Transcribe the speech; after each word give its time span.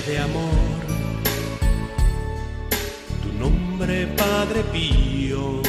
de 0.00 0.18
amor, 0.18 0.50
tu 3.22 3.32
nombre 3.38 4.06
Padre 4.08 4.62
Pío, 4.72 5.62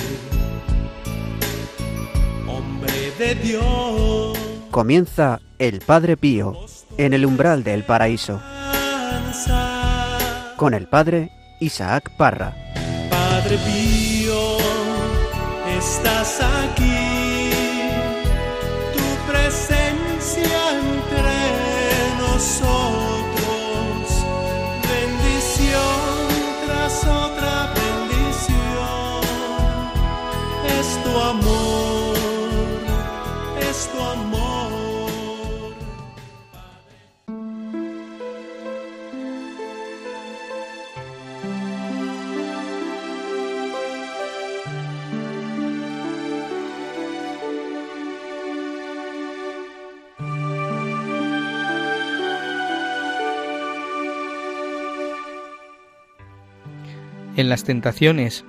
hombre 2.48 3.12
de 3.18 3.36
Dios. 3.36 4.38
Comienza 4.70 5.40
el 5.60 5.80
Padre 5.80 6.18
Pío 6.18 6.58
en 6.98 7.14
el 7.14 7.26
umbral 7.26 7.64
del 7.64 7.84
paraíso 7.84 8.42
con 10.58 10.74
el 10.74 10.88
Padre 10.88 11.32
Isaac 11.60 12.12
Parra. 12.18 12.54
Padre 13.10 13.58
Pío, 13.60 14.58
estás 15.78 16.42
aquí, 16.42 16.87
En 57.48 57.52
las 57.52 57.64
tentaciones, 57.64 58.44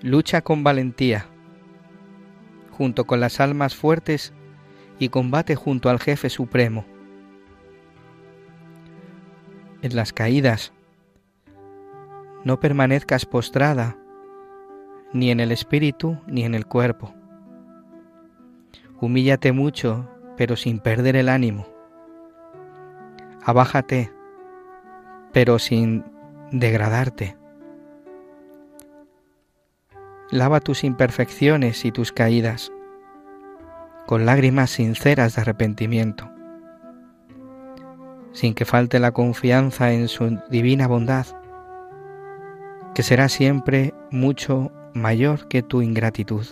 lucha 0.00 0.40
con 0.40 0.64
valentía, 0.64 1.26
junto 2.70 3.06
con 3.06 3.20
las 3.20 3.40
almas 3.40 3.76
fuertes 3.76 4.32
y 4.98 5.10
combate 5.10 5.54
junto 5.54 5.90
al 5.90 6.00
jefe 6.00 6.30
supremo. 6.30 6.86
En 9.82 9.94
las 9.94 10.14
caídas, 10.14 10.72
no 12.42 12.58
permanezcas 12.58 13.26
postrada, 13.26 13.98
ni 15.12 15.30
en 15.30 15.38
el 15.38 15.52
espíritu 15.52 16.18
ni 16.26 16.44
en 16.44 16.54
el 16.54 16.64
cuerpo. 16.64 17.14
Humíllate 18.98 19.52
mucho, 19.52 20.08
pero 20.38 20.56
sin 20.56 20.78
perder 20.78 21.16
el 21.16 21.28
ánimo. 21.28 21.68
Abájate, 23.44 24.10
pero 25.34 25.58
sin 25.58 26.02
degradarte. 26.50 27.37
Lava 30.30 30.60
tus 30.60 30.84
imperfecciones 30.84 31.86
y 31.86 31.92
tus 31.92 32.12
caídas 32.12 32.70
con 34.08 34.24
lágrimas 34.24 34.70
sinceras 34.70 35.36
de 35.36 35.42
arrepentimiento, 35.42 36.30
sin 38.32 38.54
que 38.54 38.64
falte 38.64 39.00
la 39.00 39.12
confianza 39.12 39.92
en 39.92 40.08
su 40.08 40.38
divina 40.48 40.86
bondad, 40.86 41.26
que 42.94 43.02
será 43.02 43.28
siempre 43.28 43.92
mucho 44.10 44.72
mayor 44.94 45.46
que 45.48 45.62
tu 45.62 45.82
ingratitud. 45.82 46.46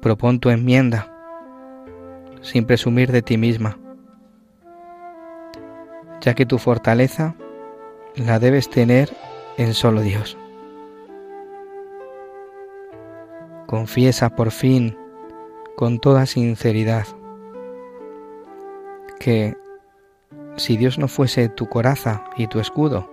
Propon 0.00 0.38
tu 0.38 0.50
enmienda, 0.50 1.12
sin 2.42 2.66
presumir 2.66 3.10
de 3.10 3.22
ti 3.22 3.36
misma, 3.38 3.76
ya 6.20 6.34
que 6.34 6.46
tu 6.46 6.58
fortaleza 6.58 7.34
la 8.14 8.38
debes 8.38 8.70
tener 8.70 9.10
en 9.56 9.74
solo 9.74 10.00
Dios. 10.00 10.36
Confiesa 13.66 14.30
por 14.30 14.50
fin 14.50 14.96
con 15.76 15.98
toda 15.98 16.26
sinceridad 16.26 17.06
que 19.18 19.56
si 20.56 20.76
Dios 20.76 20.98
no 20.98 21.08
fuese 21.08 21.48
tu 21.48 21.68
coraza 21.68 22.24
y 22.36 22.46
tu 22.46 22.58
escudo, 22.58 23.10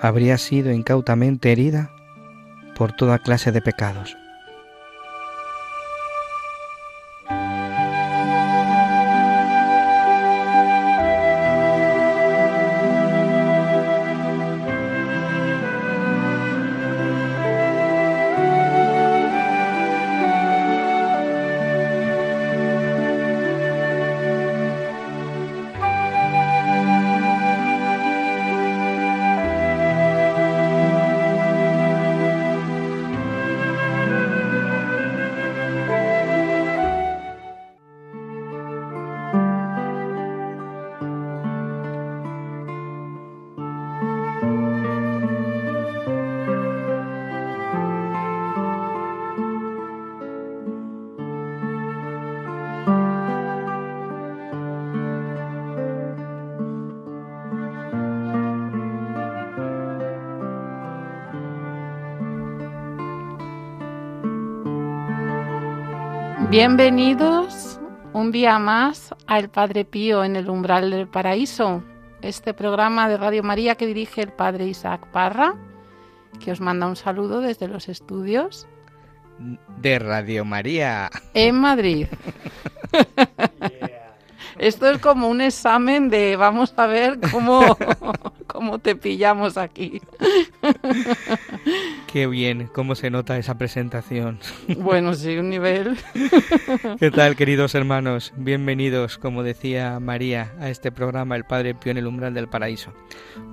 habrías 0.00 0.42
sido 0.42 0.72
incautamente 0.72 1.52
herida 1.52 1.90
por 2.76 2.92
toda 2.92 3.18
clase 3.18 3.52
de 3.52 3.62
pecados. 3.62 4.16
Bienvenidos 66.58 67.78
un 68.14 68.32
día 68.32 68.58
más 68.58 69.14
al 69.26 69.50
Padre 69.50 69.84
Pío 69.84 70.24
en 70.24 70.36
el 70.36 70.48
umbral 70.48 70.90
del 70.90 71.06
paraíso, 71.06 71.84
este 72.22 72.54
programa 72.54 73.10
de 73.10 73.18
Radio 73.18 73.42
María 73.42 73.74
que 73.74 73.86
dirige 73.86 74.22
el 74.22 74.32
Padre 74.32 74.66
Isaac 74.66 75.06
Parra, 75.12 75.54
que 76.42 76.50
os 76.52 76.62
manda 76.62 76.86
un 76.86 76.96
saludo 76.96 77.42
desde 77.42 77.68
los 77.68 77.90
estudios 77.90 78.66
de 79.82 79.98
Radio 79.98 80.46
María 80.46 81.10
en 81.34 81.56
Madrid. 81.56 82.06
Esto 84.58 84.90
es 84.90 84.98
como 84.98 85.28
un 85.28 85.40
examen 85.40 86.08
de 86.08 86.36
vamos 86.36 86.72
a 86.76 86.86
ver 86.86 87.18
cómo, 87.30 87.76
cómo 88.46 88.78
te 88.78 88.96
pillamos 88.96 89.56
aquí. 89.56 90.00
Qué 92.06 92.26
bien, 92.26 92.70
cómo 92.72 92.94
se 92.94 93.10
nota 93.10 93.36
esa 93.36 93.58
presentación. 93.58 94.38
Bueno, 94.78 95.14
sí, 95.14 95.36
un 95.36 95.50
nivel. 95.50 95.98
¿Qué 96.98 97.10
tal, 97.10 97.36
queridos 97.36 97.74
hermanos? 97.74 98.32
Bienvenidos, 98.36 99.18
como 99.18 99.42
decía 99.42 100.00
María, 100.00 100.54
a 100.58 100.70
este 100.70 100.90
programa 100.90 101.36
El 101.36 101.44
Padre 101.44 101.74
Pío 101.74 101.92
en 101.92 101.98
el 101.98 102.06
umbral 102.06 102.32
del 102.32 102.48
paraíso. 102.48 102.92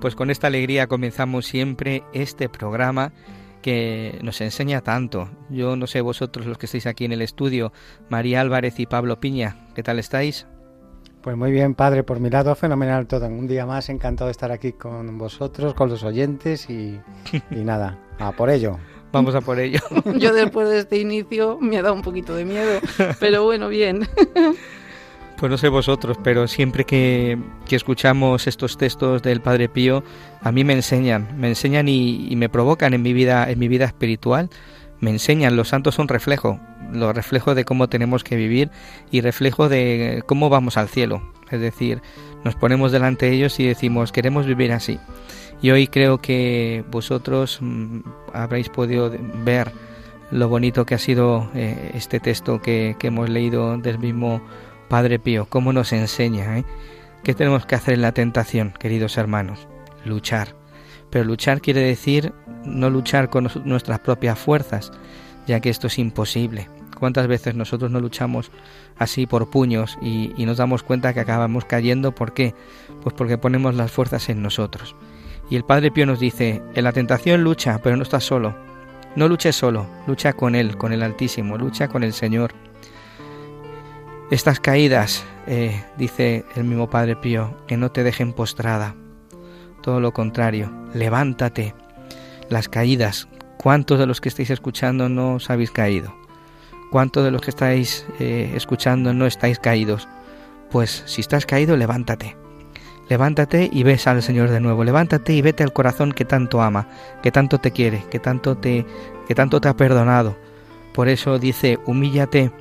Pues 0.00 0.14
con 0.14 0.30
esta 0.30 0.46
alegría 0.46 0.86
comenzamos 0.86 1.44
siempre 1.44 2.02
este 2.14 2.48
programa 2.48 3.12
que 3.60 4.18
nos 4.22 4.40
enseña 4.40 4.82
tanto. 4.82 5.30
Yo 5.50 5.76
no 5.76 5.86
sé 5.86 6.00
vosotros 6.00 6.46
los 6.46 6.58
que 6.58 6.66
estáis 6.66 6.86
aquí 6.86 7.04
en 7.04 7.12
el 7.12 7.22
estudio, 7.22 7.72
María 8.08 8.40
Álvarez 8.40 8.78
y 8.78 8.86
Pablo 8.86 9.20
Piña, 9.20 9.68
¿qué 9.74 9.82
tal 9.82 9.98
estáis? 9.98 10.46
Pues 11.24 11.38
muy 11.38 11.52
bien, 11.52 11.74
padre, 11.74 12.02
por 12.02 12.20
mi 12.20 12.28
lado 12.28 12.54
fenomenal 12.54 13.06
todo. 13.06 13.26
Un 13.28 13.46
día 13.46 13.64
más 13.64 13.88
encantado 13.88 14.26
de 14.26 14.32
estar 14.32 14.52
aquí 14.52 14.72
con 14.72 15.16
vosotros, 15.16 15.72
con 15.72 15.88
los 15.88 16.04
oyentes 16.04 16.68
y, 16.68 17.00
y 17.50 17.56
nada, 17.64 17.98
a 18.18 18.32
por 18.32 18.50
ello. 18.50 18.76
Vamos 19.10 19.34
a 19.34 19.40
por 19.40 19.58
ello. 19.58 19.80
Yo 20.18 20.34
después 20.34 20.68
de 20.68 20.80
este 20.80 20.98
inicio 20.98 21.56
me 21.62 21.78
ha 21.78 21.82
dado 21.82 21.94
un 21.94 22.02
poquito 22.02 22.34
de 22.34 22.44
miedo, 22.44 22.78
pero 23.20 23.42
bueno, 23.44 23.68
bien. 23.68 24.06
Pues 25.36 25.50
no 25.50 25.58
sé 25.58 25.68
vosotros, 25.68 26.16
pero 26.22 26.46
siempre 26.46 26.84
que, 26.84 27.36
que, 27.68 27.74
escuchamos 27.74 28.46
estos 28.46 28.78
textos 28.78 29.20
del 29.20 29.40
Padre 29.40 29.68
Pío, 29.68 30.04
a 30.40 30.52
mí 30.52 30.62
me 30.62 30.74
enseñan, 30.74 31.28
me 31.36 31.48
enseñan 31.48 31.88
y, 31.88 32.28
y, 32.30 32.36
me 32.36 32.48
provocan 32.48 32.94
en 32.94 33.02
mi 33.02 33.12
vida, 33.12 33.50
en 33.50 33.58
mi 33.58 33.66
vida 33.66 33.84
espiritual, 33.84 34.48
me 35.04 35.10
enseñan. 35.10 35.56
Los 35.56 35.68
santos 35.68 35.94
son 35.94 36.08
reflejo, 36.08 36.58
los 36.92 37.14
reflejo 37.14 37.54
de 37.54 37.64
cómo 37.64 37.88
tenemos 37.88 38.24
que 38.24 38.36
vivir 38.36 38.70
y 39.10 39.20
reflejo 39.20 39.68
de 39.68 40.24
cómo 40.26 40.48
vamos 40.48 40.76
al 40.76 40.88
cielo. 40.88 41.22
Es 41.50 41.60
decir, 41.60 42.02
nos 42.42 42.56
ponemos 42.56 42.90
delante 42.90 43.26
de 43.26 43.32
ellos 43.32 43.60
y 43.60 43.66
decimos 43.66 44.10
queremos 44.10 44.46
vivir 44.46 44.72
así. 44.72 44.98
Y 45.62 45.70
hoy 45.70 45.86
creo 45.86 46.18
que 46.18 46.84
vosotros 46.90 47.58
mm, 47.60 48.00
habréis 48.32 48.68
podido 48.68 49.12
ver 49.44 49.70
lo 50.30 50.48
bonito 50.48 50.84
que 50.84 50.94
ha 50.94 50.98
sido 50.98 51.48
eh, 51.54 51.92
este 51.94 52.18
texto 52.18 52.60
que, 52.60 52.96
que 52.98 53.08
hemos 53.08 53.30
leído 53.30 53.76
del 53.78 53.98
mismo 53.98 54.42
Padre 54.88 55.18
Pío, 55.18 55.46
cómo 55.46 55.72
nos 55.72 55.92
enseña, 55.92 56.58
¿eh? 56.58 56.64
¿Qué 57.22 57.34
tenemos 57.34 57.64
que 57.64 57.74
hacer 57.74 57.94
en 57.94 58.02
la 58.02 58.12
tentación, 58.12 58.74
queridos 58.78 59.16
hermanos? 59.16 59.66
Luchar. 60.04 60.63
Pero 61.14 61.26
luchar 61.26 61.60
quiere 61.60 61.80
decir 61.80 62.32
no 62.64 62.90
luchar 62.90 63.30
con 63.30 63.48
nuestras 63.64 64.00
propias 64.00 64.36
fuerzas, 64.36 64.90
ya 65.46 65.60
que 65.60 65.70
esto 65.70 65.86
es 65.86 66.00
imposible. 66.00 66.68
¿Cuántas 66.98 67.28
veces 67.28 67.54
nosotros 67.54 67.88
no 67.92 68.00
luchamos 68.00 68.50
así 68.98 69.24
por 69.24 69.48
puños 69.48 69.96
y, 70.02 70.34
nos 70.44 70.56
damos 70.56 70.82
cuenta 70.82 71.14
que 71.14 71.20
acabamos 71.20 71.66
cayendo? 71.66 72.16
¿Por 72.16 72.34
qué? 72.34 72.52
Pues 73.04 73.14
porque 73.14 73.38
ponemos 73.38 73.76
las 73.76 73.92
fuerzas 73.92 74.28
en 74.28 74.42
nosotros. 74.42 74.96
Y 75.48 75.54
el 75.54 75.62
Padre 75.62 75.92
Pío 75.92 76.04
nos 76.04 76.18
dice, 76.18 76.60
en 76.74 76.82
la 76.82 76.90
tentación 76.90 77.44
lucha, 77.44 77.78
pero 77.80 77.96
no 77.96 78.02
estás 78.02 78.24
solo. 78.24 78.56
No 79.14 79.28
luches 79.28 79.54
solo, 79.54 79.86
lucha 80.08 80.32
con 80.32 80.56
Él, 80.56 80.76
con 80.76 80.92
el 80.92 81.04
Altísimo, 81.04 81.56
lucha 81.56 81.86
con 81.86 82.02
el 82.02 82.12
Señor. 82.12 82.54
Estas 84.32 84.58
caídas, 84.58 85.24
eh, 85.46 85.80
dice 85.96 86.44
el 86.56 86.64
mismo 86.64 86.90
Padre 86.90 87.14
Pío, 87.14 87.56
que 87.68 87.76
no 87.76 87.92
te 87.92 88.02
dejen 88.02 88.32
postrada. 88.32 88.96
Todo 89.84 90.00
lo 90.00 90.14
contrario, 90.14 90.72
levántate. 90.94 91.74
Las 92.48 92.70
caídas, 92.70 93.28
¿cuántos 93.58 93.98
de 93.98 94.06
los 94.06 94.22
que 94.22 94.30
estáis 94.30 94.48
escuchando 94.48 95.10
no 95.10 95.34
os 95.34 95.50
habéis 95.50 95.70
caído? 95.70 96.14
¿Cuántos 96.90 97.22
de 97.22 97.30
los 97.30 97.42
que 97.42 97.50
estáis 97.50 98.06
eh, 98.18 98.50
escuchando 98.56 99.12
no 99.12 99.26
estáis 99.26 99.58
caídos? 99.58 100.08
Pues 100.70 101.02
si 101.04 101.20
estás 101.20 101.44
caído, 101.44 101.76
levántate. 101.76 102.34
Levántate 103.10 103.68
y 103.70 103.82
ves 103.82 104.06
al 104.06 104.22
Señor 104.22 104.48
de 104.48 104.60
nuevo. 104.60 104.84
Levántate 104.84 105.34
y 105.34 105.42
vete 105.42 105.62
al 105.62 105.74
corazón 105.74 106.12
que 106.12 106.24
tanto 106.24 106.62
ama, 106.62 106.88
que 107.22 107.30
tanto 107.30 107.58
te 107.58 107.70
quiere, 107.70 108.04
que 108.10 108.18
tanto 108.18 108.56
te, 108.56 108.86
que 109.28 109.34
tanto 109.34 109.60
te 109.60 109.68
ha 109.68 109.76
perdonado. 109.76 110.34
Por 110.94 111.10
eso 111.10 111.38
dice, 111.38 111.78
humíllate 111.84 112.52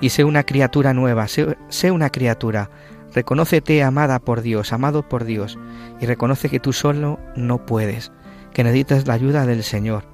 y 0.00 0.10
sé 0.10 0.22
una 0.22 0.44
criatura 0.44 0.94
nueva, 0.94 1.26
sé, 1.26 1.58
sé 1.68 1.90
una 1.90 2.10
criatura. 2.10 2.70
Reconócete 3.14 3.82
amada 3.82 4.20
por 4.20 4.40
Dios, 4.40 4.72
amado 4.72 5.08
por 5.08 5.24
Dios, 5.24 5.58
y 6.00 6.06
reconoce 6.06 6.48
que 6.48 6.60
tú 6.60 6.72
solo 6.72 7.18
no 7.34 7.66
puedes, 7.66 8.12
que 8.52 8.62
necesitas 8.62 9.06
la 9.06 9.14
ayuda 9.14 9.46
del 9.46 9.64
Señor. 9.64 10.04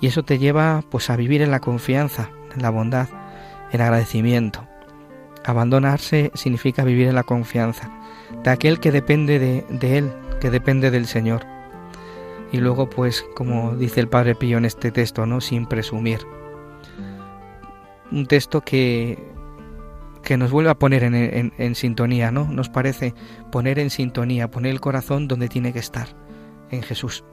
Y 0.00 0.06
eso 0.06 0.22
te 0.22 0.38
lleva 0.38 0.82
pues 0.90 1.10
a 1.10 1.16
vivir 1.16 1.42
en 1.42 1.50
la 1.50 1.60
confianza, 1.60 2.30
en 2.54 2.62
la 2.62 2.70
bondad, 2.70 3.08
en 3.72 3.80
agradecimiento. 3.82 4.66
Abandonarse 5.44 6.30
significa 6.34 6.84
vivir 6.84 7.08
en 7.08 7.14
la 7.14 7.22
confianza 7.22 7.90
de 8.42 8.50
aquel 8.50 8.80
que 8.80 8.92
depende 8.92 9.38
de, 9.38 9.64
de 9.68 9.98
Él, 9.98 10.12
que 10.40 10.50
depende 10.50 10.90
del 10.90 11.06
Señor. 11.06 11.46
Y 12.52 12.58
luego, 12.58 12.88
pues, 12.90 13.24
como 13.34 13.76
dice 13.76 14.00
el 14.00 14.08
Padre 14.08 14.34
Pío 14.34 14.58
en 14.58 14.64
este 14.64 14.90
texto, 14.90 15.26
¿no? 15.26 15.40
Sin 15.40 15.66
presumir. 15.66 16.20
Un 18.10 18.26
texto 18.26 18.62
que, 18.62 19.29
que 20.22 20.36
nos 20.36 20.50
vuelve 20.50 20.70
a 20.70 20.78
poner 20.78 21.04
en, 21.04 21.52
en, 21.56 21.74
sintonía, 21.74 22.30
¿no? 22.30 22.44
Nos 22.46 22.68
parece 22.68 23.14
poner 23.50 23.78
en 23.78 23.90
sintonía, 23.90 24.50
poner 24.50 24.72
el 24.72 24.80
corazón 24.80 25.28
donde 25.28 25.48
tiene 25.48 25.72
que 25.72 25.78
estar, 25.78 26.08
en 26.70 26.82
Jesús. 26.82 27.24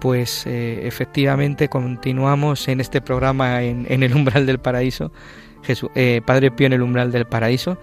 Pues 0.00 0.46
eh, 0.46 0.86
efectivamente 0.86 1.68
continuamos 1.68 2.68
en 2.68 2.80
este 2.80 3.02
programa 3.02 3.62
en, 3.62 3.86
en 3.90 4.02
el 4.02 4.14
umbral 4.14 4.46
del 4.46 4.58
paraíso, 4.58 5.12
Jesús, 5.62 5.90
eh, 5.94 6.22
Padre 6.24 6.50
Pío 6.50 6.66
en 6.66 6.72
el 6.72 6.82
umbral 6.82 7.12
del 7.12 7.26
paraíso, 7.26 7.76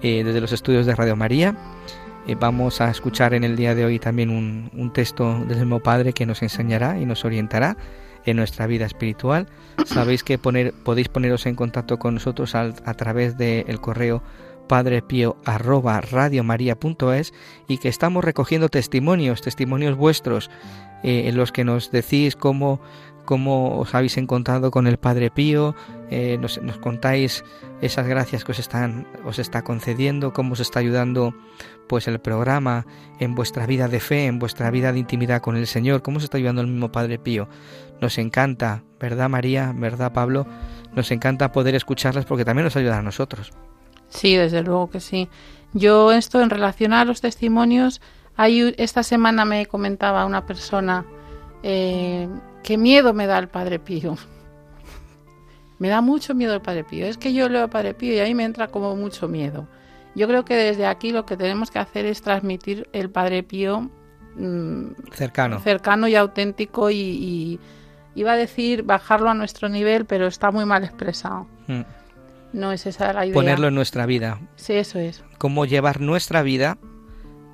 eh, 0.00 0.22
desde 0.22 0.40
los 0.40 0.52
estudios 0.52 0.86
de 0.86 0.94
Radio 0.94 1.16
María. 1.16 1.56
Vamos 2.40 2.80
a 2.80 2.90
escuchar 2.90 3.34
en 3.34 3.44
el 3.44 3.54
día 3.54 3.76
de 3.76 3.84
hoy 3.84 4.00
también 4.00 4.30
un, 4.30 4.68
un, 4.74 4.92
texto 4.92 5.44
del 5.44 5.58
mismo 5.58 5.78
Padre 5.78 6.12
que 6.12 6.26
nos 6.26 6.42
enseñará 6.42 6.98
y 6.98 7.06
nos 7.06 7.24
orientará 7.24 7.76
en 8.26 8.36
nuestra 8.36 8.66
vida 8.66 8.86
espiritual. 8.86 9.46
Sabéis 9.86 10.22
que 10.22 10.38
poner, 10.38 10.72
podéis 10.72 11.08
poneros 11.08 11.46
en 11.46 11.54
contacto 11.54 11.98
con 11.98 12.14
nosotros 12.14 12.54
al, 12.54 12.74
a 12.84 12.94
través 12.94 13.36
del 13.36 13.80
correo 13.80 14.22
padrepío 14.66 15.36
arroba 15.44 16.00
radiomaria.es 16.00 17.32
y 17.68 17.78
que 17.78 17.88
estamos 17.88 18.24
recogiendo 18.24 18.68
testimonios, 18.68 19.42
testimonios 19.42 19.96
vuestros 19.96 20.50
eh, 21.02 21.28
en 21.28 21.36
los 21.36 21.52
que 21.52 21.64
nos 21.64 21.90
decís 21.90 22.36
cómo 22.36 22.80
cómo 23.26 23.78
os 23.78 23.94
habéis 23.94 24.16
encontrado 24.16 24.70
con 24.70 24.86
el 24.86 24.96
Padre 24.96 25.30
Pío, 25.30 25.74
eh, 26.10 26.38
nos, 26.40 26.62
nos, 26.62 26.78
contáis 26.78 27.44
esas 27.82 28.06
gracias 28.06 28.44
que 28.44 28.52
os 28.52 28.58
están 28.58 29.06
os 29.26 29.38
está 29.38 29.62
concediendo, 29.62 30.32
cómo 30.32 30.54
os 30.54 30.60
está 30.60 30.78
ayudando 30.78 31.34
pues 31.86 32.08
el 32.08 32.18
programa 32.20 32.86
en 33.18 33.34
vuestra 33.34 33.66
vida 33.66 33.88
de 33.88 34.00
fe, 34.00 34.26
en 34.26 34.38
vuestra 34.38 34.70
vida 34.70 34.92
de 34.92 35.00
intimidad 35.00 35.42
con 35.42 35.56
el 35.56 35.66
Señor, 35.66 36.00
cómo 36.00 36.16
os 36.16 36.24
está 36.24 36.38
ayudando 36.38 36.62
el 36.62 36.68
mismo 36.68 36.90
Padre 36.90 37.18
Pío. 37.18 37.48
Nos 38.00 38.16
encanta, 38.16 38.84
¿verdad 38.98 39.28
María? 39.28 39.74
¿Verdad 39.76 40.12
Pablo? 40.12 40.46
Nos 40.94 41.10
encanta 41.10 41.52
poder 41.52 41.74
escucharlas 41.74 42.24
porque 42.24 42.44
también 42.44 42.64
nos 42.64 42.76
ayuda 42.76 42.98
a 42.98 43.02
nosotros. 43.02 43.52
Sí, 44.08 44.36
desde 44.36 44.62
luego 44.62 44.90
que 44.90 45.00
sí. 45.00 45.28
Yo 45.72 46.12
esto 46.12 46.40
en 46.40 46.50
relación 46.50 46.92
a 46.92 47.04
los 47.04 47.20
testimonios, 47.20 48.00
hay, 48.36 48.74
esta 48.78 49.02
semana 49.02 49.44
me 49.44 49.66
comentaba 49.66 50.24
una 50.24 50.46
persona 50.46 51.04
eh, 51.62 52.28
qué 52.62 52.78
miedo 52.78 53.12
me 53.14 53.26
da 53.26 53.38
el 53.38 53.48
Padre 53.48 53.78
Pío. 53.78 54.16
me 55.78 55.88
da 55.88 56.00
mucho 56.00 56.34
miedo 56.34 56.54
el 56.54 56.60
Padre 56.60 56.84
Pío. 56.84 57.06
Es 57.06 57.18
que 57.18 57.32
yo 57.32 57.48
leo 57.48 57.64
al 57.64 57.70
Padre 57.70 57.94
Pío 57.94 58.14
y 58.14 58.18
ahí 58.18 58.34
me 58.34 58.44
entra 58.44 58.68
como 58.68 58.94
mucho 58.96 59.28
miedo. 59.28 59.66
Yo 60.14 60.26
creo 60.26 60.44
que 60.44 60.54
desde 60.54 60.86
aquí 60.86 61.12
lo 61.12 61.26
que 61.26 61.36
tenemos 61.36 61.70
que 61.70 61.78
hacer 61.78 62.06
es 62.06 62.22
transmitir 62.22 62.88
el 62.92 63.10
Padre 63.10 63.42
Pío 63.42 63.90
mmm, 64.34 64.92
cercano. 65.12 65.60
cercano 65.60 66.08
y 66.08 66.14
auténtico 66.14 66.90
y, 66.90 66.96
y, 66.96 67.60
iba 68.14 68.32
a 68.32 68.36
decir 68.36 68.82
bajarlo 68.82 69.28
a 69.28 69.34
nuestro 69.34 69.68
nivel, 69.68 70.06
pero 70.06 70.26
está 70.26 70.50
muy 70.50 70.64
mal 70.64 70.84
expresado. 70.84 71.46
Mm. 71.66 71.82
No 72.52 72.72
es 72.72 72.86
esa 72.86 73.12
la 73.12 73.26
idea. 73.26 73.34
Ponerlo 73.34 73.68
en 73.68 73.74
nuestra 73.74 74.06
vida. 74.06 74.40
Sí, 74.56 74.74
eso 74.74 74.98
es. 74.98 75.22
Cómo 75.38 75.66
llevar 75.66 76.00
nuestra 76.00 76.42
vida 76.42 76.78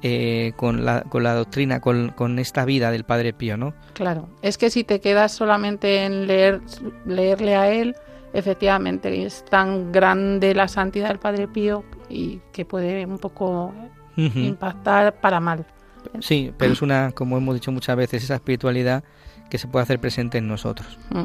eh, 0.02 0.52
con, 0.56 0.84
la, 0.84 1.02
con 1.02 1.22
la 1.22 1.34
doctrina, 1.34 1.80
con, 1.80 2.10
con, 2.10 2.38
esta 2.38 2.64
vida 2.64 2.90
del 2.90 3.04
Padre 3.04 3.32
Pío, 3.32 3.56
¿no? 3.56 3.72
Claro, 3.94 4.28
es 4.42 4.58
que 4.58 4.68
si 4.70 4.82
te 4.84 5.00
quedas 5.00 5.32
solamente 5.32 6.04
en 6.04 6.26
leer, 6.26 6.60
leerle 7.06 7.54
a 7.54 7.70
él, 7.70 7.94
efectivamente 8.32 9.24
es 9.24 9.44
tan 9.44 9.92
grande 9.92 10.54
la 10.54 10.66
santidad 10.66 11.08
del 11.08 11.18
Padre 11.18 11.46
Pío 11.46 11.84
y 12.08 12.40
que 12.52 12.64
puede 12.64 13.06
un 13.06 13.18
poco 13.18 13.72
uh 14.16 14.20
-huh. 14.20 14.44
impactar 14.44 15.20
para 15.20 15.38
mal. 15.38 15.66
Sí, 16.20 16.52
pero 16.58 16.72
es 16.72 16.82
una, 16.82 17.12
como 17.12 17.36
hemos 17.36 17.54
dicho 17.54 17.70
muchas 17.70 17.96
veces, 17.96 18.24
esa 18.24 18.34
espiritualidad 18.34 19.04
que 19.50 19.58
se 19.58 19.68
puede 19.68 19.84
hacer 19.84 20.00
presente 20.00 20.38
en 20.38 20.48
nosotros. 20.48 20.98
Mm. 21.10 21.24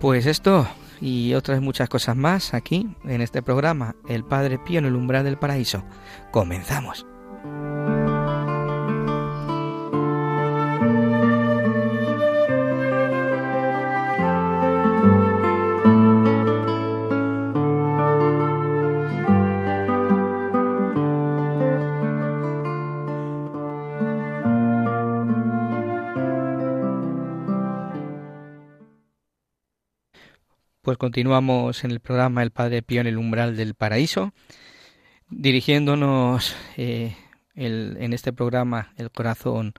Pues 0.00 0.26
esto 0.26 0.66
y 1.00 1.34
otras 1.34 1.60
muchas 1.60 1.88
cosas 1.88 2.16
más 2.16 2.54
aquí 2.54 2.88
en 3.04 3.20
este 3.20 3.42
programa, 3.42 3.96
El 4.08 4.24
Padre 4.24 4.58
Pío 4.58 4.78
en 4.78 4.86
el 4.86 4.96
umbral 4.96 5.24
del 5.24 5.38
paraíso. 5.38 5.84
Comenzamos. 6.30 7.06
Pues 30.86 30.98
continuamos 30.98 31.82
en 31.82 31.90
el 31.90 31.98
programa 31.98 32.44
El 32.44 32.52
Padre 32.52 32.80
Pío 32.80 33.00
en 33.00 33.08
el 33.08 33.18
umbral 33.18 33.56
del 33.56 33.74
paraíso, 33.74 34.32
dirigiéndonos 35.28 36.54
eh, 36.76 37.16
el, 37.56 37.96
en 37.98 38.12
este 38.12 38.32
programa 38.32 38.92
el 38.96 39.10
corazón 39.10 39.72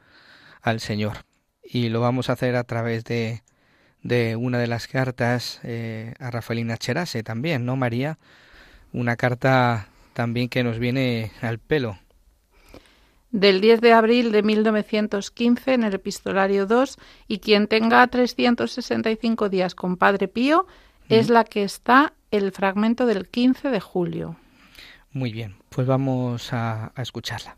al 0.61 0.81
Señor. 0.81 1.19
Y 1.63 1.87
lo 1.87 2.01
vamos 2.01 2.29
a 2.29 2.33
hacer 2.33 2.57
a 2.57 2.65
través 2.65 3.05
de, 3.05 3.41
de 4.03 4.35
una 4.35 4.59
de 4.59 4.67
las 4.67 4.89
cartas 4.89 5.61
eh, 5.63 6.13
a 6.19 6.29
Rafaelina 6.29 6.75
Cherase 6.75 7.23
también, 7.23 7.65
¿no, 7.65 7.77
María? 7.77 8.19
Una 8.91 9.15
carta 9.15 9.87
también 10.11 10.49
que 10.49 10.65
nos 10.65 10.77
viene 10.77 11.31
al 11.39 11.57
pelo. 11.57 11.97
Del 13.31 13.61
10 13.61 13.79
de 13.79 13.93
abril 13.93 14.33
de 14.33 14.43
1915 14.43 15.73
en 15.73 15.83
el 15.85 15.93
epistolario 15.93 16.65
2 16.65 16.97
y 17.29 17.39
quien 17.39 17.67
tenga 17.67 18.05
365 18.07 19.47
días 19.47 19.73
con 19.73 19.95
Padre 19.95 20.27
Pío 20.27 20.67
es 21.09 21.29
la 21.29 21.43
que 21.43 21.63
está 21.63 22.13
el 22.31 22.51
fragmento 22.51 23.05
del 23.05 23.27
15 23.27 23.69
de 23.69 23.79
julio. 23.79 24.35
Muy 25.11 25.31
bien, 25.31 25.55
pues 25.69 25.87
vamos 25.87 26.53
a, 26.53 26.91
a 26.95 27.01
escucharla. 27.01 27.57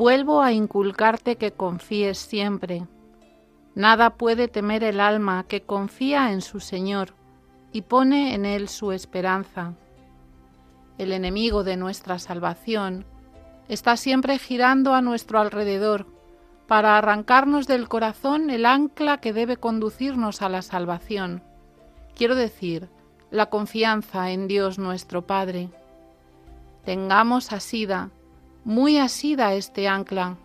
Vuelvo 0.00 0.40
a 0.40 0.52
inculcarte 0.52 1.36
que 1.36 1.52
confíes 1.52 2.16
siempre. 2.16 2.86
Nada 3.74 4.08
puede 4.08 4.48
temer 4.48 4.82
el 4.82 4.98
alma 4.98 5.44
que 5.46 5.60
confía 5.60 6.32
en 6.32 6.40
su 6.40 6.58
Señor 6.58 7.12
y 7.70 7.82
pone 7.82 8.34
en 8.34 8.46
Él 8.46 8.70
su 8.70 8.92
esperanza. 8.92 9.74
El 10.96 11.12
enemigo 11.12 11.64
de 11.64 11.76
nuestra 11.76 12.18
salvación 12.18 13.04
está 13.68 13.98
siempre 13.98 14.38
girando 14.38 14.94
a 14.94 15.02
nuestro 15.02 15.38
alrededor 15.38 16.06
para 16.66 16.96
arrancarnos 16.96 17.66
del 17.66 17.86
corazón 17.86 18.48
el 18.48 18.64
ancla 18.64 19.18
que 19.18 19.34
debe 19.34 19.58
conducirnos 19.58 20.40
a 20.40 20.48
la 20.48 20.62
salvación. 20.62 21.42
Quiero 22.16 22.36
decir, 22.36 22.88
la 23.30 23.50
confianza 23.50 24.30
en 24.30 24.48
Dios 24.48 24.78
nuestro 24.78 25.26
Padre. 25.26 25.68
Tengamos 26.86 27.52
asida, 27.52 28.08
muy 28.64 28.98
asida 28.98 29.54
este 29.54 29.88
ancla. 29.88 30.36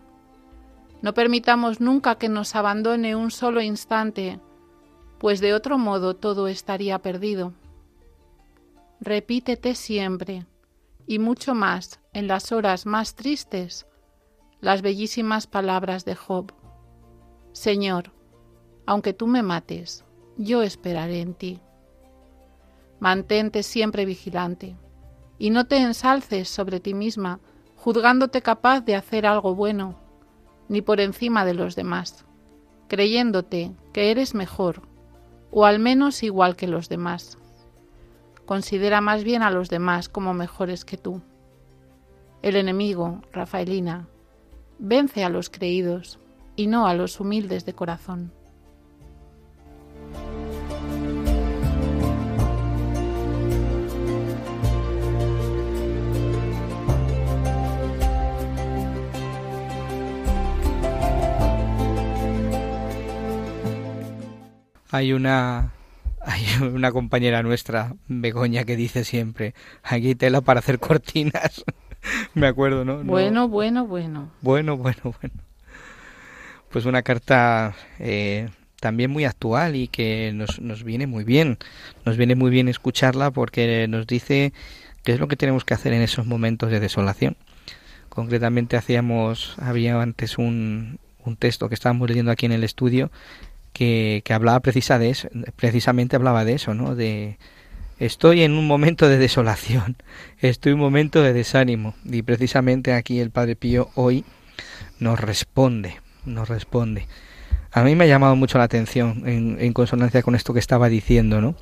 No 1.01 1.13
permitamos 1.13 1.81
nunca 1.81 2.15
que 2.15 2.29
nos 2.29 2.55
abandone 2.55 3.15
un 3.15 3.31
solo 3.31 3.61
instante, 3.61 4.39
pues 5.19 5.39
de 5.39 5.53
otro 5.53 5.77
modo 5.77 6.15
todo 6.15 6.47
estaría 6.47 6.99
perdido. 6.99 7.53
Repítete 8.99 9.75
siempre, 9.75 10.45
y 11.05 11.19
mucho 11.19 11.53
más 11.53 11.99
en 12.13 12.27
las 12.27 12.51
horas 12.51 12.85
más 12.85 13.15
tristes, 13.15 13.85
las 14.61 14.81
bellísimas 14.81 15.47
palabras 15.47 16.05
de 16.05 16.15
Job. 16.15 16.53
Señor, 17.51 18.11
aunque 18.85 19.13
tú 19.13 19.27
me 19.27 19.43
mates, 19.43 20.05
yo 20.37 20.61
esperaré 20.61 21.21
en 21.21 21.33
ti. 21.33 21.59
Mantente 22.99 23.63
siempre 23.63 24.05
vigilante, 24.05 24.75
y 25.37 25.49
no 25.49 25.67
te 25.67 25.77
ensalces 25.77 26.49
sobre 26.49 26.79
ti 26.79 26.93
misma, 26.93 27.39
juzgándote 27.85 28.41
capaz 28.41 28.81
de 28.81 28.95
hacer 28.95 29.27
algo 29.27 29.53
bueno, 29.53 29.93
ni 30.69 30.81
por 30.81 30.99
encima 30.99 31.45
de 31.45 31.53
los 31.53 31.75
demás, 31.75 32.25
creyéndote 32.87 33.75
que 33.93 34.09
eres 34.09 34.33
mejor, 34.33 34.81
o 35.51 35.65
al 35.65 35.77
menos 35.77 36.23
igual 36.23 36.55
que 36.55 36.65
los 36.65 36.89
demás. 36.89 37.37
Considera 38.47 39.01
más 39.01 39.23
bien 39.23 39.43
a 39.43 39.51
los 39.51 39.69
demás 39.69 40.09
como 40.09 40.33
mejores 40.33 40.83
que 40.83 40.97
tú. 40.97 41.21
El 42.41 42.55
enemigo, 42.55 43.21
Rafaelina, 43.31 44.07
vence 44.79 45.23
a 45.23 45.29
los 45.29 45.51
creídos 45.51 46.17
y 46.55 46.65
no 46.65 46.87
a 46.87 46.95
los 46.95 47.19
humildes 47.19 47.67
de 47.67 47.75
corazón. 47.75 48.33
Hay 64.91 65.13
una 65.13 65.73
hay 66.25 66.43
una 66.61 66.91
compañera 66.91 67.43
nuestra, 67.43 67.95
Begoña, 68.07 68.63
que 68.63 68.75
dice 68.75 69.03
siempre, 69.03 69.53
aquí 69.83 70.15
tela 70.15 70.41
para 70.41 70.59
hacer 70.59 70.79
cortinas. 70.79 71.63
Me 72.33 72.47
acuerdo, 72.47 72.83
¿no? 72.83 73.03
Bueno, 73.03 73.47
bueno, 73.47 73.85
bueno. 73.85 74.31
Bueno, 74.41 74.77
bueno, 74.77 75.01
bueno. 75.03 75.35
Pues 76.69 76.85
una 76.85 77.03
carta 77.03 77.75
eh, 77.99 78.49
también 78.79 79.11
muy 79.11 79.23
actual 79.23 79.75
y 79.75 79.87
que 79.87 80.31
nos, 80.33 80.59
nos 80.59 80.83
viene 80.83 81.07
muy 81.07 81.23
bien. 81.23 81.57
Nos 82.05 82.17
viene 82.17 82.35
muy 82.35 82.51
bien 82.51 82.67
escucharla 82.67 83.31
porque 83.31 83.87
nos 83.87 84.07
dice 84.07 84.51
qué 85.03 85.13
es 85.13 85.19
lo 85.19 85.27
que 85.27 85.37
tenemos 85.37 85.63
que 85.63 85.73
hacer 85.73 85.93
en 85.93 86.01
esos 86.01 86.25
momentos 86.25 86.69
de 86.71 86.79
desolación. 86.79 87.37
Concretamente 88.09 88.77
hacíamos, 88.77 89.55
había 89.59 90.01
antes 90.01 90.37
un, 90.37 90.99
un 91.23 91.35
texto 91.37 91.69
que 91.69 91.75
estábamos 91.75 92.09
leyendo 92.09 92.31
aquí 92.31 92.45
en 92.45 92.51
el 92.51 92.63
estudio 92.63 93.11
que, 93.75 94.23
hablaba 94.29 94.61
precisa 94.61 94.97
de 94.97 95.09
eso, 95.09 95.27
precisamente 95.57 96.15
hablaba 96.15 96.45
de 96.45 96.53
eso, 96.53 96.73
¿no? 96.73 96.95
De 96.95 97.37
estoy 97.99 98.43
en 98.43 98.53
un 98.53 98.67
momento 98.67 99.09
de 99.09 99.17
desolación, 99.17 99.97
estoy 100.39 100.71
en 100.71 100.75
un 100.79 100.85
momento 100.85 101.21
de 101.21 101.33
desánimo 101.33 101.93
y 102.05 102.21
precisamente 102.21 102.93
aquí 102.93 103.19
el 103.19 103.31
Padre 103.31 103.57
Pío 103.57 103.89
hoy 103.95 104.23
nos 104.99 105.19
responde, 105.19 105.97
nos 106.25 106.47
responde. 106.47 107.07
A 107.73 107.83
mí 107.83 107.95
me 107.95 108.05
ha 108.05 108.07
llamado 108.07 108.37
mucho 108.37 108.57
la 108.57 108.63
atención 108.63 109.23
en, 109.25 109.57
en 109.59 109.73
consonancia 109.73 110.23
con 110.23 110.35
esto 110.35 110.53
que 110.53 110.59
estaba 110.59 110.87
diciendo, 110.87 111.41
¿no? 111.41 111.55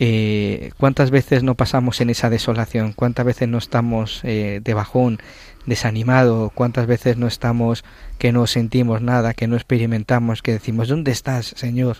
Eh, 0.00 0.70
¿Cuántas 0.78 1.10
veces 1.10 1.42
no 1.42 1.56
pasamos 1.56 2.00
en 2.00 2.10
esa 2.10 2.30
desolación? 2.30 2.92
¿Cuántas 2.92 3.26
veces 3.26 3.48
no 3.48 3.58
estamos 3.58 4.20
eh, 4.22 4.60
de 4.62 4.74
bajón, 4.74 5.18
desanimado? 5.66 6.50
¿Cuántas 6.54 6.86
veces 6.86 7.16
no 7.16 7.26
estamos 7.26 7.84
que 8.18 8.30
no 8.30 8.46
sentimos 8.46 9.02
nada, 9.02 9.34
que 9.34 9.48
no 9.48 9.56
experimentamos, 9.56 10.42
que 10.42 10.52
decimos, 10.52 10.88
¿dónde 10.88 11.10
estás, 11.10 11.46
Señor? 11.56 11.98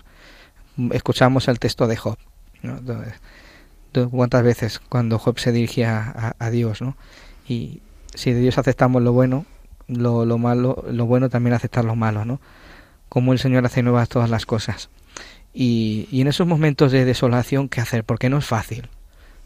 Escuchamos 0.91 1.49
el 1.49 1.59
texto 1.59 1.87
de 1.87 1.97
Job. 1.97 2.17
¿Cuántas 4.11 4.43
veces 4.43 4.79
cuando 4.79 5.19
Job 5.19 5.37
se 5.39 5.51
dirigía 5.51 6.33
a, 6.39 6.49
Dios? 6.51 6.81
¿no? 6.81 6.95
Y 7.47 7.81
si 8.15 8.31
de 8.31 8.39
Dios 8.39 8.57
aceptamos 8.57 9.01
lo 9.01 9.11
bueno, 9.11 9.45
lo, 9.87 10.25
lo 10.25 10.37
malo, 10.37 10.85
lo 10.89 11.05
bueno 11.05 11.29
también 11.29 11.53
aceptar 11.53 11.83
lo 11.83 11.95
malo, 11.95 12.23
¿no? 12.23 12.39
Como 13.09 13.33
el 13.33 13.39
Señor 13.39 13.65
hace 13.65 13.81
nuevas 13.81 14.07
todas 14.07 14.29
las 14.29 14.45
cosas. 14.45 14.89
Y, 15.61 16.07
en 16.21 16.27
esos 16.27 16.47
momentos 16.47 16.93
de 16.93 17.03
desolación, 17.03 17.67
¿qué 17.67 17.81
hacer? 17.81 18.05
Porque 18.05 18.29
no 18.29 18.37
es 18.37 18.45
fácil. 18.45 18.87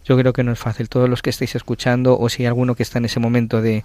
Yo 0.05 0.15
creo 0.15 0.31
que 0.31 0.43
no 0.43 0.51
es 0.51 0.59
fácil. 0.59 0.87
Todos 0.87 1.09
los 1.09 1.23
que 1.23 1.31
estáis 1.31 1.55
escuchando, 1.55 2.19
o 2.19 2.29
si 2.29 2.43
hay 2.43 2.47
alguno 2.47 2.75
que 2.75 2.83
está 2.83 2.99
en 2.99 3.05
ese 3.05 3.19
momento 3.19 3.63
de, 3.63 3.83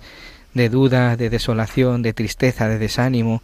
de 0.52 0.68
duda, 0.68 1.16
de 1.16 1.30
desolación, 1.30 2.02
de 2.02 2.12
tristeza, 2.12 2.68
de 2.68 2.78
desánimo, 2.78 3.40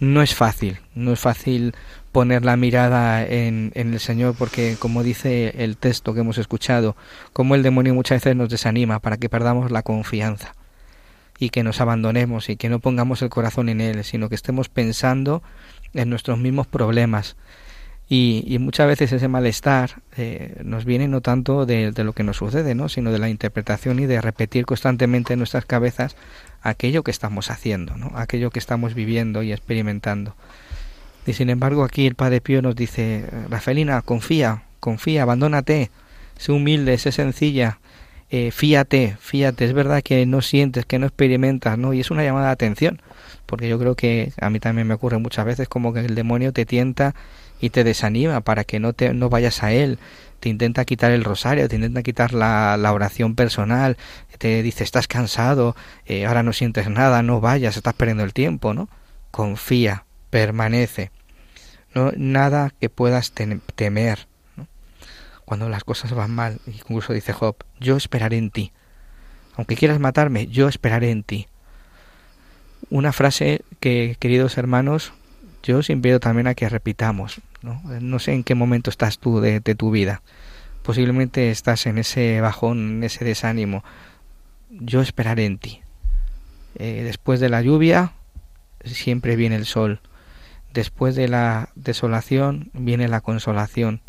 no 0.00 0.20
es 0.20 0.34
fácil. 0.34 0.80
No 0.94 1.14
es 1.14 1.18
fácil 1.18 1.74
poner 2.12 2.44
la 2.44 2.58
mirada 2.58 3.24
en, 3.24 3.72
en, 3.74 3.94
el 3.94 4.00
Señor 4.00 4.34
porque, 4.36 4.76
como 4.78 5.02
dice 5.02 5.54
el 5.56 5.78
texto 5.78 6.12
que 6.12 6.20
hemos 6.20 6.36
escuchado, 6.36 6.96
como 7.32 7.54
el 7.54 7.62
demonio 7.62 7.94
muchas 7.94 8.16
veces 8.16 8.36
nos 8.36 8.50
desanima 8.50 8.98
para 8.98 9.16
que 9.16 9.30
perdamos 9.30 9.70
la 9.70 9.82
confianza 9.82 10.54
y 11.38 11.48
que 11.48 11.62
nos 11.62 11.80
abandonemos 11.80 12.50
y 12.50 12.56
que 12.56 12.68
no 12.68 12.80
pongamos 12.80 13.22
el 13.22 13.30
corazón 13.30 13.70
en 13.70 13.80
Él, 13.80 14.04
sino 14.04 14.28
que 14.28 14.34
estemos 14.34 14.68
pensando 14.68 15.42
en 15.94 16.10
nuestros 16.10 16.38
mismos 16.38 16.66
problemas, 16.66 17.36
y, 18.12 18.58
muchas 18.58 18.88
veces 18.88 19.12
ese 19.12 19.28
malestar 19.28 20.02
eh, 20.16 20.56
nos 20.64 20.84
viene 20.84 21.06
no 21.06 21.20
tanto 21.20 21.64
de, 21.64 21.92
lo 21.96 22.12
que 22.12 22.24
nos 22.24 22.38
sucede, 22.38 22.74
¿no? 22.74 22.88
sino 22.88 23.12
de 23.12 23.20
la 23.20 23.28
interpretación 23.28 24.00
y 24.00 24.06
de 24.06 24.20
repetir 24.20 24.66
constantemente 24.66 25.34
en 25.34 25.38
nuestras 25.38 25.64
cabezas 25.64 26.16
aquello 26.60 27.04
que 27.04 27.12
estamos 27.12 27.52
haciendo, 27.52 27.96
¿no? 27.96 28.10
aquello 28.16 28.50
que 28.50 28.58
estamos 28.58 28.94
viviendo 28.94 29.44
y 29.44 29.52
experimentando. 29.52 30.34
Y 31.24 31.34
sin 31.34 31.50
embargo 31.50 31.84
aquí 31.84 32.08
el 32.08 32.16
Padre 32.16 32.40
Pío 32.40 32.62
nos 32.62 32.74
dice, 32.74 33.26
Rafaelina, 33.48 34.02
confía, 34.02 34.64
confía, 34.80 35.22
abandónate, 35.22 35.92
sé 36.36 36.50
humilde, 36.50 36.98
sé 36.98 37.12
sencilla, 37.12 37.78
eh, 38.28 38.50
fíate, 38.50 39.18
fíate, 39.20 39.64
es 39.64 39.72
verdad 39.72 40.02
que 40.02 40.26
no 40.26 40.42
sientes, 40.42 40.84
que 40.84 40.98
no 40.98 41.06
experimentas, 41.06 41.78
¿no? 41.78 41.92
Y 41.92 42.00
es 42.00 42.10
una 42.10 42.24
llamada 42.24 42.46
de 42.46 42.52
atención, 42.52 43.02
porque 43.46 43.68
yo 43.68 43.78
creo 43.78 43.94
que 43.94 44.32
a 44.40 44.50
mí 44.50 44.58
también 44.58 44.88
me 44.88 44.94
ocurre 44.94 45.18
muchas 45.18 45.44
veces 45.44 45.68
como 45.68 45.92
que 45.92 46.00
el 46.00 46.16
demonio 46.16 46.52
te 46.52 46.66
tienta 46.66 47.14
y 47.60 47.70
te 47.70 47.84
desanima 47.84 48.40
para 48.40 48.64
que 48.64 48.80
no, 48.80 48.92
te, 48.92 49.12
no 49.14 49.28
vayas 49.28 49.62
a 49.62 49.72
Él, 49.72 49.98
te 50.40 50.48
intenta 50.48 50.84
quitar 50.84 51.12
el 51.12 51.24
rosario, 51.24 51.68
te 51.68 51.76
intenta 51.76 52.02
quitar 52.02 52.32
la, 52.32 52.76
la 52.76 52.92
oración 52.92 53.34
personal, 53.34 53.96
te 54.38 54.62
dice 54.62 54.84
estás 54.84 55.06
cansado, 55.06 55.76
eh, 56.06 56.26
ahora 56.26 56.42
no 56.42 56.52
sientes 56.52 56.88
nada, 56.88 57.22
no 57.22 57.40
vayas, 57.40 57.76
estás 57.76 57.94
perdiendo 57.94 58.24
el 58.24 58.32
tiempo, 58.32 58.72
¿no? 58.72 58.88
Confía, 59.30 60.06
permanece, 60.30 61.10
no 61.94 62.12
nada 62.16 62.72
que 62.80 62.88
puedas 62.88 63.32
temer, 63.32 64.26
cuando 65.44 65.68
las 65.68 65.84
cosas 65.84 66.12
van 66.12 66.30
mal, 66.30 66.60
incluso 66.66 67.12
dice 67.12 67.32
Job, 67.32 67.56
yo 67.78 67.96
esperaré 67.96 68.38
en 68.38 68.50
ti, 68.50 68.72
aunque 69.56 69.76
quieras 69.76 69.98
matarme, 69.98 70.46
yo 70.46 70.68
esperaré 70.68 71.10
en 71.10 71.22
ti. 71.22 71.48
Una 72.88 73.12
frase 73.12 73.62
que, 73.78 74.16
queridos 74.18 74.56
hermanos, 74.56 75.12
yo 75.62 75.78
os 75.78 75.90
invito 75.90 76.18
también 76.18 76.46
a 76.46 76.54
que 76.54 76.68
repitamos. 76.68 77.40
¿No? 77.62 78.18
sé 78.18 78.32
en 78.32 78.44
qué 78.44 78.54
momento 78.54 78.90
estás 78.90 79.18
tú 79.18 79.40
de, 79.40 79.60
tu 79.60 79.90
vida. 79.90 80.22
Posiblemente 80.82 81.50
estás 81.50 81.86
en 81.86 81.98
ese 81.98 82.40
bajón, 82.40 82.96
en 82.96 83.04
ese 83.04 83.24
desánimo. 83.24 83.84
Yo 84.70 85.00
esperaré 85.00 85.44
en 85.46 85.58
ti. 85.58 85.82
Eh, 86.76 87.02
después 87.04 87.40
de 87.40 87.48
la 87.48 87.62
lluvia 87.62 88.12
siempre 88.84 89.36
viene 89.36 89.56
el 89.56 89.66
sol. 89.66 90.00
Después 90.72 91.16
de 91.16 91.28
la 91.28 91.70
desolación 91.74 92.70
viene 92.72 93.08
la 93.08 93.20
consolación. 93.20 94.00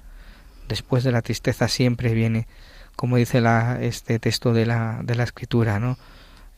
Después 0.67 1.03
de 1.03 1.11
la 1.11 1.21
tristeza 1.21 1.67
siempre 1.67 2.13
viene, 2.13 2.47
como 2.95 3.17
dice 3.17 3.43
este 3.81 4.19
texto 4.19 4.53
de 4.53 4.65
la, 4.65 5.01
de 5.03 5.15
la 5.15 5.23
escritura, 5.23 5.79
¿no? 5.79 5.97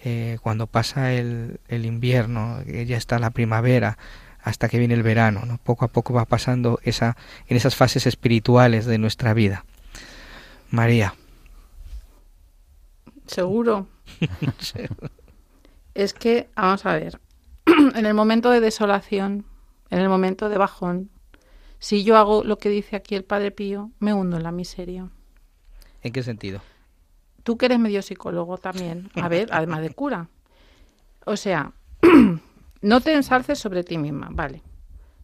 Eh, 0.06 0.38
cuando 0.42 0.68
pasa 0.68 1.14
el 1.14 1.58
invierno, 1.70 2.62
ya 2.64 2.98
está 2.98 3.20
la 3.20 3.30
primavera, 3.30 3.98
hasta 4.44 4.68
que 4.70 4.78
viene 4.78 4.94
el 4.94 5.04
verano, 5.04 5.44
¿no? 5.46 5.58
Poco 5.58 5.86
a 5.86 5.88
poco 5.88 6.14
va 6.14 6.26
pasando 6.26 6.80
esa, 6.84 7.16
en 7.48 7.58
esas 7.58 7.76
fases 7.76 8.06
espirituales 8.06 8.86
de 8.86 8.98
nuestra 8.98 9.34
vida. 9.34 9.66
María. 10.70 11.16
Seguro. 13.26 13.88
Es 15.96 16.16
que, 16.16 16.50
vamos 16.56 16.88
a 16.88 16.94
ver, 16.94 17.20
en 17.96 18.08
el 18.08 18.16
momento 18.16 18.50
de 18.50 18.60
desolación, 18.60 19.46
en 19.92 20.00
el 20.00 20.10
momento 20.10 20.50
de 20.50 20.58
bajón, 20.58 21.12
si 21.78 22.04
yo 22.04 22.18
hago 22.18 22.44
lo 22.44 22.58
que 22.58 22.70
dice 22.70 22.96
aquí 22.96 23.14
el 23.14 23.24
Padre 23.24 23.52
Pío, 23.52 23.92
me 24.00 24.12
hundo 24.12 24.38
en 24.38 24.44
la 24.44 24.52
miseria. 24.52 25.10
¿En 26.02 26.12
qué 26.12 26.24
sentido? 26.24 26.62
Tú 27.44 27.58
que 27.58 27.68
eres 27.68 27.78
medio 27.78 28.02
psicólogo 28.02 28.58
también, 28.58 29.12
a 29.14 29.28
ver, 29.28 29.50
además 29.52 29.82
de 29.82 29.92
cura. 29.92 30.30
O 31.26 31.38
sea, 31.38 31.74
no 32.84 33.00
te 33.00 33.14
ensalces 33.14 33.60
sobre 33.60 33.86
ti 33.86 33.98
misma, 33.98 34.28
vale. 34.30 34.62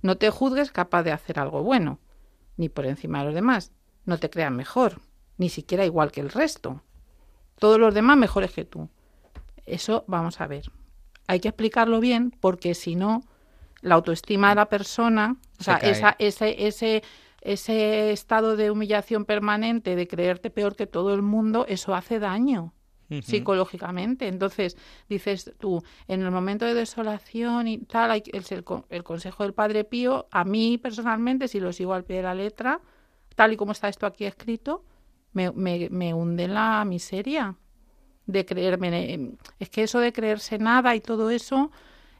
No 0.01 0.15
te 0.15 0.29
juzgues 0.29 0.71
capaz 0.71 1.03
de 1.03 1.11
hacer 1.11 1.39
algo 1.39 1.61
bueno, 1.61 1.99
ni 2.55 2.69
por 2.69 2.85
encima 2.85 3.19
de 3.19 3.25
los 3.25 3.35
demás. 3.35 3.73
No 4.05 4.17
te 4.17 4.29
creas 4.29 4.51
mejor, 4.51 5.01
ni 5.37 5.49
siquiera 5.49 5.83
igual 5.83 6.13
que 6.13 6.21
el 6.21 6.29
resto. 6.29 6.81
Todos 7.59 7.77
los 7.77 7.93
demás 7.93 8.15
mejores 8.15 8.53
que 8.53 8.63
tú. 8.63 8.87
Eso 9.65 10.05
vamos 10.07 10.39
a 10.39 10.47
ver. 10.47 10.71
Hay 11.27 11.41
que 11.41 11.49
explicarlo 11.49 11.99
bien 11.99 12.31
porque 12.31 12.73
si 12.75 12.95
no, 12.95 13.23
la 13.81 13.95
autoestima 13.95 14.49
de 14.49 14.55
la 14.55 14.69
persona, 14.69 15.35
o 15.59 15.63
sea, 15.63 15.75
esa, 15.79 16.15
ese, 16.17 16.65
ese, 16.65 17.03
ese 17.41 18.11
estado 18.11 18.55
de 18.55 18.71
humillación 18.71 19.25
permanente, 19.25 19.97
de 19.97 20.07
creerte 20.07 20.49
peor 20.49 20.77
que 20.77 20.87
todo 20.87 21.13
el 21.13 21.23
mundo, 21.23 21.65
eso 21.67 21.93
hace 21.93 22.19
daño 22.19 22.73
psicológicamente. 23.21 24.27
Entonces, 24.27 24.77
dices 25.07 25.53
tú, 25.59 25.83
en 26.07 26.21
el 26.21 26.31
momento 26.31 26.65
de 26.65 26.73
desolación 26.73 27.67
y 27.67 27.79
tal, 27.79 28.11
hay, 28.11 28.23
el, 28.31 28.45
el, 28.89 29.03
consejo 29.03 29.43
del 29.43 29.53
Padre 29.53 29.83
Pío, 29.83 30.27
a 30.31 30.43
mí 30.43 30.77
personalmente, 30.77 31.47
si 31.47 31.59
lo 31.59 31.73
sigo 31.73 31.93
al 31.93 32.03
pie 32.03 32.17
de 32.17 32.23
la 32.23 32.35
letra, 32.35 32.81
tal 33.35 33.53
y 33.53 33.57
como 33.57 33.71
está 33.71 33.89
esto 33.89 34.05
aquí 34.05 34.25
escrito, 34.25 34.83
me, 35.33 35.51
me, 35.51 35.89
me 35.89 36.13
hunde 36.13 36.45
en 36.45 36.53
la 36.53 36.83
miseria 36.85 37.55
de 38.25 38.45
creerme. 38.45 39.31
Es 39.59 39.69
que 39.69 39.83
eso 39.83 39.99
de 39.99 40.13
creerse 40.13 40.57
nada 40.59 40.95
y 40.95 41.01
todo 41.01 41.29
eso 41.29 41.71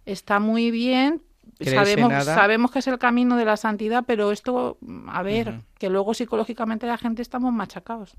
está 0.05 0.39
muy 0.39 0.71
bien, 0.71 1.21
sabemos, 1.61 2.25
sabemos 2.25 2.71
que 2.71 2.79
es 2.79 2.87
el 2.87 2.97
camino 2.97 3.35
de 3.35 3.45
la 3.45 3.57
santidad, 3.57 4.03
pero 4.05 4.31
esto, 4.31 4.77
a 5.07 5.23
ver, 5.23 5.61
que 5.77 5.89
luego 5.89 6.13
psicológicamente 6.13 6.87
la 6.87 6.97
gente 6.97 7.21
estamos 7.21 7.53
machacados. 7.53 8.15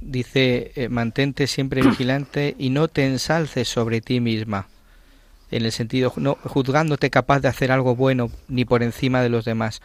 Dice, 0.00 0.72
eh, 0.76 0.88
mantente 0.88 1.46
siempre 1.46 1.82
vigilante 1.82 2.54
y 2.58 2.70
no 2.70 2.88
te 2.88 3.06
ensalces 3.06 3.68
sobre 3.68 4.00
ti 4.00 4.20
misma, 4.20 4.68
en 5.50 5.64
el 5.64 5.72
sentido, 5.72 6.12
no 6.16 6.36
juzgándote 6.42 7.10
capaz 7.10 7.40
de 7.40 7.48
hacer 7.48 7.70
algo 7.70 7.94
bueno 7.94 8.30
ni 8.48 8.64
por 8.64 8.82
encima 8.82 9.22
de 9.22 9.28
los 9.28 9.44
demás. 9.44 9.80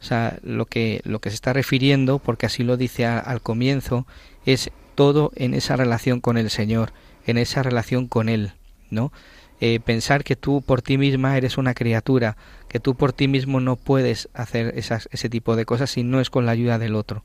O 0.00 0.04
sea, 0.04 0.38
lo 0.42 0.66
que, 0.66 1.00
lo 1.04 1.20
que 1.20 1.30
se 1.30 1.36
está 1.36 1.52
refiriendo, 1.52 2.18
porque 2.18 2.46
así 2.46 2.64
lo 2.64 2.76
dice 2.76 3.06
al 3.06 3.40
comienzo, 3.40 4.06
es 4.46 4.70
todo 4.94 5.30
en 5.36 5.54
esa 5.54 5.76
relación 5.76 6.20
con 6.20 6.36
el 6.38 6.50
Señor, 6.50 6.92
en 7.26 7.38
esa 7.38 7.62
relación 7.62 8.08
con 8.08 8.28
Él, 8.28 8.52
¿no? 8.90 9.12
Eh, 9.60 9.78
pensar 9.78 10.24
que 10.24 10.34
tú 10.34 10.60
por 10.60 10.82
ti 10.82 10.98
misma 10.98 11.36
eres 11.36 11.56
una 11.56 11.72
criatura, 11.72 12.36
que 12.68 12.80
tú 12.80 12.96
por 12.96 13.12
ti 13.12 13.28
mismo 13.28 13.60
no 13.60 13.76
puedes 13.76 14.28
hacer 14.34 14.76
esas, 14.76 15.08
ese 15.12 15.28
tipo 15.28 15.54
de 15.54 15.64
cosas 15.64 15.90
si 15.90 16.02
no 16.02 16.20
es 16.20 16.30
con 16.30 16.46
la 16.46 16.52
ayuda 16.52 16.80
del 16.80 16.96
otro, 16.96 17.22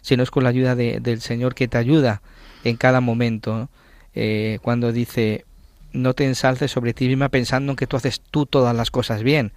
si 0.00 0.16
no 0.16 0.22
es 0.22 0.30
con 0.30 0.44
la 0.44 0.50
ayuda 0.50 0.74
del 0.74 1.20
Señor 1.20 1.54
que 1.54 1.68
te 1.68 1.78
ayuda 1.78 2.22
en 2.64 2.76
cada 2.76 3.00
momento. 3.00 3.68
Eh, 4.14 4.58
cuando 4.62 4.92
dice, 4.92 5.44
no 5.92 6.14
te 6.14 6.24
ensalces 6.24 6.70
sobre 6.70 6.94
ti 6.94 7.08
misma 7.08 7.28
pensando 7.28 7.76
que 7.76 7.86
tú 7.86 7.96
haces 7.96 8.20
tú 8.20 8.46
todas 8.46 8.74
las 8.74 8.90
cosas 8.90 9.22
bien. 9.22 9.52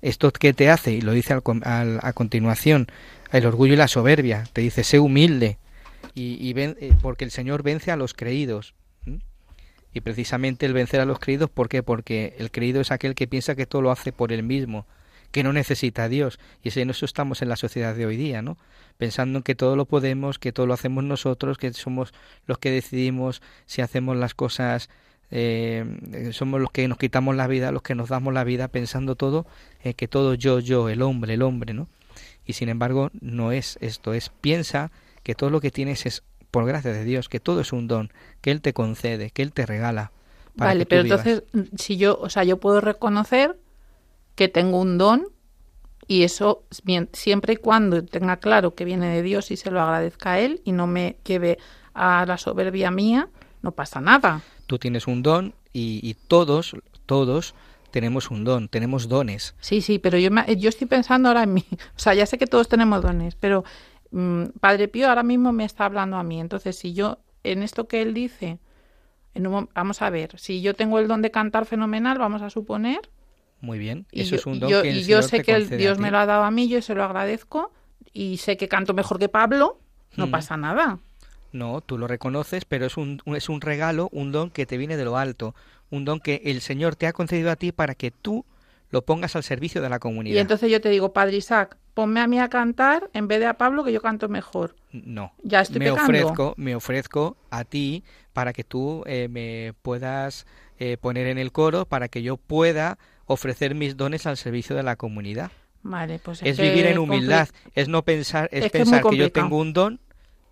¿Esto 0.00 0.32
qué 0.32 0.52
te 0.52 0.68
hace? 0.68 0.92
Y 0.92 1.00
lo 1.00 1.12
dice 1.12 1.34
a 1.34 2.12
continuación, 2.12 2.88
el 3.30 3.46
orgullo 3.46 3.74
y 3.74 3.76
la 3.76 3.88
soberbia. 3.88 4.44
Te 4.52 4.60
dice, 4.60 4.82
sé 4.82 4.98
humilde, 4.98 5.58
y, 6.14 6.52
eh, 6.56 6.94
porque 7.00 7.24
el 7.24 7.30
Señor 7.30 7.62
vence 7.62 7.90
a 7.90 7.96
los 7.96 8.14
creídos. 8.14 8.74
Y 9.94 10.00
precisamente 10.00 10.64
el 10.64 10.72
vencer 10.72 11.00
a 11.00 11.04
los 11.04 11.18
creídos, 11.18 11.50
¿por 11.50 11.68
qué? 11.68 11.82
Porque 11.82 12.34
el 12.38 12.50
creído 12.50 12.80
es 12.80 12.90
aquel 12.90 13.14
que 13.14 13.26
piensa 13.26 13.54
que 13.54 13.66
todo 13.66 13.82
lo 13.82 13.90
hace 13.90 14.10
por 14.10 14.32
él 14.32 14.42
mismo, 14.42 14.86
que 15.32 15.42
no 15.42 15.52
necesita 15.52 16.04
a 16.04 16.08
Dios. 16.08 16.38
Y 16.62 16.78
en 16.78 16.90
eso 16.90 17.04
estamos 17.04 17.42
en 17.42 17.48
la 17.48 17.56
sociedad 17.56 17.94
de 17.96 18.06
hoy 18.06 18.16
día, 18.16 18.42
¿no? 18.42 18.56
Pensando 18.98 19.42
que 19.42 19.54
todo 19.54 19.74
lo 19.74 19.86
podemos, 19.86 20.38
que 20.38 20.52
todo 20.52 20.66
lo 20.66 20.74
hacemos 20.74 21.02
nosotros, 21.02 21.58
que 21.58 21.72
somos 21.72 22.12
los 22.46 22.58
que 22.58 22.70
decidimos 22.70 23.42
si 23.66 23.82
hacemos 23.82 24.16
las 24.16 24.34
cosas, 24.34 24.90
eh, 25.30 26.30
somos 26.32 26.60
los 26.60 26.70
que 26.70 26.86
nos 26.86 26.98
quitamos 26.98 27.34
la 27.34 27.46
vida, 27.46 27.72
los 27.72 27.82
que 27.82 27.94
nos 27.94 28.10
damos 28.10 28.32
la 28.34 28.44
vida, 28.44 28.68
pensando 28.68 29.16
todo, 29.16 29.46
eh, 29.82 29.94
que 29.94 30.06
todo 30.06 30.34
yo, 30.34 30.60
yo, 30.60 30.88
el 30.90 31.02
hombre, 31.02 31.34
el 31.34 31.42
hombre, 31.42 31.72
¿no? 31.72 31.88
Y 32.44 32.52
sin 32.52 32.68
embargo, 32.68 33.10
no 33.20 33.50
es 33.50 33.78
esto, 33.80 34.12
es 34.12 34.28
piensa 34.28 34.92
que 35.22 35.34
todo 35.34 35.48
lo 35.50 35.60
que 35.60 35.70
tienes 35.70 36.04
es 36.06 36.22
por 36.50 36.66
gracia 36.66 36.92
de 36.92 37.04
Dios, 37.04 37.30
que 37.30 37.40
todo 37.40 37.62
es 37.62 37.72
un 37.72 37.88
don, 37.88 38.12
que 38.42 38.50
Él 38.50 38.60
te 38.60 38.74
concede, 38.74 39.30
que 39.30 39.42
Él 39.42 39.52
te 39.52 39.64
regala. 39.64 40.12
vale, 40.54 40.84
pero 40.84 41.02
entonces, 41.02 41.44
si 41.78 41.96
yo, 41.96 42.18
o 42.20 42.28
sea, 42.28 42.44
yo 42.44 42.58
puedo 42.58 42.82
reconocer 42.82 43.56
que 44.34 44.48
tengo 44.48 44.80
un 44.80 44.98
don 44.98 45.26
y 46.06 46.24
eso 46.24 46.64
siempre 47.12 47.54
y 47.54 47.56
cuando 47.56 48.04
tenga 48.04 48.38
claro 48.38 48.74
que 48.74 48.84
viene 48.84 49.08
de 49.14 49.22
Dios 49.22 49.50
y 49.50 49.56
se 49.56 49.70
lo 49.70 49.80
agradezca 49.80 50.32
a 50.32 50.40
Él 50.40 50.60
y 50.64 50.72
no 50.72 50.86
me 50.86 51.16
lleve 51.24 51.58
a 51.94 52.26
la 52.26 52.38
soberbia 52.38 52.90
mía, 52.90 53.28
no 53.62 53.72
pasa 53.72 54.00
nada. 54.00 54.42
Tú 54.66 54.78
tienes 54.78 55.06
un 55.06 55.22
don 55.22 55.54
y, 55.72 56.00
y 56.02 56.14
todos, 56.14 56.74
todos 57.06 57.54
tenemos 57.90 58.30
un 58.30 58.44
don, 58.44 58.68
tenemos 58.68 59.08
dones. 59.08 59.54
Sí, 59.60 59.80
sí, 59.80 59.98
pero 59.98 60.18
yo, 60.18 60.30
yo 60.56 60.68
estoy 60.68 60.86
pensando 60.86 61.28
ahora 61.28 61.44
en 61.44 61.54
mí. 61.54 61.64
O 61.96 61.98
sea, 61.98 62.14
ya 62.14 62.26
sé 62.26 62.38
que 62.38 62.46
todos 62.46 62.68
tenemos 62.68 63.02
dones, 63.02 63.34
pero 63.36 63.64
Mm, 64.12 64.50
Padre 64.60 64.88
Pío 64.88 65.08
ahora 65.08 65.22
mismo 65.22 65.52
me 65.52 65.64
está 65.64 65.86
hablando 65.86 66.16
a 66.16 66.22
mí. 66.22 66.40
Entonces, 66.40 66.76
si 66.78 66.92
yo, 66.92 67.18
en 67.42 67.62
esto 67.62 67.88
que 67.88 68.02
él 68.02 68.14
dice, 68.14 68.58
en 69.34 69.68
vamos 69.74 70.02
a 70.02 70.10
ver, 70.10 70.38
si 70.38 70.60
yo 70.62 70.74
tengo 70.74 70.98
el 70.98 71.08
don 71.08 71.22
de 71.22 71.30
cantar 71.30 71.66
fenomenal, 71.66 72.18
vamos 72.18 72.42
a 72.42 72.50
suponer. 72.50 73.10
Muy 73.62 73.78
bien, 73.78 74.06
eso 74.10 74.34
es 74.34 74.44
un 74.44 74.58
don 74.58 74.68
que 74.82 74.90
Y 74.90 75.04
yo 75.04 75.22
sé 75.22 75.42
que 75.42 75.60
Dios 75.60 75.98
me 75.98 76.10
lo 76.10 76.18
ha 76.18 76.26
dado 76.26 76.42
a 76.42 76.50
mí, 76.50 76.68
yo 76.68 76.82
se 76.82 76.94
lo 76.94 77.04
agradezco, 77.04 77.72
y 78.12 78.36
sé 78.38 78.56
que 78.56 78.68
canto 78.68 78.92
mejor 78.92 79.18
que 79.20 79.28
Pablo, 79.28 79.78
no 80.16 80.26
mm. 80.26 80.30
pasa 80.30 80.56
nada. 80.56 80.98
No, 81.52 81.80
tú 81.80 81.96
lo 81.96 82.08
reconoces, 82.08 82.64
pero 82.64 82.86
es 82.86 82.96
un, 82.96 83.22
es 83.24 83.48
un 83.48 83.60
regalo, 83.60 84.08
un 84.10 84.32
don 84.32 84.50
que 84.50 84.66
te 84.66 84.76
viene 84.76 84.96
de 84.96 85.04
lo 85.04 85.16
alto, 85.16 85.54
un 85.90 86.04
don 86.04 86.18
que 86.18 86.42
el 86.44 86.60
Señor 86.60 86.96
te 86.96 87.06
ha 87.06 87.12
concedido 87.12 87.52
a 87.52 87.56
ti 87.56 87.70
para 87.70 87.94
que 87.94 88.10
tú 88.10 88.44
lo 88.90 89.02
pongas 89.04 89.36
al 89.36 89.44
servicio 89.44 89.80
de 89.80 89.88
la 89.88 90.00
comunidad. 90.00 90.34
Y 90.34 90.38
entonces 90.38 90.70
yo 90.70 90.80
te 90.80 90.88
digo, 90.88 91.12
Padre 91.12 91.36
Isaac, 91.36 91.78
ponme 91.94 92.20
a 92.20 92.26
mí 92.26 92.40
a 92.40 92.48
cantar 92.48 93.10
en 93.14 93.28
vez 93.28 93.38
de 93.38 93.46
a 93.46 93.58
Pablo 93.58 93.84
que 93.84 93.92
yo 93.92 94.02
canto 94.02 94.28
mejor. 94.28 94.74
No. 94.90 95.32
Ya 95.42 95.60
estoy 95.60 95.78
me 95.78 95.90
ofrezco, 95.90 96.54
me 96.56 96.74
ofrezco 96.74 97.36
a 97.50 97.64
ti 97.64 98.02
para 98.32 98.52
que 98.52 98.64
tú 98.64 99.04
eh, 99.06 99.28
me 99.30 99.72
puedas 99.82 100.46
eh, 100.78 100.96
poner 100.98 101.26
en 101.26 101.38
el 101.38 101.52
coro 101.52 101.86
para 101.86 102.08
que 102.08 102.22
yo 102.22 102.36
pueda 102.36 102.98
ofrecer 103.32 103.74
mis 103.74 103.96
dones 103.96 104.26
al 104.26 104.36
servicio 104.36 104.76
de 104.76 104.82
la 104.82 104.96
comunidad. 104.96 105.50
Vale, 105.82 106.20
pues 106.20 106.42
es, 106.42 106.58
vivir 106.58 106.86
en 106.86 106.98
humildad, 106.98 107.48
es 107.74 107.88
no 107.88 108.02
pensar, 108.02 108.48
es, 108.52 108.70
pensar 108.70 109.02
que 109.02 109.16
yo 109.16 109.32
tengo 109.32 109.58
un 109.58 109.72
don 109.72 110.00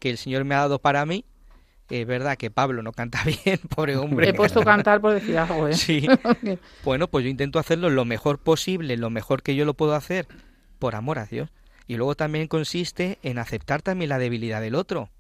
que 0.00 0.10
el 0.10 0.18
Señor 0.18 0.44
me 0.44 0.54
ha 0.56 0.58
dado 0.58 0.80
para 0.80 1.06
mí 1.06 1.24
es 1.90 2.06
verdad 2.06 2.38
que 2.38 2.50
Pablo 2.50 2.82
no 2.82 2.92
canta 2.92 3.22
bien, 3.44 3.58
pobre 3.74 3.96
hombre. 3.96 4.28
He 4.28 4.34
puesto 4.34 4.62
cantar 4.62 5.00
por 5.00 5.14
decir 5.14 5.36
algo, 5.36 5.68
¿eh? 5.68 5.74
Sí. 5.74 6.06
bueno, 6.84 7.08
pues 7.08 7.24
yo 7.24 7.30
intento 7.30 7.58
hacerlo 7.58 7.90
lo 7.90 8.04
mejor 8.04 8.38
posible, 8.38 8.96
lo 8.96 9.10
mejor 9.10 9.42
que 9.42 9.56
yo 9.56 9.64
lo 9.64 9.74
puedo 9.74 9.94
hacer, 9.94 10.26
por 10.78 10.94
amor 10.94 11.18
a 11.18 11.26
Dios. 11.26 11.50
Y 11.86 11.96
luego 11.96 12.14
también 12.14 12.46
consiste 12.46 13.18
en 13.22 13.38
aceptar 13.38 13.82
también 13.82 14.10
la 14.10 14.18
debilidad 14.18 14.60
del 14.60 14.76
otro. 14.76 15.10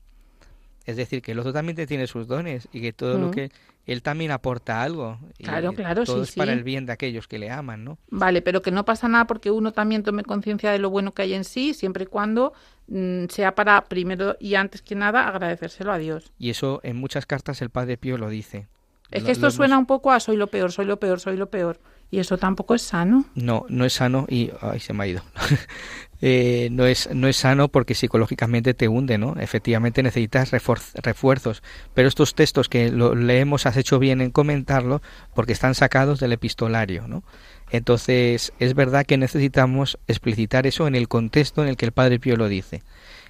Es 0.90 0.96
decir, 0.96 1.22
que 1.22 1.32
el 1.32 1.38
otro 1.38 1.52
también 1.52 1.76
te 1.76 1.86
tiene 1.86 2.06
sus 2.06 2.26
dones 2.26 2.68
y 2.72 2.80
que 2.80 2.92
todo 2.92 3.18
lo 3.18 3.28
mm. 3.28 3.30
que 3.30 3.52
él 3.86 4.02
también 4.02 4.30
aporta 4.30 4.82
algo. 4.82 5.18
Claro, 5.38 5.72
claro, 5.72 6.04
todo 6.04 6.22
es 6.22 6.32
para 6.34 6.52
el 6.52 6.62
bien 6.62 6.86
de 6.86 6.92
aquellos 6.92 7.26
que 7.26 7.38
le 7.38 7.50
aman, 7.50 7.84
¿no? 7.84 7.98
Vale, 8.10 8.42
pero 8.42 8.62
que 8.62 8.70
no 8.70 8.84
pasa 8.84 9.08
nada 9.08 9.26
porque 9.26 9.50
uno 9.50 9.72
también 9.72 10.02
tome 10.02 10.22
conciencia 10.22 10.70
de 10.70 10.78
lo 10.78 10.90
bueno 10.90 11.12
que 11.12 11.22
hay 11.22 11.34
en 11.34 11.44
sí, 11.44 11.74
siempre 11.74 12.04
y 12.04 12.06
cuando 12.06 12.52
mm, 12.88 13.26
sea 13.28 13.54
para 13.54 13.84
primero 13.86 14.36
y 14.38 14.54
antes 14.54 14.82
que 14.82 14.94
nada 14.94 15.26
agradecérselo 15.26 15.92
a 15.92 15.98
Dios. 15.98 16.32
Y 16.38 16.50
eso 16.50 16.80
en 16.82 16.96
muchas 16.96 17.26
cartas 17.26 17.62
el 17.62 17.70
Padre 17.70 17.96
Pío 17.96 18.18
lo 18.18 18.28
dice. 18.28 18.68
Es 19.10 19.24
que 19.24 19.32
esto 19.32 19.50
suena 19.50 19.76
un 19.76 19.86
poco 19.86 20.12
a 20.12 20.20
soy 20.20 20.36
lo 20.36 20.46
peor, 20.46 20.70
soy 20.70 20.86
lo 20.86 21.00
peor, 21.00 21.18
soy 21.18 21.36
lo 21.36 21.50
peor. 21.50 21.80
Y 22.10 22.18
eso 22.18 22.38
tampoco 22.38 22.74
es 22.74 22.82
sano. 22.82 23.24
No, 23.34 23.64
no 23.68 23.84
es 23.84 23.92
sano 23.92 24.26
y... 24.28 24.50
Ay, 24.60 24.80
se 24.80 24.92
me 24.92 25.04
ha 25.04 25.06
ido. 25.06 25.22
Eh, 26.22 26.68
no, 26.70 26.84
es, 26.84 27.08
no 27.14 27.28
es 27.28 27.36
sano 27.38 27.68
porque 27.68 27.94
psicológicamente 27.94 28.74
te 28.74 28.88
hunde, 28.88 29.16
¿no? 29.16 29.36
Efectivamente 29.40 30.02
necesitas 30.02 30.50
refuerzos. 30.50 31.62
Pero 31.94 32.08
estos 32.08 32.34
textos 32.34 32.68
que 32.68 32.90
lo 32.90 33.14
leemos 33.14 33.64
has 33.64 33.78
hecho 33.78 33.98
bien 33.98 34.20
en 34.20 34.30
comentarlo 34.30 35.00
porque 35.34 35.54
están 35.54 35.74
sacados 35.74 36.20
del 36.20 36.32
epistolario, 36.32 37.08
¿no? 37.08 37.22
Entonces 37.70 38.52
es 38.58 38.74
verdad 38.74 39.06
que 39.06 39.16
necesitamos 39.16 39.98
explicitar 40.08 40.66
eso 40.66 40.86
en 40.86 40.94
el 40.94 41.08
contexto 41.08 41.62
en 41.62 41.68
el 41.68 41.78
que 41.78 41.86
el 41.86 41.92
Padre 41.92 42.18
Pío 42.18 42.36
lo 42.36 42.48
dice. 42.48 42.82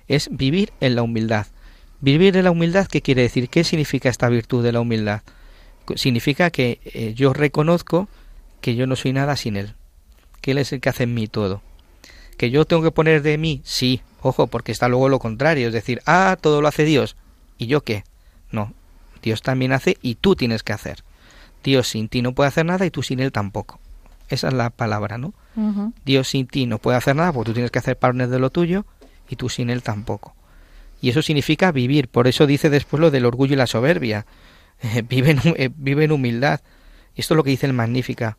Es 0.09 0.29
vivir 0.33 0.73
en 0.81 0.97
la 0.97 1.03
humildad. 1.03 1.47
Vivir 2.01 2.37
en 2.37 2.45
la 2.45 2.51
humildad, 2.51 2.89
¿qué 2.89 3.03
quiere 3.03 3.23
decir? 3.23 3.51
¿Qué 3.51 3.63
significa 3.63 4.09
esta 4.09 4.29
virtud 4.29 4.65
de 4.65 4.73
la 4.73 4.81
humildad? 4.81 5.23
Significa 5.95 6.51
que 6.51 6.81
eh, 6.85 7.15
yo 7.15 7.33
reconozco 7.33 8.09
que 8.61 8.75
yo 8.75 8.87
no 8.87 8.97
soy 8.97 9.13
nada 9.13 9.37
sin 9.37 9.57
Él, 9.57 9.75
que 10.41 10.53
Él 10.53 10.59
es 10.59 10.73
el 10.73 10.81
que 10.81 10.89
hace 10.89 11.05
en 11.05 11.15
mí 11.15 11.27
todo. 11.27 11.63
Que 12.37 12.51
yo 12.51 12.65
tengo 12.65 12.83
que 12.83 12.91
poner 12.91 13.23
de 13.23 13.37
mí, 13.39 13.61
sí, 13.65 14.03
ojo, 14.23 14.47
porque 14.47 14.73
está 14.73 14.89
luego 14.89 15.09
lo 15.09 15.19
contrario, 15.19 15.69
es 15.69 15.75
decir, 15.75 16.01
ah, 16.07 16.37
todo 16.41 16.63
lo 16.63 16.69
hace 16.69 16.85
Dios, 16.85 17.17
¿y 17.59 17.67
yo 17.67 17.83
qué? 17.83 18.05
No, 18.51 18.73
Dios 19.23 19.43
también 19.43 19.73
hace 19.73 19.97
y 20.03 20.17
tú 20.17 20.37
tienes 20.37 20.63
que 20.63 20.73
hacer. 20.73 21.05
Dios 21.63 21.89
sin 21.89 22.09
ti 22.09 22.23
no 22.23 22.33
puede 22.33 22.49
hacer 22.49 22.65
nada 22.65 22.87
y 22.87 22.91
tú 22.91 23.03
sin 23.03 23.21
él 23.21 23.33
tampoco. 23.33 23.79
Esa 24.29 24.49
es 24.49 24.55
la 24.55 24.71
palabra, 24.71 25.19
¿no? 25.19 25.35
Dios 26.05 26.29
sin 26.29 26.47
ti 26.47 26.65
no 26.67 26.79
puede 26.79 26.97
hacer 26.97 27.17
nada 27.17 27.33
porque 27.33 27.51
tú 27.51 27.55
tienes 27.55 27.71
que 27.71 27.81
hacer 27.81 27.99
partner 27.99 28.29
de 28.29 28.39
lo 28.39 28.51
tuyo 28.51 28.87
y 29.29 29.37
tú 29.37 29.49
sin 29.49 29.69
él 29.69 29.83
tampoco. 29.83 30.35
Y 31.03 31.11
eso 31.11 31.21
significa 31.23 31.73
vivir. 31.73 32.09
Por 32.09 32.29
eso 32.29 32.47
dice 32.47 32.71
después 32.71 33.01
lo 33.01 33.11
del 33.11 33.27
orgullo 33.27 33.55
y 33.55 33.57
la 33.57 33.67
soberbia. 33.67 34.27
vive, 35.09 35.33
en, 35.33 35.41
eh, 35.57 35.71
vive, 35.75 36.05
en, 36.05 36.13
humildad. 36.13 36.61
Y 37.15 37.21
esto 37.21 37.35
es 37.35 37.37
lo 37.37 37.45
que 37.45 37.51
dice 37.51 37.67
el 37.67 37.73
Magnífica 37.73 38.39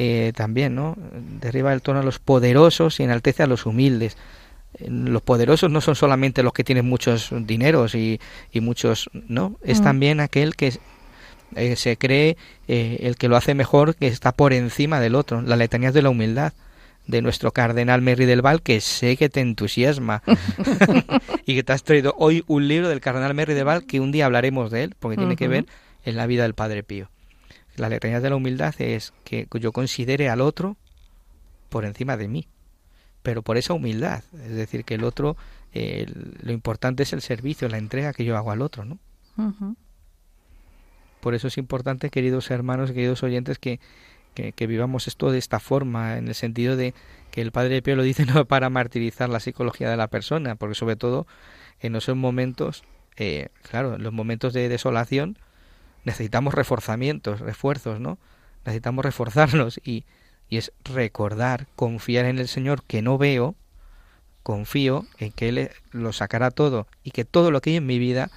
eh, 0.00 0.32
también, 0.32 0.76
¿no? 0.76 0.96
Derriba 1.40 1.72
el 1.72 1.82
tono 1.82 1.98
a 1.98 2.02
los 2.04 2.20
poderosos 2.20 3.00
y 3.00 3.02
enaltece 3.02 3.42
a 3.42 3.48
los 3.48 3.66
humildes. 3.66 4.16
Los 4.78 5.22
poderosos 5.22 5.72
no 5.72 5.80
son 5.80 5.96
solamente 5.96 6.44
los 6.44 6.52
que 6.52 6.62
tienen 6.62 6.86
muchos 6.86 7.30
dineros 7.32 7.96
y, 7.96 8.20
y 8.52 8.60
muchos, 8.60 9.10
¿no? 9.12 9.56
Es 9.60 9.80
mm. 9.80 9.82
también 9.82 10.20
aquel 10.20 10.54
que 10.54 10.78
eh, 11.56 11.74
se 11.74 11.96
cree 11.96 12.36
eh, 12.68 12.98
el 13.00 13.16
que 13.16 13.26
lo 13.26 13.36
hace 13.36 13.54
mejor, 13.54 13.96
que 13.96 14.06
está 14.06 14.30
por 14.30 14.52
encima 14.52 15.00
del 15.00 15.16
otro. 15.16 15.42
La 15.42 15.56
letanía 15.56 15.90
de 15.90 16.02
la 16.02 16.10
humildad 16.10 16.52
de 17.08 17.20
nuestro 17.20 17.50
cardenal 17.50 18.00
Merry 18.00 18.26
del 18.26 18.40
Val, 18.40 18.62
que 18.62 18.80
sé 18.80 19.16
que 19.16 19.28
te 19.28 19.40
entusiasma 19.40 20.22
y 21.44 21.56
que 21.56 21.64
te 21.64 21.72
has 21.72 21.82
traído 21.82 22.14
hoy 22.18 22.44
un 22.46 22.68
libro 22.68 22.88
del 22.88 23.00
cardenal 23.00 23.34
Merry 23.34 23.54
del 23.54 23.64
Val, 23.64 23.84
que 23.84 23.98
un 23.98 24.12
día 24.12 24.26
hablaremos 24.26 24.70
de 24.70 24.84
él, 24.84 24.94
porque 25.00 25.16
tiene 25.16 25.34
que 25.34 25.48
ver 25.48 25.66
en 26.04 26.14
la 26.14 26.28
vida 26.28 26.44
del 26.44 26.54
Padre 26.54 26.84
Pío. 26.84 27.10
La 27.78 27.88
letanía 27.88 28.20
de 28.20 28.30
la 28.30 28.36
humildad 28.36 28.74
es 28.78 29.12
que 29.24 29.46
yo 29.60 29.72
considere 29.72 30.28
al 30.28 30.40
otro 30.40 30.76
por 31.68 31.84
encima 31.84 32.16
de 32.16 32.28
mí, 32.28 32.48
pero 33.22 33.42
por 33.42 33.56
esa 33.56 33.74
humildad, 33.74 34.24
es 34.32 34.54
decir, 34.54 34.84
que 34.84 34.94
el 34.94 35.04
otro, 35.04 35.36
lo 35.72 36.52
importante 36.52 37.02
es 37.02 37.12
el 37.12 37.22
servicio, 37.22 37.68
la 37.68 37.78
entrega 37.78 38.12
que 38.12 38.24
yo 38.24 38.36
hago 38.36 38.50
al 38.50 38.62
otro, 38.62 38.84
¿no? 38.84 38.98
Por 41.20 41.34
eso 41.34 41.48
es 41.48 41.58
importante, 41.58 42.10
queridos 42.10 42.50
hermanos, 42.50 42.92
queridos 42.92 43.22
oyentes, 43.22 43.58
que, 43.58 43.80
que, 44.34 44.66
vivamos 44.66 45.08
esto 45.08 45.30
de 45.30 45.38
esta 45.38 45.60
forma, 45.60 46.16
en 46.16 46.28
el 46.28 46.34
sentido 46.34 46.76
de 46.76 46.94
que 47.30 47.40
el 47.40 47.52
Padre 47.52 47.82
Pío 47.82 47.96
lo 47.96 48.02
dice 48.02 48.24
no 48.26 48.46
para 48.46 48.70
martirizar 48.70 49.28
la 49.28 49.40
psicología 49.40 49.90
de 49.90 49.96
la 49.96 50.08
persona, 50.08 50.54
porque 50.54 50.74
sobre 50.74 50.96
todo 50.96 51.26
en 51.80 51.96
esos 51.96 52.16
momentos, 52.16 52.82
eh, 53.16 53.48
claro, 53.62 53.96
en 53.96 54.02
los 54.02 54.12
momentos 54.12 54.52
de 54.52 54.68
desolación, 54.68 55.38
necesitamos 56.08 56.54
reforzamientos, 56.54 57.40
refuerzos, 57.40 58.00
¿no? 58.00 58.18
Necesitamos 58.64 59.04
reforzarnos 59.04 59.78
y, 59.84 60.04
y 60.48 60.56
es 60.56 60.72
recordar, 60.84 61.66
confiar 61.76 62.24
en 62.24 62.38
el 62.38 62.48
Señor 62.48 62.82
que 62.82 63.02
no 63.02 63.18
veo, 63.18 63.54
confío 64.42 65.06
en 65.18 65.32
que 65.32 65.50
Él 65.50 65.70
lo 65.92 66.14
sacará 66.14 66.50
todo 66.50 66.86
y 67.04 67.10
que 67.10 67.26
todo 67.26 67.50
lo 67.50 67.60
que 67.60 67.70
hay 67.70 67.76
en 67.76 67.86
mi 67.86 67.98
vida 67.98 68.30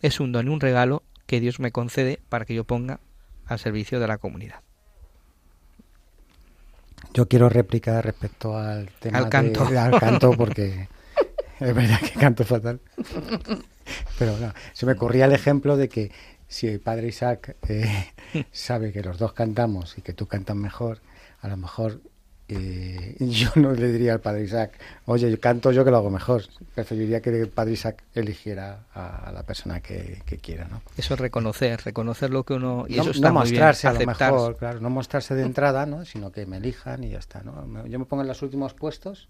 es 0.00 0.18
un 0.18 0.32
don 0.32 0.46
y 0.46 0.50
un 0.50 0.60
regalo 0.60 1.02
que 1.26 1.40
Dios 1.40 1.60
me 1.60 1.72
concede 1.72 2.20
para 2.30 2.46
que 2.46 2.54
yo 2.54 2.64
ponga 2.64 3.00
al 3.46 3.58
servicio 3.58 4.00
de 4.00 4.08
la 4.08 4.16
comunidad. 4.16 4.60
Yo 7.12 7.28
quiero 7.28 7.50
replicar 7.50 8.04
respecto 8.04 8.56
al 8.56 8.88
tema 8.98 9.18
al 9.18 9.28
canto, 9.28 9.66
al 9.78 10.00
canto 10.00 10.30
porque 10.38 10.88
es 11.60 11.74
verdad 11.74 12.00
que 12.00 12.18
canto 12.18 12.44
fatal. 12.44 12.80
Pero 14.18 14.38
no, 14.38 14.52
se 14.72 14.86
me 14.86 14.94
corría 14.94 15.26
el 15.26 15.32
ejemplo 15.32 15.76
de 15.76 15.88
que 15.88 16.12
si 16.50 16.66
el 16.66 16.80
padre 16.80 17.06
Isaac 17.06 17.56
eh, 17.68 18.12
sabe 18.52 18.92
que 18.92 19.02
los 19.02 19.18
dos 19.18 19.32
cantamos 19.32 19.96
y 19.96 20.02
que 20.02 20.12
tú 20.12 20.26
cantas 20.26 20.56
mejor, 20.56 20.98
a 21.40 21.48
lo 21.48 21.56
mejor 21.56 22.00
eh, 22.48 23.14
yo 23.20 23.50
no 23.54 23.70
le 23.72 23.92
diría 23.92 24.14
al 24.14 24.20
padre 24.20 24.42
Isaac, 24.42 24.72
oye, 25.06 25.38
canto 25.38 25.70
yo 25.70 25.84
que 25.84 25.92
lo 25.92 25.98
hago 25.98 26.10
mejor. 26.10 26.42
Preferiría 26.74 27.22
que 27.22 27.30
el 27.30 27.48
padre 27.48 27.74
Isaac 27.74 28.02
eligiera 28.14 28.80
a, 28.92 29.30
la 29.32 29.44
persona 29.44 29.80
que, 29.80 30.22
quiera, 30.42 30.66
¿no? 30.66 30.82
Eso 30.96 31.14
es 31.14 31.20
reconocer, 31.20 31.82
reconocer 31.84 32.30
lo 32.30 32.42
que 32.42 32.54
uno... 32.54 32.84
Y 32.88 32.96
no, 32.96 33.02
eso 33.02 33.12
está 33.12 33.28
no 33.28 33.34
mostrarse 33.34 33.86
a 33.86 33.92
lo 33.92 34.00
mejor, 34.04 34.56
claro, 34.56 34.80
no 34.80 34.90
mostrarse 34.90 35.36
de 35.36 35.44
entrada, 35.44 35.86
¿no? 35.86 36.04
Sino 36.04 36.32
que 36.32 36.46
me 36.46 36.56
elijan 36.56 37.04
y 37.04 37.10
ya 37.10 37.20
está, 37.20 37.42
¿no? 37.42 37.86
Yo 37.86 37.98
me 38.00 38.06
pongo 38.06 38.22
en 38.22 38.28
los 38.28 38.42
últimos 38.42 38.74
puestos. 38.74 39.28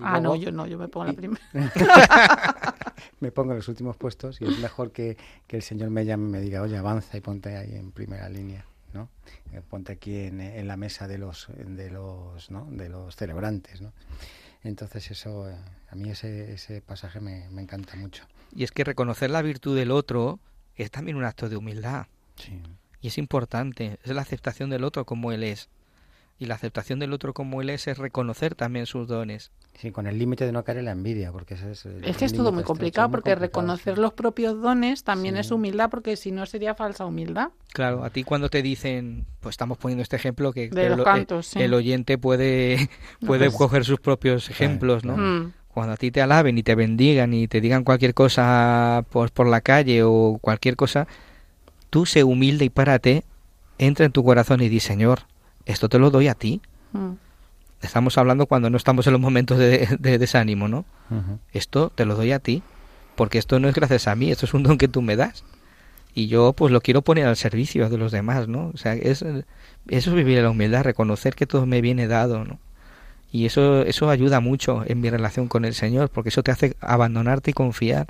Ah, 0.00 0.20
no, 0.20 0.36
yo 0.36 0.52
no, 0.52 0.66
yo 0.66 0.78
me 0.78 0.88
pongo 0.88 1.06
en 1.06 1.12
la 1.12 1.16
primera. 1.16 1.42
me 3.20 3.32
pongo 3.32 3.52
en 3.52 3.58
los 3.58 3.68
últimos 3.68 3.96
puestos 3.96 4.40
y 4.40 4.44
es 4.44 4.58
mejor 4.58 4.92
que, 4.92 5.16
que 5.46 5.56
el 5.56 5.62
Señor 5.62 5.90
me 5.90 6.04
llame 6.04 6.28
y 6.28 6.32
me 6.32 6.40
diga, 6.40 6.62
oye, 6.62 6.76
avanza 6.76 7.16
y 7.16 7.20
ponte 7.20 7.56
ahí 7.56 7.74
en 7.74 7.90
primera 7.92 8.28
línea. 8.28 8.64
¿no? 8.92 9.08
Eh, 9.52 9.60
ponte 9.68 9.92
aquí 9.92 10.16
en, 10.16 10.66
la 10.66 10.76
mesa 10.76 11.06
de 11.08 11.18
los 11.18 11.48
de 11.56 11.90
los 11.90 12.50
¿no? 12.50 12.66
de 12.70 12.88
los 12.88 13.16
celebrantes, 13.16 13.80
¿no? 13.80 13.92
Entonces 14.64 15.10
eso, 15.10 15.48
eh, 15.48 15.56
a 15.90 15.94
mí 15.94 16.10
ese, 16.10 16.52
ese 16.52 16.80
pasaje 16.80 17.20
me, 17.20 17.44
encanta 17.60 17.96
mucho. 17.96 18.24
Y 18.54 18.64
es 18.64 18.72
que 18.72 18.84
reconocer 18.84 19.30
la 19.30 19.42
virtud 19.42 19.76
del 19.76 19.90
otro 19.90 20.40
es 20.74 20.90
también 20.90 21.16
un 21.16 21.24
acto 21.24 21.48
de 21.48 21.56
humildad. 21.56 22.06
Y 23.00 23.08
es 23.08 23.18
importante, 23.18 23.98
es 24.02 24.10
la 24.12 24.22
aceptación 24.22 24.70
del 24.70 24.84
otro 24.84 25.04
como 25.04 25.32
él 25.32 25.44
es. 25.44 25.68
Y 26.40 26.46
la 26.46 26.54
aceptación 26.54 27.00
del 27.00 27.12
otro 27.12 27.34
como 27.34 27.60
él 27.60 27.70
es 27.70 27.88
es 27.88 27.98
reconocer 27.98 28.54
también 28.54 28.86
sus 28.86 29.08
dones. 29.08 29.50
Sí, 29.74 29.90
con 29.90 30.06
el 30.06 30.18
límite 30.18 30.44
de 30.46 30.52
no 30.52 30.62
caer 30.64 30.78
en 30.78 30.84
la 30.84 30.92
envidia, 30.92 31.32
porque 31.32 31.54
es... 31.54 31.62
es 31.62 32.16
que 32.16 32.24
es 32.24 32.32
todo 32.32 32.52
muy 32.52 32.64
complicado, 32.64 33.10
porque 33.10 33.34
reconocer 33.34 33.98
los 33.98 34.12
propios 34.12 34.60
dones 34.60 35.04
también 35.04 35.36
es 35.36 35.50
humildad, 35.50 35.90
porque 35.90 36.16
si 36.16 36.30
no 36.30 36.46
sería 36.46 36.74
falsa 36.74 37.06
humildad. 37.06 37.50
Claro, 37.72 38.04
a 38.04 38.10
ti 38.10 38.24
cuando 38.24 38.48
te 38.48 38.62
dicen, 38.62 39.24
pues 39.40 39.54
estamos 39.54 39.78
poniendo 39.78 40.02
este 40.02 40.16
ejemplo, 40.16 40.52
que 40.52 40.70
el, 40.74 41.74
oyente 41.74 42.18
puede, 42.18 42.88
puede 43.26 43.46
pues 43.46 43.56
coger 43.56 43.84
sus 43.84 44.00
propios 44.00 44.50
ejemplos, 44.50 45.04
¿no? 45.04 45.16
Mm. 45.16 45.52
Cuando 45.68 45.92
a 45.92 45.96
ti 45.96 46.10
te 46.10 46.20
alaben 46.22 46.58
y 46.58 46.62
te 46.62 46.74
bendigan 46.74 47.34
y 47.34 47.46
te 47.46 47.60
digan 47.60 47.84
cualquier 47.84 48.14
cosa 48.14 49.04
por, 49.10 49.30
por 49.30 49.46
la 49.46 49.60
calle 49.60 50.02
o 50.02 50.38
cualquier 50.40 50.74
cosa, 50.74 51.06
tú 51.90 52.06
sé 52.06 52.24
humilde 52.24 52.64
y 52.64 52.70
párate, 52.70 53.24
entra 53.78 54.06
en 54.06 54.12
tu 54.12 54.24
corazón 54.24 54.60
y 54.60 54.68
di, 54.68 54.80
Señor, 54.80 55.20
esto 55.68 55.88
te 55.88 55.98
lo 55.98 56.10
doy 56.10 56.26
a 56.28 56.34
ti. 56.34 56.60
Mm. 56.92 57.12
Estamos 57.82 58.18
hablando 58.18 58.46
cuando 58.46 58.70
no 58.70 58.76
estamos 58.76 59.06
en 59.06 59.12
los 59.12 59.22
momentos 59.22 59.56
de, 59.58 59.86
desánimo, 60.18 60.66
¿no? 60.66 60.84
Esto 61.52 61.92
te 61.94 62.04
lo 62.04 62.16
doy 62.16 62.32
a 62.32 62.40
ti, 62.40 62.62
porque 63.14 63.38
esto 63.38 63.60
no 63.60 63.68
es 63.68 63.74
gracias 63.74 64.08
a 64.08 64.16
mí, 64.16 64.32
esto 64.32 64.46
es 64.46 64.54
un 64.54 64.64
don 64.64 64.78
que 64.78 64.88
tú 64.88 65.00
me 65.00 65.14
das. 65.14 65.44
Y 66.12 66.26
yo 66.26 66.54
pues 66.54 66.72
lo 66.72 66.80
quiero 66.80 67.02
poner 67.02 67.26
al 67.26 67.36
servicio 67.36 67.88
de 67.88 67.98
los 67.98 68.10
demás, 68.10 68.48
¿no? 68.48 68.72
O 68.74 68.76
sea, 68.76 68.94
es, 68.94 69.22
eso 69.22 69.44
es 69.86 70.12
vivir 70.12 70.42
la 70.42 70.50
humildad, 70.50 70.82
reconocer 70.82 71.36
que 71.36 71.46
todo 71.46 71.66
me 71.66 71.80
viene 71.80 72.08
dado, 72.08 72.44
¿no? 72.44 72.58
Y 73.30 73.46
eso, 73.46 73.82
eso 73.82 74.10
ayuda 74.10 74.40
mucho 74.40 74.82
en 74.86 75.00
mi 75.00 75.10
relación 75.10 75.46
con 75.46 75.64
el 75.64 75.74
Señor, 75.74 76.08
porque 76.10 76.30
eso 76.30 76.42
te 76.42 76.50
hace 76.50 76.76
abandonarte 76.80 77.52
y 77.52 77.54
confiar. 77.54 78.08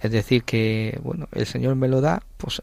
Es 0.00 0.12
decir, 0.12 0.44
que, 0.44 0.98
bueno, 1.02 1.28
el 1.32 1.46
Señor 1.46 1.74
me 1.74 1.88
lo 1.88 2.00
da, 2.00 2.22
pues, 2.38 2.62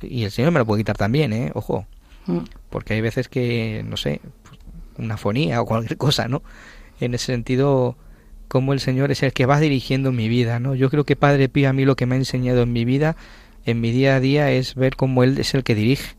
y 0.00 0.24
el 0.24 0.30
Señor 0.30 0.52
me 0.52 0.60
lo 0.60 0.66
puede 0.66 0.80
quitar 0.80 0.96
también, 0.96 1.32
¿eh? 1.32 1.50
Ojo. 1.54 1.86
Mm. 2.26 2.38
Porque 2.70 2.94
hay 2.94 3.00
veces 3.00 3.28
que, 3.28 3.84
no 3.86 3.96
sé, 3.96 4.20
pues, 4.42 4.58
una 4.98 5.16
fonía 5.16 5.60
o 5.60 5.66
cualquier 5.66 5.96
cosa, 5.96 6.28
¿no? 6.28 6.42
En 7.00 7.14
ese 7.14 7.26
sentido, 7.26 7.96
como 8.48 8.72
el 8.72 8.80
Señor 8.80 9.10
es 9.10 9.22
el 9.22 9.32
que 9.32 9.46
va 9.46 9.60
dirigiendo 9.60 10.12
mi 10.12 10.28
vida, 10.28 10.60
¿no? 10.60 10.74
Yo 10.74 10.90
creo 10.90 11.04
que 11.04 11.16
Padre 11.16 11.48
Pío 11.48 11.68
a 11.68 11.72
mí 11.72 11.84
lo 11.84 11.96
que 11.96 12.06
me 12.06 12.14
ha 12.14 12.18
enseñado 12.18 12.62
en 12.62 12.72
mi 12.72 12.84
vida, 12.84 13.16
en 13.64 13.80
mi 13.80 13.90
día 13.90 14.16
a 14.16 14.20
día, 14.20 14.50
es 14.50 14.74
ver 14.74 14.96
cómo 14.96 15.24
Él 15.24 15.38
es 15.38 15.54
el 15.54 15.64
que 15.64 15.74
dirige 15.74 16.14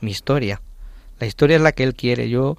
mi 0.00 0.10
historia. 0.10 0.60
La 1.20 1.26
historia 1.26 1.56
es 1.56 1.62
la 1.62 1.72
que 1.72 1.84
Él 1.84 1.94
quiere. 1.94 2.28
Yo, 2.28 2.56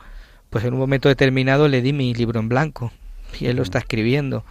pues 0.50 0.64
en 0.66 0.74
un 0.74 0.80
momento 0.80 1.10
determinado 1.10 1.68
le 1.68 1.82
di 1.82 1.94
mi 1.94 2.14
libro 2.14 2.40
en 2.40 2.50
blanco 2.50 2.92
y 3.40 3.48
Él 3.48 3.58
lo 3.58 3.64
está 3.64 3.80
escribiendo. 3.80 4.46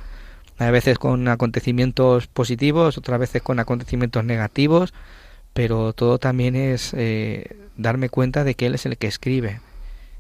A 0.59 0.70
veces 0.70 0.98
con 0.98 1.26
acontecimientos 1.28 2.28
positivos, 2.28 2.96
otras 2.96 3.18
veces 3.18 3.42
con 3.42 3.59
acontecimientos 3.59 4.24
negativos, 4.24 4.94
pero 5.55 5.93
todo 5.93 6.19
también 6.19 6.57
es 6.57 6.93
eh, 6.95 7.57
darme 7.77 8.09
cuenta 8.09 8.45
de 8.45 8.55
que 8.55 8.67
Él 8.67 8.75
es 8.75 8.85
el 8.87 8.99
que 8.99 9.07
escribe 9.07 9.61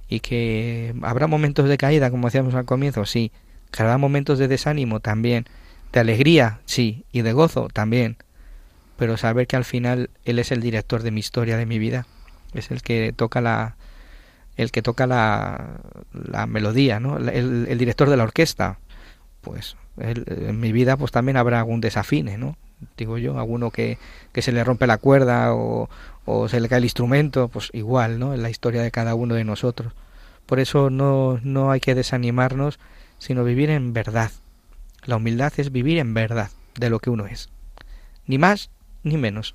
y 0.08 0.20
que 0.20 0.94
habrá 1.02 1.26
momentos 1.26 1.68
de 1.68 1.76
caída, 1.76 2.10
como 2.10 2.28
decíamos 2.28 2.54
al 2.54 2.64
comienzo, 2.64 3.04
sí, 3.04 3.32
que 3.70 3.82
habrá 3.82 3.98
momentos 3.98 4.38
de 4.38 4.48
desánimo 4.48 5.00
también, 5.00 5.46
de 5.92 6.00
alegría, 6.00 6.60
sí, 6.66 7.04
y 7.12 7.22
de 7.22 7.32
gozo 7.32 7.68
también, 7.72 8.16
pero 8.96 9.16
saber 9.16 9.46
que 9.48 9.56
al 9.56 9.64
final 9.64 10.10
Él 10.24 10.38
es 10.38 10.52
el 10.52 10.60
director 10.60 11.02
de 11.02 11.10
mi 11.10 11.20
historia, 11.20 11.56
de 11.56 11.66
mi 11.66 11.80
vida, 11.80 12.06
es 12.54 12.70
el 12.70 12.82
que 12.82 13.12
toca 13.14 13.40
la 13.40 13.76
el 14.56 14.70
que 14.70 14.82
toca 14.82 15.08
la, 15.08 15.80
la 16.12 16.46
melodía, 16.46 17.00
¿no? 17.00 17.18
El, 17.18 17.66
el, 17.68 17.76
director 17.76 18.08
de 18.08 18.16
la 18.16 18.22
orquesta, 18.22 18.78
pues 19.40 19.76
en 19.98 20.60
mi 20.60 20.70
vida 20.70 20.96
pues 20.96 21.10
también 21.10 21.36
habrá 21.36 21.58
algún 21.58 21.80
desafine, 21.80 22.38
¿no? 22.38 22.56
Digo 22.96 23.18
yo, 23.18 23.38
alguno 23.38 23.70
que, 23.70 23.98
que 24.32 24.42
se 24.42 24.52
le 24.52 24.64
rompe 24.64 24.86
la 24.86 24.98
cuerda 24.98 25.54
o, 25.54 25.88
o 26.24 26.48
se 26.48 26.60
le 26.60 26.68
cae 26.68 26.78
el 26.78 26.84
instrumento, 26.84 27.48
pues 27.48 27.70
igual, 27.72 28.18
¿no? 28.18 28.34
En 28.34 28.42
la 28.42 28.50
historia 28.50 28.82
de 28.82 28.90
cada 28.90 29.14
uno 29.14 29.34
de 29.34 29.44
nosotros. 29.44 29.92
Por 30.46 30.60
eso 30.60 30.90
no, 30.90 31.40
no 31.42 31.70
hay 31.70 31.80
que 31.80 31.94
desanimarnos, 31.94 32.78
sino 33.18 33.44
vivir 33.44 33.70
en 33.70 33.92
verdad. 33.92 34.30
La 35.04 35.16
humildad 35.16 35.52
es 35.56 35.72
vivir 35.72 35.98
en 35.98 36.14
verdad 36.14 36.50
de 36.78 36.90
lo 36.90 36.98
que 36.98 37.10
uno 37.10 37.26
es. 37.26 37.48
Ni 38.26 38.38
más 38.38 38.70
ni 39.02 39.16
menos. 39.16 39.54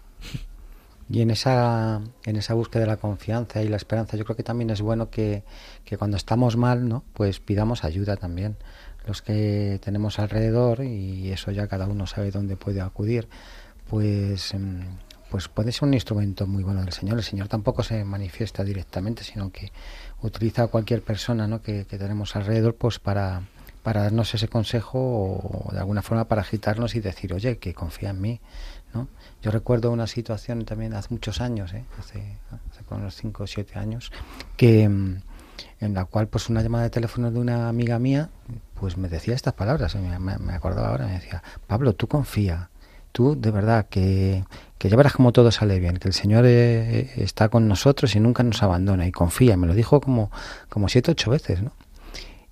Y 1.12 1.22
en 1.22 1.32
esa, 1.32 2.02
en 2.26 2.36
esa 2.36 2.54
búsqueda 2.54 2.82
de 2.82 2.88
la 2.88 2.98
confianza 2.98 3.64
y 3.64 3.68
la 3.68 3.78
esperanza, 3.78 4.16
yo 4.16 4.26
creo 4.26 4.36
que 4.36 4.44
también 4.44 4.70
es 4.70 4.82
bueno 4.82 5.10
que, 5.10 5.44
que 5.84 5.98
cuando 5.98 6.18
estamos 6.18 6.56
mal, 6.56 6.88
¿no? 6.88 7.04
Pues 7.14 7.40
pidamos 7.40 7.84
ayuda 7.84 8.16
también. 8.16 8.58
Los 9.08 9.22
que 9.22 9.80
tenemos 9.84 10.20
alrededor, 10.20 10.84
y 10.84 11.32
eso 11.32 11.52
ya 11.52 11.68
cada 11.68 11.88
uno 11.88 12.06
sabe 12.06 12.32
dónde 12.32 12.56
puede 12.58 12.82
acudir, 12.82 13.28
pues 13.88 14.54
em, 14.54 14.82
pues 15.30 15.48
puede 15.48 15.72
ser 15.72 15.88
un 15.88 15.94
instrumento 15.94 16.48
muy 16.48 16.64
bueno 16.64 16.82
del 16.82 16.92
Señor. 16.92 17.18
El 17.18 17.24
Señor 17.24 17.48
tampoco 17.48 17.84
se 17.84 18.04
manifiesta 18.04 18.64
directamente, 18.64 19.24
sino 19.24 19.52
que 19.52 19.72
utiliza 20.22 20.64
a 20.64 20.68
cualquier 20.68 21.04
persona 21.04 21.48
¿no? 21.48 21.62
que, 21.62 21.86
tenemos 21.86 22.36
alrededor 22.36 22.76
pues 22.76 23.00
para, 23.00 23.44
para 23.84 24.04
darnos 24.04 24.34
ese 24.34 24.48
consejo 24.48 25.00
o 25.00 25.72
de 25.72 25.80
alguna 25.80 26.02
forma 26.02 26.28
para 26.28 26.42
agitarnos 26.42 26.96
y 26.96 27.00
decir, 27.00 27.34
oye, 27.34 27.58
que 27.60 27.74
confía 27.74 28.10
en 28.10 28.22
mí. 28.22 28.42
¿no? 28.94 29.08
Yo 29.42 29.52
recuerdo 29.52 29.92
una 29.92 30.08
situación 30.08 30.66
también 30.66 30.96
hace 30.96 31.10
muchos 31.12 31.42
años, 31.42 31.74
¿eh? 31.74 31.86
hace, 32.00 32.38
hace 32.72 32.84
unos 32.90 33.16
5 33.16 33.44
o 33.44 33.48
7 33.48 33.78
años, 33.78 34.12
que 34.58 34.90
mm, 34.90 35.22
en 35.80 35.94
la 35.94 36.06
cual 36.06 36.28
pues 36.28 36.50
una 36.50 36.64
llamada 36.64 36.86
de 36.86 36.90
teléfono 36.90 37.30
de 37.30 37.40
una 37.40 37.70
amiga 37.70 38.00
mía 38.00 38.30
pues 38.80 38.98
me 38.98 39.10
decía 39.10 39.36
estas 39.36 39.54
palabras, 39.54 39.96
me, 39.96 40.38
me 40.38 40.54
acordaba 40.54 40.90
ahora, 40.90 41.08
me 41.08 41.14
decía, 41.14 41.44
Pablo, 41.68 41.94
tú 41.94 42.08
confía, 42.08 42.70
tú 43.12 43.40
de 43.40 43.52
verdad 43.52 43.88
que, 43.90 44.44
que 44.78 44.90
ya 44.90 44.96
verás 44.96 45.14
como 45.14 45.32
todo 45.32 45.52
sale 45.52 45.80
bien, 45.80 45.98
que 45.98 46.08
el 46.08 46.14
Señor 46.14 46.46
eh, 46.48 47.12
está 47.18 47.50
con 47.50 47.68
nosotros 47.68 48.16
y 48.16 48.20
nunca 48.20 48.44
nos 48.44 48.64
abandona 48.64 49.08
y 49.08 49.12
confía, 49.12 49.58
me 49.58 49.68
lo 49.68 49.74
dijo 49.74 50.02
como, 50.02 50.32
como 50.70 50.88
siete, 50.90 51.12
ocho 51.12 51.32
veces, 51.32 51.62
¿no? 51.62 51.72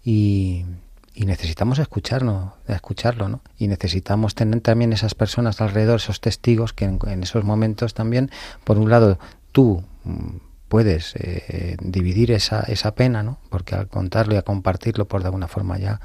Y, 0.04 0.66
y 1.14 1.26
necesitamos 1.26 1.80
escucharnos, 1.80 2.54
escucharlo, 2.68 3.28
¿no? 3.28 3.42
Y 3.58 3.68
necesitamos 3.68 4.36
tener 4.36 4.62
también 4.62 4.94
esas 4.94 5.16
personas 5.16 5.62
alrededor, 5.62 5.98
esos 5.98 6.22
testigos 6.22 6.74
que 6.74 6.86
en, 6.86 7.00
en 7.08 7.24
esos 7.24 7.44
momentos 7.44 7.94
también, 7.94 8.32
por 8.64 8.78
un 8.78 8.90
lado, 8.90 9.20
tú 9.52 9.84
mm, 10.04 10.47
puedes 10.68 11.16
eh, 11.16 11.78
dividir 11.82 12.32
esa, 12.32 12.62
esa 12.62 12.94
pena, 12.96 13.24
¿no? 13.24 13.40
Porque 13.50 13.76
al 13.76 13.88
contarlo 13.88 14.36
y 14.36 14.38
a 14.38 14.42
compartirlo, 14.42 15.08
por 15.08 15.22
de 15.22 15.28
alguna 15.28 15.48
forma 15.48 15.78
ya 15.78 16.00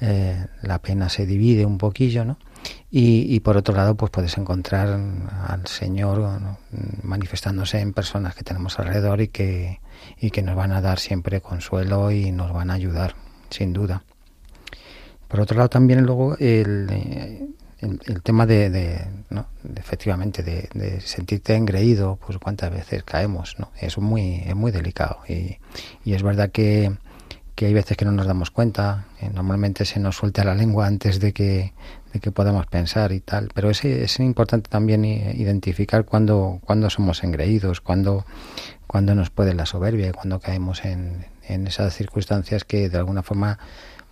eh, 0.00 0.46
la 0.62 0.80
pena 0.80 1.08
se 1.08 1.26
divide 1.26 1.66
un 1.66 1.78
poquillo, 1.78 2.24
¿no? 2.24 2.38
Y, 2.90 3.34
y, 3.34 3.40
por 3.40 3.56
otro 3.56 3.74
lado, 3.74 3.94
pues 3.94 4.10
puedes 4.10 4.36
encontrar 4.36 4.88
al 5.46 5.66
Señor 5.66 6.58
manifestándose 7.02 7.80
en 7.80 7.92
personas 7.92 8.34
que 8.34 8.44
tenemos 8.44 8.78
alrededor 8.78 9.20
y 9.20 9.28
que, 9.28 9.80
y 10.18 10.30
que 10.30 10.42
nos 10.42 10.56
van 10.56 10.72
a 10.72 10.80
dar 10.80 10.98
siempre 10.98 11.40
consuelo 11.40 12.10
y 12.10 12.32
nos 12.32 12.52
van 12.52 12.70
a 12.70 12.74
ayudar, 12.74 13.14
sin 13.48 13.72
duda. 13.72 14.02
Por 15.28 15.40
otro 15.40 15.56
lado, 15.56 15.70
también 15.70 16.04
luego 16.04 16.36
el, 16.38 16.88
eh, 16.90 17.46
el, 17.80 18.00
el 18.06 18.22
tema 18.22 18.46
de, 18.46 18.70
de, 18.70 19.00
efectivamente 19.76 20.42
de, 20.42 21.00
sentirte 21.00 21.54
engreído, 21.54 22.18
pues 22.24 22.38
cuántas 22.38 22.70
veces 22.70 23.02
caemos, 23.04 23.56
¿no? 23.58 23.70
Es 23.80 23.98
muy, 23.98 24.42
es 24.46 24.54
muy 24.54 24.70
delicado. 24.70 25.20
Y, 25.28 25.58
y 26.04 26.14
es 26.14 26.22
verdad 26.22 26.50
que, 26.50 26.92
que, 27.54 27.66
hay 27.66 27.74
veces 27.74 27.96
que 27.96 28.04
no 28.04 28.12
nos 28.12 28.26
damos 28.26 28.50
cuenta, 28.50 29.06
normalmente 29.32 29.84
se 29.84 30.00
nos 30.00 30.16
suelta 30.16 30.44
la 30.44 30.54
lengua 30.54 30.86
antes 30.86 31.20
de 31.20 31.32
que, 31.32 31.72
de 32.12 32.20
que 32.20 32.30
podamos 32.30 32.66
pensar 32.66 33.12
y 33.12 33.20
tal, 33.20 33.48
pero 33.54 33.70
es, 33.70 33.84
es 33.84 34.20
importante 34.20 34.68
también 34.70 35.04
identificar 35.04 36.04
cuando, 36.04 36.60
cuando 36.64 36.90
somos 36.90 37.22
engreídos, 37.24 37.80
cuando, 37.80 38.24
cuando 38.86 39.14
nos 39.14 39.30
puede 39.30 39.54
la 39.54 39.66
soberbia, 39.66 40.12
cuando 40.12 40.40
caemos 40.40 40.84
en, 40.84 41.26
en 41.48 41.66
esas 41.66 41.94
circunstancias 41.94 42.64
que 42.64 42.88
de 42.88 42.98
alguna 42.98 43.22
forma 43.22 43.58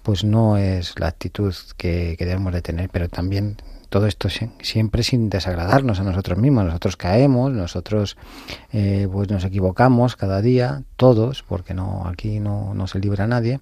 pues 0.08 0.24
no 0.24 0.56
es 0.56 0.98
la 0.98 1.08
actitud 1.08 1.54
que, 1.76 2.16
debemos 2.18 2.54
de 2.54 2.62
tener, 2.62 2.88
pero 2.88 3.10
también 3.10 3.58
todo 3.90 4.06
esto 4.06 4.30
siempre 4.62 5.02
sin 5.02 5.28
desagradarnos 5.28 6.00
a 6.00 6.02
nosotros 6.02 6.38
mismos. 6.38 6.64
Nosotros 6.64 6.96
caemos, 6.96 7.52
nosotros 7.52 8.16
eh, 8.72 9.06
pues 9.12 9.28
nos 9.28 9.44
equivocamos 9.44 10.16
cada 10.16 10.40
día, 10.40 10.82
todos, 10.96 11.42
porque 11.42 11.74
no 11.74 12.06
aquí 12.06 12.40
no, 12.40 12.72
no 12.72 12.86
se 12.86 13.00
libra 13.00 13.26
nadie. 13.26 13.60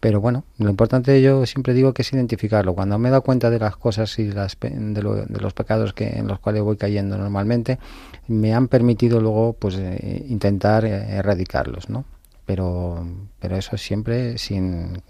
Pero 0.00 0.20
bueno, 0.20 0.42
lo 0.58 0.68
importante 0.68 1.22
yo 1.22 1.46
siempre 1.46 1.74
digo 1.74 1.94
que 1.94 2.02
es 2.02 2.12
identificarlo. 2.12 2.74
Cuando 2.74 2.98
me 2.98 3.08
he 3.08 3.12
dado 3.12 3.22
cuenta 3.22 3.48
de 3.48 3.60
las 3.60 3.76
cosas 3.76 4.18
y 4.18 4.32
las, 4.32 4.58
de, 4.60 5.00
lo, 5.00 5.14
de, 5.14 5.40
los 5.40 5.52
pecados 5.52 5.92
que, 5.92 6.18
en 6.18 6.26
los 6.26 6.40
cuales 6.40 6.64
voy 6.64 6.76
cayendo 6.76 7.16
normalmente, 7.16 7.78
me 8.26 8.52
han 8.52 8.66
permitido 8.66 9.20
luego 9.20 9.52
pues 9.52 9.76
eh, 9.78 10.26
intentar 10.28 10.84
erradicarlos, 10.84 11.88
¿no? 11.88 12.04
Pero, 12.46 13.06
pero 13.38 13.56
eso 13.56 13.76
siempre 13.76 14.38
sin 14.38 15.00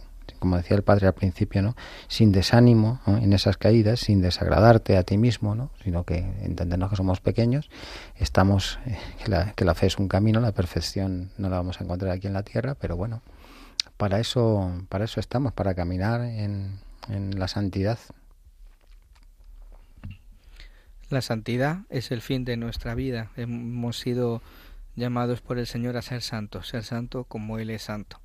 como 0.45 0.59
decía 0.59 0.77
el 0.77 0.83
padre 0.83 1.07
al 1.07 1.15
principio, 1.15 1.63
¿no? 1.63 1.75
sin 2.07 2.31
desánimo 2.31 3.01
en 3.07 3.33
esas 3.33 3.57
caídas, 3.57 4.01
sin 4.01 4.21
desagradarte 4.21 4.99
a 4.99 5.03
ti 5.03 5.17
mismo, 5.17 5.55
¿no? 5.55 5.71
sino 5.83 6.05
que 6.05 6.19
entendernos 6.19 6.91
que 6.91 6.97
somos 6.97 7.23
pequeños, 7.23 7.71
estamos, 8.17 8.79
eh, 8.85 8.99
que, 9.25 9.31
la, 9.31 9.55
que 9.55 9.65
la 9.65 9.75
fe 9.75 9.87
es 9.87 9.97
un 9.97 10.07
camino, 10.07 10.41
la 10.41 10.53
perfección 10.53 11.31
no 11.39 11.49
la 11.49 11.57
vamos 11.57 11.81
a 11.81 11.85
encontrar 11.85 12.13
aquí 12.13 12.27
en 12.27 12.35
la 12.35 12.43
tierra, 12.43 12.75
pero 12.75 12.95
bueno, 12.95 13.23
para 13.97 14.21
eso, 14.21 14.71
para 14.91 15.07
eso 15.07 15.19
estamos, 15.19 15.55
para 15.55 15.75
caminar 15.75 16.21
en, 16.21 16.79
en 17.09 17.39
la 17.39 17.49
santidad. 17.49 17.99
La 21.09 21.23
santidad 21.23 21.85
es 21.89 22.11
el 22.11 22.21
fin 22.21 22.45
de 22.45 22.59
nuestra 22.59 22.95
vida. 22.95 23.31
Hemos 23.37 23.99
sido 23.99 24.43
llamados 24.95 25.41
por 25.41 25.59
el 25.59 25.67
Señor 25.67 25.97
a 25.97 26.03
ser 26.03 26.21
santos, 26.21 26.69
ser 26.69 26.85
santo 26.85 27.25
como 27.25 27.59
Él 27.59 27.71
es 27.71 27.85
santo. 27.85 28.21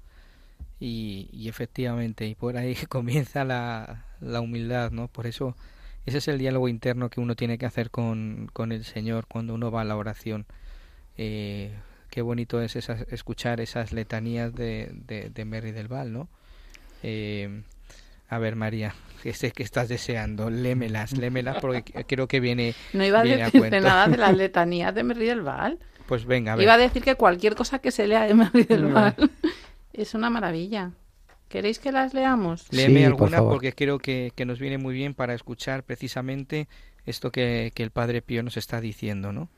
Y, 0.80 1.30
y, 1.34 1.50
efectivamente, 1.50 2.26
y 2.26 2.36
por 2.36 2.58
ahí 2.58 2.76
comienza 2.90 3.44
la, 3.44 4.06
la, 4.22 4.42
humildad, 4.42 4.92
¿no? 4.92 5.08
Por 5.08 5.28
eso 5.28 5.56
ese 6.06 6.20
es 6.20 6.28
el 6.28 6.40
diálogo 6.40 6.68
interno 6.68 7.10
que 7.10 7.20
uno 7.20 7.36
tiene 7.36 7.58
que 7.58 7.66
hacer 7.66 7.92
con, 7.92 8.50
con 8.54 8.72
el 8.72 8.86
Señor 8.86 9.28
cuando 9.28 9.54
uno 9.54 9.72
va 9.72 9.82
a 9.82 9.86
la 9.86 9.98
oración. 9.98 10.46
Eh, 11.18 11.74
qué 12.10 12.22
bonito 12.22 12.62
es 12.62 12.76
esas, 12.76 13.02
escuchar 13.10 13.60
esas 13.60 13.92
letanías 13.92 14.56
de, 14.56 14.90
de, 14.94 15.30
de 15.30 15.46
Mary 15.46 15.72
del 15.72 15.88
Val, 15.88 16.14
¿no? 16.14 16.30
Eh, 17.04 17.62
a 18.30 18.38
ver, 18.38 18.56
María, 18.56 18.96
que 19.24 19.34
sé 19.34 19.52
que 19.52 19.64
estás 19.64 19.90
deseando, 19.90 20.50
lémelas, 20.50 21.18
lémelas 21.18 21.58
porque 21.60 21.84
creo 22.08 22.28
que 22.28 22.40
viene. 22.40 22.76
No 22.94 23.04
iba 23.04 23.20
a 23.20 23.24
decirte 23.24 23.78
a 23.78 23.82
nada 23.82 24.08
de 24.08 24.18
las 24.18 24.36
letanías 24.36 24.94
de 24.94 25.04
Mary 25.04 25.26
del 25.26 25.42
Val. 25.42 25.80
Pues 26.08 26.26
venga, 26.26 26.54
a 26.54 26.56
ver. 26.56 26.64
Iba 26.64 26.74
a 26.74 26.78
decir 26.78 27.04
que 27.04 27.16
cualquier 27.16 27.56
cosa 27.56 27.80
que 27.80 27.92
se 27.92 28.08
lea 28.08 28.24
de 28.24 28.34
Mary 28.34 28.64
del 28.64 28.86
Val. 28.86 29.16
Es 29.94 30.14
una 30.14 30.30
maravilla. 30.30 30.92
¿Queréis 31.48 31.80
que 31.80 31.92
las 31.92 32.14
leamos? 32.14 32.72
Léeme 32.72 33.00
Sí, 33.00 33.04
por 33.06 33.14
alguna 33.14 33.38
favor. 33.38 33.54
porque 33.54 33.74
creo 33.74 33.98
que, 34.00 34.32
que 34.36 34.46
nos 34.46 34.60
viene 34.60 34.78
muy 34.78 34.94
bien 34.94 35.14
para 35.16 35.34
escuchar 35.34 35.84
precisamente 35.84 36.68
esto 37.06 37.32
que, 37.32 37.72
que 37.74 37.82
el 37.84 37.90
Padre 37.92 38.22
Pío 38.22 38.44
nos 38.44 38.56
está 38.58 38.80
diciendo, 38.82 39.32
¿no? 39.32 39.50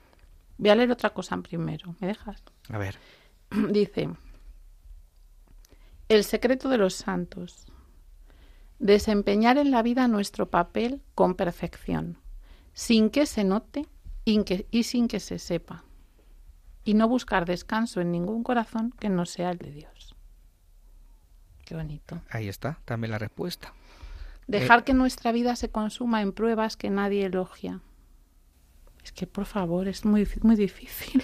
Voy 0.58 0.70
a 0.70 0.76
leer 0.76 0.91
otra 0.91 1.10
cosa 1.12 1.38
primero. 1.38 1.96
¿Me 2.00 2.08
dejas? 2.08 2.44
A 2.70 2.78
ver. 2.78 2.96
Dice, 3.72 4.10
el 6.08 6.24
secreto 6.24 6.70
de 6.70 6.78
los 6.78 6.94
santos. 6.96 7.65
Desempeñar 8.80 9.58
en 9.60 9.70
la 9.70 9.84
vida 9.84 10.08
nuestro 10.08 10.50
papel 10.50 11.02
con 11.13 11.36
perfección, 11.36 12.17
sin 12.74 13.12
que 13.12 13.28
se 13.28 13.44
note 13.44 13.86
y, 14.26 14.44
que, 14.44 14.65
y 14.72 14.84
sin 14.84 15.08
que 15.08 15.20
se 15.20 15.38
sepa, 15.38 15.84
y 16.84 16.96
no 16.96 17.08
buscar 17.08 17.46
descanso 17.46 18.02
en 18.02 18.12
ningún 18.12 18.41
corazón 18.44 18.91
que 19.00 19.10
no 19.10 19.28
sea 19.28 19.52
el 19.52 19.60
de 19.60 19.72
Dios. 19.72 20.11
Qué 21.72 21.78
bonito. 21.78 22.22
Ahí 22.30 22.50
está, 22.50 22.80
dame 22.86 23.08
la 23.08 23.18
respuesta. 23.18 23.74
Dejar 24.46 24.82
eh, 24.82 24.84
que 24.84 24.94
nuestra 24.94 25.32
vida 25.32 25.56
se 25.56 25.70
consuma 25.70 26.22
en 26.22 26.34
pruebas 26.34 26.76
que 26.76 26.90
nadie 26.90 27.28
elogia. 27.28 27.80
Es 29.06 29.14
que, 29.14 29.26
por 29.26 29.46
favor, 29.46 29.88
es 29.88 30.04
muy, 30.04 30.28
muy 30.42 30.58
difícil. 30.58 31.24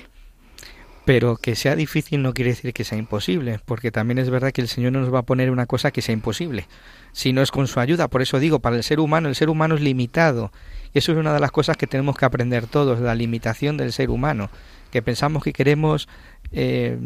Pero 1.03 1.35
que 1.35 1.57
sea 1.57 1.75
difícil 1.75 2.21
no 2.21 2.33
quiere 2.33 2.51
decir 2.51 2.71
que 2.71 2.85
sea 2.85 2.97
imposible, 2.97 3.59
porque 3.65 3.91
también 3.91 4.19
es 4.19 4.29
verdad 4.29 4.53
que 4.53 4.61
el 4.61 4.69
Señor 4.69 4.93
no 4.93 5.01
nos 5.01 5.13
va 5.13 5.19
a 5.19 5.23
poner 5.23 5.51
una 5.51 5.65
cosa 5.65 5.91
que 5.91 6.01
sea 6.01 6.13
imposible, 6.13 6.65
si 7.11 7.33
no 7.33 7.41
es 7.41 7.51
con 7.51 7.67
su 7.67 7.81
ayuda. 7.81 8.07
Por 8.07 8.21
eso 8.21 8.39
digo, 8.39 8.59
para 8.59 8.77
el 8.77 8.83
ser 8.83 9.01
humano, 9.01 9.27
el 9.27 9.35
ser 9.35 9.49
humano 9.49 9.75
es 9.75 9.81
limitado. 9.81 10.53
Y 10.93 10.99
eso 10.99 11.11
es 11.11 11.17
una 11.17 11.33
de 11.33 11.41
las 11.41 11.51
cosas 11.51 11.75
que 11.75 11.87
tenemos 11.87 12.15
que 12.15 12.23
aprender 12.23 12.67
todos, 12.67 13.01
la 13.01 13.15
limitación 13.15 13.75
del 13.75 13.91
ser 13.91 14.09
humano, 14.09 14.49
que 14.91 15.01
pensamos 15.01 15.43
que 15.43 15.51
queremos 15.51 16.07
eh, 16.53 16.97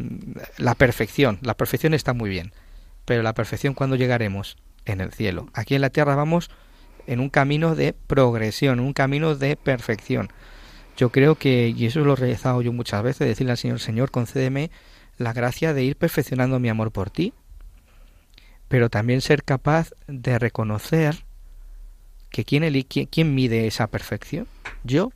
la 0.59 0.75
perfección. 0.75 1.39
La 1.41 1.57
perfección 1.57 1.95
está 1.95 2.13
muy 2.13 2.29
bien, 2.29 2.53
pero 3.05 3.23
la 3.23 3.33
perfección 3.33 3.73
cuando 3.73 3.95
llegaremos 3.95 4.57
en 4.85 5.01
el 5.01 5.11
cielo. 5.11 5.49
Aquí 5.53 5.75
en 5.75 5.81
la 5.81 5.89
tierra 5.89 6.15
vamos 6.15 6.49
en 7.07 7.19
un 7.19 7.29
camino 7.29 7.75
de 7.75 7.93
progresión, 7.93 8.79
un 8.79 8.93
camino 8.93 9.35
de 9.35 9.55
perfección. 9.55 10.29
Yo 10.97 11.09
creo 11.11 11.35
que, 11.35 11.73
y 11.75 11.85
eso 11.85 12.01
lo 12.01 12.13
he 12.13 12.17
rezado 12.17 12.61
yo 12.61 12.73
muchas 12.73 13.01
veces, 13.03 13.27
decirle 13.27 13.51
al 13.51 13.57
Señor, 13.57 13.79
Señor, 13.79 14.11
concédeme 14.11 14.71
la 15.17 15.33
gracia 15.33 15.73
de 15.73 15.83
ir 15.83 15.95
perfeccionando 15.95 16.59
mi 16.59 16.69
amor 16.69 16.91
por 16.91 17.09
ti, 17.09 17.33
pero 18.67 18.89
también 18.89 19.21
ser 19.21 19.43
capaz 19.43 19.91
de 20.07 20.39
reconocer 20.39 21.25
que 22.29 22.45
quién, 22.45 22.85
quién 23.09 23.35
mide 23.35 23.67
esa 23.67 23.87
perfección. 23.87 24.47
Yo, 24.83 25.11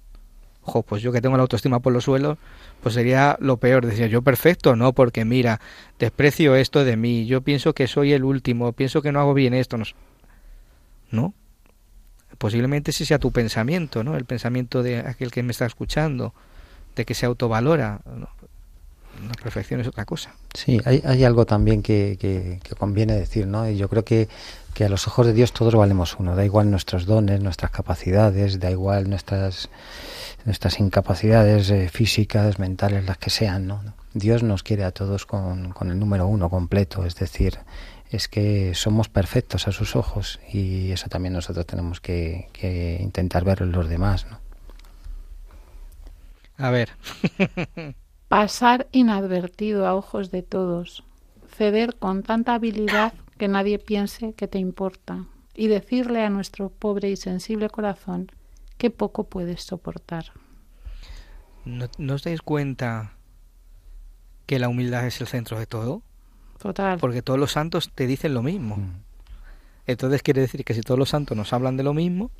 pues 0.87 1.01
yo 1.01 1.11
que 1.11 1.21
tengo 1.21 1.37
la 1.37 1.43
autoestima 1.43 1.79
por 1.79 1.93
los 1.93 2.05
suelos, 2.05 2.37
pues 2.81 2.95
sería 2.95 3.37
lo 3.39 3.57
peor. 3.57 3.85
Decía 3.85 4.07
yo 4.07 4.21
perfecto, 4.21 4.75
no, 4.75 4.93
porque 4.93 5.25
mira, 5.25 5.61
desprecio 5.99 6.55
esto 6.55 6.83
de 6.83 6.97
mí, 6.97 7.25
yo 7.25 7.41
pienso 7.41 7.73
que 7.73 7.87
soy 7.87 8.13
el 8.13 8.23
último, 8.23 8.73
pienso 8.73 9.01
que 9.01 9.11
no 9.11 9.19
hago 9.19 9.33
bien 9.33 9.53
esto. 9.53 9.77
No, 11.11 11.33
posiblemente 12.37 12.91
ese 12.91 13.05
sea 13.05 13.19
tu 13.19 13.31
pensamiento, 13.31 14.03
¿no? 14.03 14.15
El 14.17 14.25
pensamiento 14.25 14.83
de 14.83 14.99
aquel 14.99 15.31
que 15.31 15.43
me 15.43 15.51
está 15.51 15.65
escuchando, 15.65 16.33
de 16.95 17.05
que 17.05 17.13
se 17.13 17.25
autovalora. 17.25 18.01
¿no? 18.05 18.29
perfección 19.41 19.79
es 19.79 19.87
otra 19.87 20.05
cosa. 20.05 20.33
Sí, 20.53 20.81
hay, 20.85 21.01
hay 21.05 21.23
algo 21.23 21.45
también 21.45 21.81
que, 21.81 22.17
que, 22.19 22.59
que, 22.61 22.75
conviene 22.75 23.13
decir, 23.13 23.47
¿no? 23.47 23.69
Y 23.69 23.77
yo 23.77 23.87
creo 23.87 24.03
que, 24.03 24.27
que 24.75 24.83
a 24.83 24.89
los 24.89 25.07
ojos 25.07 25.25
de 25.25 25.33
Dios 25.33 25.53
todos 25.53 25.73
valemos 25.73 26.17
uno, 26.19 26.35
da 26.35 26.43
igual 26.43 26.69
nuestros 26.69 27.05
dones, 27.05 27.39
nuestras 27.41 27.71
capacidades, 27.71 28.59
da 28.59 28.69
igual 28.69 29.09
nuestras 29.09 29.69
nuestras 30.43 30.79
incapacidades 30.79 31.71
eh, 31.71 31.89
físicas, 31.89 32.59
mentales, 32.59 33.05
las 33.05 33.17
que 33.17 33.31
sean, 33.31 33.65
¿no? 33.65 33.81
Dios 34.13 34.43
nos 34.43 34.61
quiere 34.61 34.83
a 34.83 34.91
todos 34.91 35.25
con, 35.25 35.71
con 35.71 35.89
el 35.89 35.97
número 35.97 36.27
uno 36.27 36.49
completo, 36.49 37.05
es 37.05 37.15
decir, 37.15 37.57
es 38.11 38.27
que 38.27 38.75
somos 38.75 39.09
perfectos 39.09 39.67
a 39.67 39.71
sus 39.71 39.95
ojos 39.95 40.39
y 40.51 40.91
eso 40.91 41.07
también 41.07 41.33
nosotros 41.33 41.65
tenemos 41.65 41.99
que, 41.99 42.49
que 42.53 42.99
intentar 43.01 43.45
ver 43.45 43.63
en 43.63 43.71
los 43.71 43.89
demás, 43.89 44.27
¿no? 44.29 44.39
A 46.57 46.69
ver. 46.69 46.91
Pasar 48.27 48.87
inadvertido 48.91 49.87
a 49.87 49.95
ojos 49.95 50.31
de 50.31 50.43
todos, 50.43 51.03
ceder 51.49 51.95
con 51.95 52.23
tanta 52.23 52.55
habilidad 52.55 53.13
que 53.37 53.47
nadie 53.47 53.79
piense 53.79 54.33
que 54.33 54.47
te 54.47 54.59
importa 54.59 55.25
y 55.53 55.67
decirle 55.67 56.23
a 56.23 56.29
nuestro 56.29 56.69
pobre 56.69 57.09
y 57.09 57.15
sensible 57.15 57.69
corazón 57.69 58.31
que 58.77 58.89
poco 58.89 59.25
puedes 59.25 59.63
soportar. 59.63 60.25
¿No, 61.63 61.87
¿No 61.97 62.13
os 62.13 62.23
dais 62.23 62.41
cuenta 62.41 63.13
que 64.45 64.59
la 64.59 64.69
humildad 64.69 65.05
es 65.07 65.21
el 65.21 65.27
centro 65.27 65.57
de 65.57 65.65
todo? 65.65 66.01
Total. 66.59 66.99
Porque 66.99 67.21
todos 67.21 67.39
los 67.39 67.51
santos 67.51 67.91
te 67.93 68.07
dicen 68.07 68.33
lo 68.33 68.43
mismo. 68.43 68.77
Entonces 69.87 70.21
quiere 70.21 70.41
decir 70.41 70.63
que 70.63 70.73
si 70.73 70.81
todos 70.81 70.99
los 70.99 71.09
santos 71.09 71.37
nos 71.37 71.53
hablan 71.53 71.77
de 71.77 71.83
lo 71.83 71.93
mismo, 71.93 72.31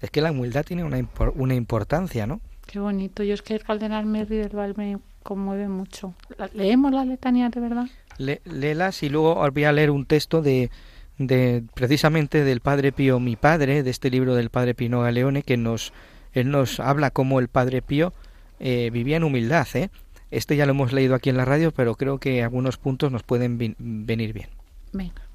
es 0.00 0.10
que 0.10 0.20
la 0.20 0.30
humildad 0.30 0.64
tiene 0.64 0.84
una, 0.84 0.98
impor 0.98 1.32
una 1.36 1.54
importancia, 1.54 2.26
¿no? 2.26 2.40
Qué 2.66 2.78
bonito. 2.78 3.22
Yo 3.22 3.34
es 3.34 3.42
que 3.42 3.54
el 3.54 3.62
Cardenal 3.62 4.06
Merry 4.06 4.36
del 4.36 4.56
Val 4.56 4.74
me 4.76 4.98
conmueve 5.22 5.68
mucho. 5.68 6.14
¿Leemos 6.52 6.92
la 6.92 7.04
letanía 7.04 7.48
de 7.48 7.60
verdad? 7.60 7.86
Léelas 8.18 9.02
y 9.02 9.08
luego 9.08 9.48
voy 9.50 9.64
a 9.64 9.72
leer 9.72 9.90
un 9.90 10.06
texto 10.06 10.42
de, 10.42 10.70
de 11.18 11.62
precisamente 11.74 12.44
del 12.44 12.60
Padre 12.60 12.92
Pío, 12.92 13.20
mi 13.20 13.36
padre, 13.36 13.82
de 13.82 13.90
este 13.90 14.10
libro 14.10 14.34
del 14.34 14.50
Padre 14.50 14.74
Pino 14.74 15.00
Galeone, 15.00 15.42
que 15.42 15.56
nos, 15.56 15.92
él 16.32 16.50
nos 16.50 16.80
habla 16.80 17.10
cómo 17.10 17.40
el 17.40 17.48
Padre 17.48 17.82
Pío 17.82 18.12
eh, 18.60 18.90
vivía 18.92 19.16
en 19.16 19.24
humildad, 19.24 19.66
¿eh? 19.74 19.90
Este 20.30 20.56
ya 20.56 20.66
lo 20.66 20.72
hemos 20.72 20.92
leído 20.92 21.14
aquí 21.14 21.30
en 21.30 21.36
la 21.36 21.44
radio, 21.44 21.70
pero 21.70 21.94
creo 21.94 22.18
que 22.18 22.42
algunos 22.42 22.78
puntos 22.78 23.12
nos 23.12 23.22
pueden 23.22 23.76
venir 23.78 24.32
bien. 24.32 24.48
Venga. 24.92 25.25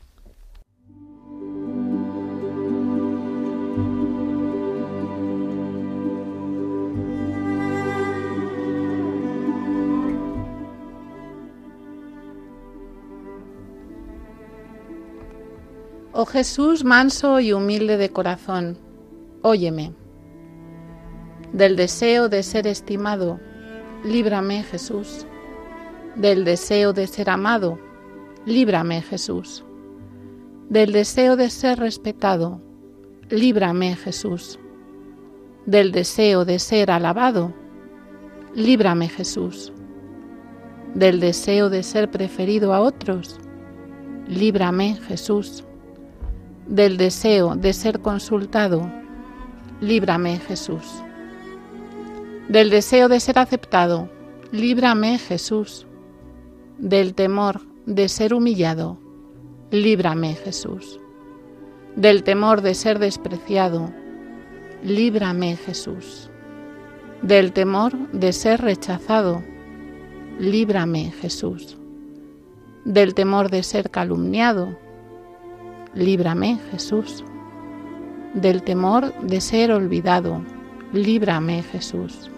Oh 16.13 16.26
Jesús 16.26 16.84
manso 16.84 17.39
y 17.39 17.54
humilde 17.54 17.95
de 17.95 18.10
corazón, 18.10 18.78
óyeme. 19.43 19.93
Del 21.54 21.78
deseo 21.78 22.28
de 22.28 22.43
ser 22.43 22.67
estimado, 22.67 23.39
líbrame 24.04 24.62
Jesús. 24.63 25.26
Del 26.17 26.43
deseo 26.43 26.91
de 26.91 27.08
ser 27.08 27.30
amado, 27.30 27.80
líbrame 28.45 29.02
Jesús. 29.02 29.63
Del 30.67 30.91
deseo 30.91 31.38
de 31.38 31.50
ser 31.50 31.80
respetado, 31.80 32.62
líbrame 33.30 33.95
Jesús. 33.95 34.60
Del 35.65 35.93
deseo 35.93 36.43
de 36.43 36.60
ser 36.60 36.91
alabado, 36.91 37.54
líbrame 38.54 39.08
Jesús. 39.08 39.71
Del 40.93 41.21
deseo 41.21 41.69
de 41.69 41.84
ser 41.84 42.12
preferido 42.12 42.74
a 42.74 42.82
otros, 42.82 43.39
líbrame 44.28 44.95
Jesús. 45.08 45.63
Del 46.71 46.97
deseo 46.97 47.55
de 47.55 47.73
ser 47.73 47.99
consultado, 47.99 48.91
líbrame 49.79 50.39
Jesús 50.39 51.03
del 52.51 52.69
deseo 52.69 53.07
de 53.07 53.21
ser 53.21 53.39
aceptado, 53.39 54.10
líbrame 54.51 55.17
Jesús. 55.17 55.88
Del 56.77 57.13
temor 57.13 57.62
de 57.86 58.10
ser 58.10 58.34
humillado, 58.34 58.99
líbrame 59.69 60.36
Jesús. 60.36 60.99
Del 61.95 62.23
temor 62.23 62.62
de 62.62 62.73
ser 62.73 62.99
despreciado, 62.99 63.93
líbrame 64.84 65.55
Jesús. 65.55 66.29
Del 67.21 67.53
temor 67.53 67.93
de 68.12 68.34
ser 68.34 68.60
rechazado, 68.60 69.41
líbrame 70.38 71.12
Jesús. 71.21 71.77
Del 72.84 73.13
temor 73.13 73.49
de 73.49 73.63
ser 73.63 73.89
calumniado, 73.89 74.77
líbrame 75.93 76.60
Jesús. 76.71 77.23
Del 78.34 78.63
temor 78.63 79.13
de 79.21 79.41
ser 79.41 79.71
olvidado, 79.71 80.41
líbrame 80.93 81.63
Jesús 81.63 82.32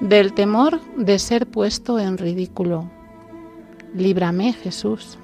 del 0.00 0.34
temor 0.34 0.80
de 0.96 1.18
ser 1.18 1.46
puesto 1.46 1.98
en 1.98 2.18
ridículo. 2.18 2.90
Líbrame, 3.94 4.52
Jesús. 4.52 5.18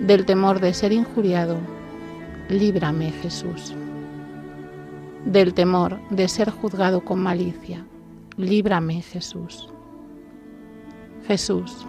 Del 0.00 0.24
temor 0.24 0.60
de 0.60 0.72
ser 0.72 0.92
injuriado. 0.92 1.58
Líbrame, 2.48 3.12
Jesús. 3.12 3.74
Del 5.26 5.52
temor 5.52 5.98
de 6.08 6.26
ser 6.28 6.50
juzgado 6.50 7.04
con 7.04 7.22
malicia. 7.22 7.84
Líbrame, 8.36 9.02
Jesús. 9.02 9.68
Jesús, 11.26 11.86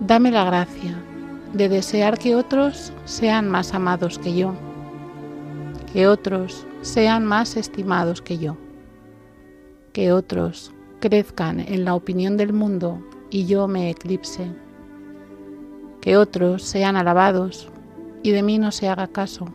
dame 0.00 0.32
la 0.32 0.44
gracia 0.44 1.00
de 1.52 1.68
desear 1.68 2.18
que 2.18 2.34
otros 2.34 2.92
sean 3.04 3.48
más 3.48 3.74
amados 3.74 4.18
que 4.18 4.36
yo, 4.36 4.54
que 5.92 6.06
otros 6.06 6.66
sean 6.82 7.24
más 7.24 7.56
estimados 7.56 8.22
que 8.22 8.38
yo 8.38 8.56
que 9.96 10.12
otros 10.12 10.74
crezcan 11.00 11.58
en 11.58 11.86
la 11.86 11.94
opinión 11.94 12.36
del 12.36 12.52
mundo 12.52 13.02
y 13.30 13.46
yo 13.46 13.66
me 13.66 13.88
eclipse, 13.88 14.46
que 16.02 16.18
otros 16.18 16.64
sean 16.64 16.96
alabados 16.96 17.70
y 18.22 18.32
de 18.32 18.42
mí 18.42 18.58
no 18.58 18.72
se 18.72 18.90
haga 18.90 19.06
caso, 19.06 19.46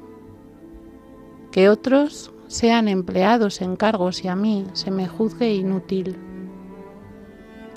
que 1.52 1.70
otros 1.70 2.34
sean 2.48 2.88
empleados 2.88 3.62
en 3.62 3.76
cargos 3.76 4.26
y 4.26 4.30
a 4.30 4.36
mí 4.36 4.66
se 4.74 4.90
me 4.90 5.08
juzgue 5.08 5.54
inútil, 5.54 6.18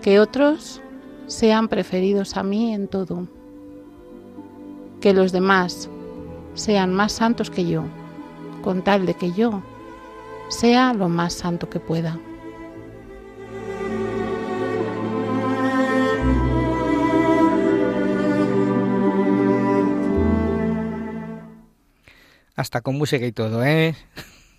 que 0.00 0.18
otros 0.18 0.80
sean 1.26 1.68
preferidos 1.68 2.38
a 2.38 2.42
mí 2.42 2.72
en 2.72 2.88
todo, 2.88 3.28
que 5.04 5.12
los 5.12 5.32
demás 5.32 5.90
sean 6.54 6.94
más 6.94 7.12
santos 7.12 7.50
que 7.50 7.66
yo, 7.66 7.84
con 8.62 8.82
tal 8.82 9.04
de 9.04 9.12
que 9.12 9.32
yo 9.32 9.62
sea 10.48 10.94
lo 10.94 11.10
más 11.10 11.34
santo 11.34 11.68
que 11.68 11.78
pueda. 11.78 12.18
Hasta 22.56 22.80
con 22.80 22.96
música 22.96 23.26
y 23.26 23.32
todo, 23.32 23.62
¿eh? 23.62 23.94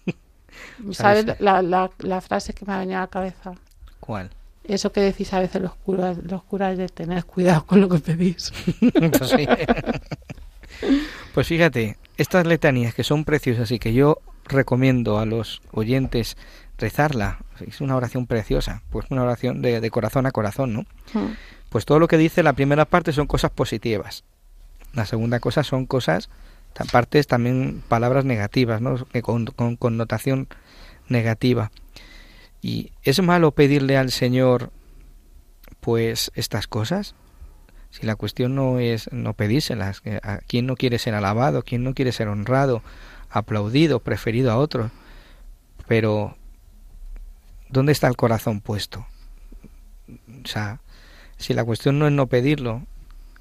¿Sabes 0.91 1.25
la, 1.39 1.63
la, 1.63 1.89
la, 1.97 2.21
frase 2.21 2.53
que 2.53 2.65
me 2.65 2.73
ha 2.73 2.77
venido 2.77 2.99
a 2.99 3.01
la 3.01 3.07
cabeza? 3.07 3.53
¿Cuál? 3.99 4.29
Eso 4.63 4.91
que 4.91 4.99
decís 4.99 5.33
a 5.33 5.39
veces 5.39 5.59
los 5.59 5.73
curas, 5.73 6.17
los 6.17 6.43
curas 6.43 6.77
de 6.77 6.87
tener 6.87 7.25
cuidado 7.25 7.65
con 7.65 7.81
lo 7.81 7.89
que 7.89 7.97
pedís. 7.97 8.53
pues, 9.17 9.29
sí. 9.31 9.47
pues 11.33 11.47
fíjate, 11.47 11.97
estas 12.17 12.45
letanías 12.45 12.93
que 12.93 13.03
son 13.03 13.25
preciosas 13.25 13.71
y 13.71 13.79
que 13.79 13.93
yo 13.93 14.19
recomiendo 14.45 15.17
a 15.17 15.25
los 15.25 15.61
oyentes 15.71 16.37
rezarla, 16.77 17.39
es 17.65 17.81
una 17.81 17.95
oración 17.95 18.27
preciosa, 18.27 18.83
pues 18.89 19.05
una 19.09 19.23
oración 19.23 19.61
de, 19.61 19.81
de 19.81 19.91
corazón 19.91 20.25
a 20.25 20.31
corazón, 20.31 20.73
¿no? 20.73 20.81
Mm. 21.13 21.33
Pues 21.69 21.85
todo 21.85 21.99
lo 21.99 22.07
que 22.07 22.17
dice 22.17 22.43
la 22.43 22.53
primera 22.53 22.85
parte 22.85 23.11
son 23.11 23.27
cosas 23.27 23.51
positivas, 23.51 24.23
la 24.93 25.05
segunda 25.05 25.39
cosa 25.39 25.63
son 25.63 25.85
cosas 25.85 26.29
partes 26.83 27.27
también 27.27 27.81
palabras 27.87 28.25
negativas, 28.25 28.81
¿no? 28.81 28.97
con, 29.21 29.45
con 29.45 29.77
connotación 29.77 30.49
negativa. 31.07 31.71
Y 32.61 32.91
es 33.03 33.21
malo 33.21 33.51
pedirle 33.51 33.97
al 33.97 34.11
Señor, 34.11 34.71
pues, 35.79 36.31
estas 36.35 36.67
cosas. 36.67 37.15
Si 37.95 38.05
la 38.05 38.17
cuestión 38.17 38.55
no 38.55 38.79
es 38.79 39.09
no 39.13 39.35
pedírselas, 39.35 40.01
¿a 40.21 40.39
quién 40.39 40.65
no 40.65 40.75
quiere 40.75 40.99
ser 40.99 41.13
alabado? 41.13 41.63
¿Quién 41.63 41.81
no 41.85 41.93
quiere 41.93 42.11
ser 42.11 42.27
honrado, 42.27 42.83
aplaudido, 43.29 44.01
preferido 44.01 44.51
a 44.51 44.57
otro? 44.57 44.91
Pero, 45.87 46.35
¿dónde 47.69 47.93
está 47.93 48.09
el 48.09 48.17
corazón 48.17 48.59
puesto? 48.59 49.07
O 50.43 50.45
sea, 50.45 50.81
si 51.37 51.53
la 51.53 51.63
cuestión 51.63 51.97
no 51.97 52.05
es 52.05 52.11
no 52.11 52.27
pedirlo, 52.27 52.85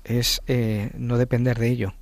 es 0.05 0.41
eh, 0.47 0.93
no 0.97 1.19
depender 1.19 1.59
de 1.59 1.71
ello. 1.71 1.95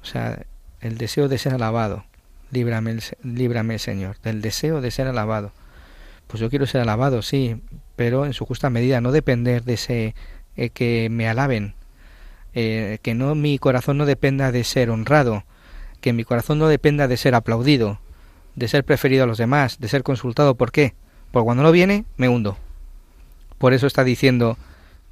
O 0.00 0.06
sea, 0.06 0.46
el 0.80 0.96
deseo 0.96 1.28
de 1.28 1.36
ser 1.36 1.52
alabado. 1.52 2.06
Líbrame, 2.50 3.00
líbrame, 3.22 3.78
Señor, 3.78 4.18
del 4.22 4.40
deseo 4.40 4.80
de 4.80 4.90
ser 4.90 5.08
alabado. 5.08 5.52
Pues 6.26 6.40
yo 6.40 6.48
quiero 6.48 6.64
ser 6.64 6.80
alabado, 6.80 7.20
sí, 7.20 7.60
pero 7.96 8.24
en 8.24 8.32
su 8.32 8.46
justa 8.46 8.70
medida, 8.70 9.02
no 9.02 9.12
depender 9.12 9.62
de 9.64 9.74
ese 9.74 10.14
eh, 10.56 10.70
que 10.70 11.08
me 11.10 11.28
alaben, 11.28 11.74
eh, 12.54 12.98
que 13.02 13.14
no 13.14 13.34
mi 13.34 13.58
corazón 13.58 13.98
no 13.98 14.06
dependa 14.06 14.52
de 14.52 14.64
ser 14.64 14.90
honrado, 14.90 15.44
que 16.00 16.12
mi 16.12 16.24
corazón 16.24 16.58
no 16.58 16.68
dependa 16.68 17.08
de 17.08 17.16
ser 17.16 17.34
aplaudido, 17.34 18.00
de 18.54 18.68
ser 18.68 18.84
preferido 18.84 19.24
a 19.24 19.26
los 19.26 19.38
demás, 19.38 19.78
de 19.80 19.88
ser 19.88 20.02
consultado. 20.02 20.54
¿Por 20.56 20.72
qué? 20.72 20.94
Porque 21.30 21.44
cuando 21.44 21.62
no 21.62 21.72
viene, 21.72 22.04
me 22.16 22.28
hundo. 22.28 22.58
Por 23.58 23.72
eso 23.72 23.86
está 23.86 24.04
diciendo, 24.04 24.58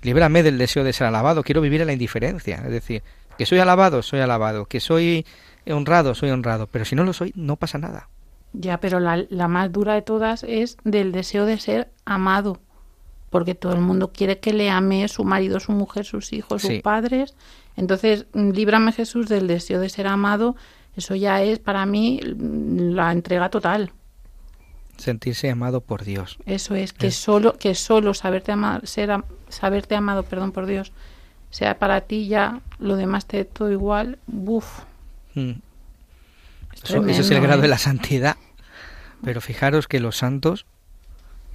líbrame 0.03 0.43
del 0.43 0.59
deseo 0.59 0.84
de 0.84 0.93
ser 0.93 1.07
alabado, 1.07 1.43
quiero 1.43 1.61
vivir 1.61 1.80
en 1.80 1.86
la 1.86 1.93
indiferencia. 1.93 2.57
Es 2.57 2.70
decir, 2.70 3.03
que 3.38 3.47
soy 3.47 3.59
alabado, 3.61 4.03
soy 4.03 4.20
alabado, 4.20 4.66
que 4.66 4.80
soy 4.80 5.24
honrado, 5.66 6.14
soy 6.14 6.30
honrado, 6.30 6.66
pero 6.66 6.84
si 6.84 6.95
no 6.95 7.05
lo 7.05 7.12
soy, 7.12 7.32
no 7.34 7.57
pasa 7.57 7.78
nada. 7.78 8.09
Ya, 8.53 8.80
pero 8.80 9.01
la, 9.01 9.24
la 9.30 9.49
más 9.49 9.72
dura 9.72 9.95
de 9.95 10.03
todas 10.03 10.43
es 10.43 10.76
del 10.84 11.12
deseo 11.12 11.47
de 11.47 11.59
ser 11.59 11.91
amado 12.05 12.61
porque 13.31 13.55
todo 13.55 13.72
el 13.72 13.81
mundo 13.81 14.12
quiere 14.12 14.39
que 14.39 14.53
le 14.53 14.70
ame 14.70 15.07
su 15.09 15.24
marido, 15.24 15.61
su 15.61 15.72
mujer, 15.72 16.05
sus 16.05 16.33
hijos, 16.33 16.62
sus 16.62 16.81
padres. 16.81 17.35
Entonces, 17.76 18.26
líbrame 18.35 18.93
Jesús 18.93 19.28
del 19.28 19.47
deseo 19.47 19.81
de 19.81 19.89
ser 19.89 20.09
amado, 20.09 20.57
eso 20.97 21.14
ya 21.14 21.43
es 21.43 21.59
para 21.61 21.87
mí 21.87 22.20
la 22.22 23.12
entrega 23.12 23.49
total. 23.49 23.93
Sentirse 24.97 25.49
amado 25.49 25.81
por 25.81 26.05
Dios. 26.05 26.39
Eso 26.45 26.74
es, 26.74 26.93
que 26.93 27.11
solo 27.11 27.55
que 27.55 27.74
solo 27.74 28.12
saberte 28.12 28.53
amar, 28.53 28.87
ser 28.87 29.24
saberte 29.49 29.95
amado, 29.95 30.24
perdón, 30.24 30.53
por 30.53 30.66
Dios, 30.66 30.93
sea 31.51 31.78
para 31.78 32.03
ti 32.03 32.28
ya 32.28 32.61
lo 32.78 32.97
demás 32.97 33.24
te 33.26 33.45
todo 33.45 33.70
igual, 33.70 34.18
buf. 34.26 34.81
Mm. 35.35 35.53
Eso, 36.83 37.07
es 37.07 37.31
el 37.31 37.41
grado 37.41 37.62
de 37.62 37.66
¿eh? 37.66 37.70
la 37.70 37.78
santidad. 37.78 38.37
Pero 39.24 39.41
fijaros 39.41 39.87
que 39.87 40.01
los 40.01 40.16
santos 40.16 40.66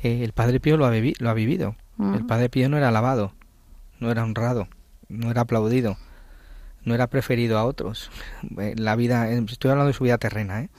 el 0.05 0.33
Padre 0.33 0.59
Pío 0.59 0.77
lo 0.77 0.85
ha, 0.85 0.91
lo 0.91 1.29
ha 1.29 1.33
vivido. 1.33 1.75
El 1.97 2.25
Padre 2.25 2.49
Pío 2.49 2.67
no 2.69 2.77
era 2.77 2.89
alabado, 2.89 3.33
no 3.99 4.11
era 4.11 4.23
honrado, 4.23 4.67
no 5.07 5.31
era 5.31 5.41
aplaudido, 5.41 5.97
no 6.83 6.93
era 6.93 7.07
preferido 7.07 7.57
a 7.57 7.65
otros. 7.65 8.11
Eh, 8.59 8.75
la 8.77 8.95
vida, 8.95 9.29
estoy 9.31 9.71
hablando 9.71 9.87
de 9.87 9.93
su 9.93 10.03
vida 10.03 10.17
terrena, 10.17 10.61
¿eh? 10.61 10.69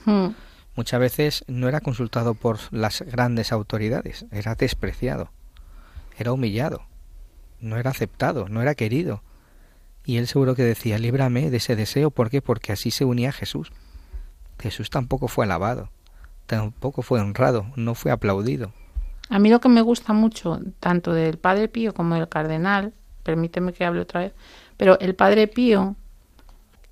Muchas 0.75 0.99
veces 0.99 1.43
no 1.47 1.67
era 1.67 1.81
consultado 1.81 2.33
por 2.33 2.59
las 2.71 3.01
grandes 3.01 3.51
autoridades, 3.51 4.25
era 4.31 4.55
despreciado, 4.55 5.31
era 6.17 6.31
humillado, 6.31 6.83
no 7.59 7.77
era 7.77 7.89
aceptado, 7.89 8.47
no 8.47 8.61
era 8.61 8.75
querido. 8.75 9.21
Y 10.05 10.17
él 10.17 10.27
seguro 10.27 10.55
que 10.55 10.63
decía, 10.63 10.97
líbrame 10.97 11.49
de 11.49 11.57
ese 11.57 11.75
deseo, 11.75 12.11
¿por 12.11 12.29
qué? 12.29 12.41
Porque 12.41 12.71
así 12.71 12.91
se 12.91 13.05
unía 13.05 13.29
a 13.29 13.33
Jesús. 13.33 13.71
Jesús 14.59 14.89
tampoco 14.89 15.27
fue 15.27 15.45
alabado, 15.45 15.89
tampoco 16.45 17.01
fue 17.01 17.19
honrado, 17.19 17.65
no 17.75 17.93
fue 17.93 18.11
aplaudido, 18.11 18.71
a 19.29 19.39
mí 19.39 19.49
lo 19.49 19.59
que 19.59 19.69
me 19.69 19.81
gusta 19.81 20.13
mucho, 20.13 20.59
tanto 20.79 21.13
del 21.13 21.37
Padre 21.37 21.67
Pío 21.67 21.93
como 21.93 22.15
del 22.15 22.29
Cardenal, 22.29 22.93
permíteme 23.23 23.73
que 23.73 23.85
hable 23.85 24.01
otra 24.01 24.21
vez, 24.21 24.33
pero 24.77 24.97
el 24.99 25.15
Padre 25.15 25.47
Pío, 25.47 25.95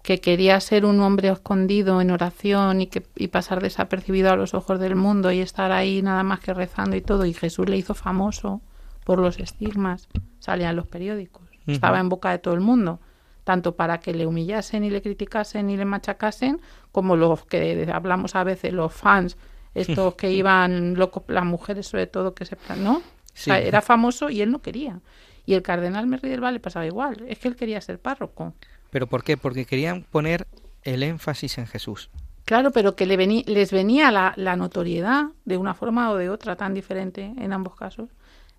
que 0.02 0.20
quería 0.20 0.60
ser 0.60 0.86
un 0.86 1.00
hombre 1.00 1.30
escondido 1.30 2.02
en 2.02 2.12
oración 2.12 2.82
y, 2.82 2.88
que, 2.88 3.04
y 3.16 3.30
pasar 3.30 3.62
desapercibido 3.62 4.32
a 4.32 4.36
los 4.36 4.54
ojos 4.54 4.80
del 4.80 4.96
mundo 4.96 5.32
y 5.32 5.40
estar 5.40 5.72
ahí 5.72 6.02
nada 6.02 6.24
más 6.24 6.42
que 6.42 6.54
rezando 6.54 6.96
y 6.96 7.02
todo, 7.02 7.26
y 7.26 7.34
Jesús 7.34 7.70
le 7.70 7.78
hizo 7.78 7.94
famoso 7.94 8.62
por 9.06 9.20
los 9.20 9.40
estigmas, 9.40 10.08
salían 10.40 10.76
los 10.76 10.88
periódicos, 10.88 11.44
estaba 11.68 12.00
en 12.00 12.10
boca 12.10 12.32
de 12.32 12.40
todo 12.40 12.54
el 12.54 12.62
mundo, 12.62 13.00
tanto 13.44 13.76
para 13.76 14.00
que 14.00 14.14
le 14.14 14.26
humillasen 14.26 14.84
y 14.84 14.90
le 14.90 15.02
criticasen 15.02 15.70
y 15.70 15.78
le 15.78 15.86
machacasen, 15.86 16.60
como 16.92 17.16
los 17.16 17.46
que 17.46 17.90
hablamos 17.94 18.36
a 18.36 18.44
veces, 18.44 18.74
los 18.74 18.94
fans 18.94 19.38
estos 19.76 20.16
que 20.16 20.32
iban 20.32 20.96
locos, 20.96 21.24
las 21.28 21.46
mujeres 21.46 21.88
sobre 21.88 22.08
todo 22.08 22.34
que 22.34 22.46
se... 22.46 22.58
¿no? 22.78 23.02
era 23.46 23.82
famoso 23.82 24.30
y 24.30 24.42
él 24.42 24.52
no 24.52 24.62
quería. 24.62 25.02
Y 25.46 25.54
el 25.54 25.62
cardenal 25.62 26.08
Merri 26.08 26.30
del 26.30 26.44
Valle 26.44 26.60
pasaba 26.60 26.86
igual, 26.86 27.24
es 27.28 27.38
que 27.38 27.48
él 27.48 27.56
quería 27.56 27.80
ser 27.82 28.00
párroco. 28.00 28.54
¿Pero 28.90 29.08
por 29.08 29.24
qué? 29.24 29.38
Porque 29.38 29.66
querían 29.66 30.04
poner 30.04 30.48
el 30.84 31.04
énfasis 31.04 31.58
en 31.58 31.68
Jesús. 31.68 32.10
Claro, 32.46 32.72
pero 32.72 32.96
que 32.96 33.06
le 33.06 33.18
les 33.18 33.72
venía 33.72 34.12
la, 34.12 34.34
la, 34.38 34.56
notoriedad 34.56 35.26
de 35.46 35.58
una 35.58 35.74
forma 35.74 36.12
o 36.12 36.16
de 36.16 36.30
otra 36.30 36.56
tan 36.56 36.74
diferente 36.74 37.34
en 37.38 37.54
ambos 37.54 37.76
casos. 37.76 38.10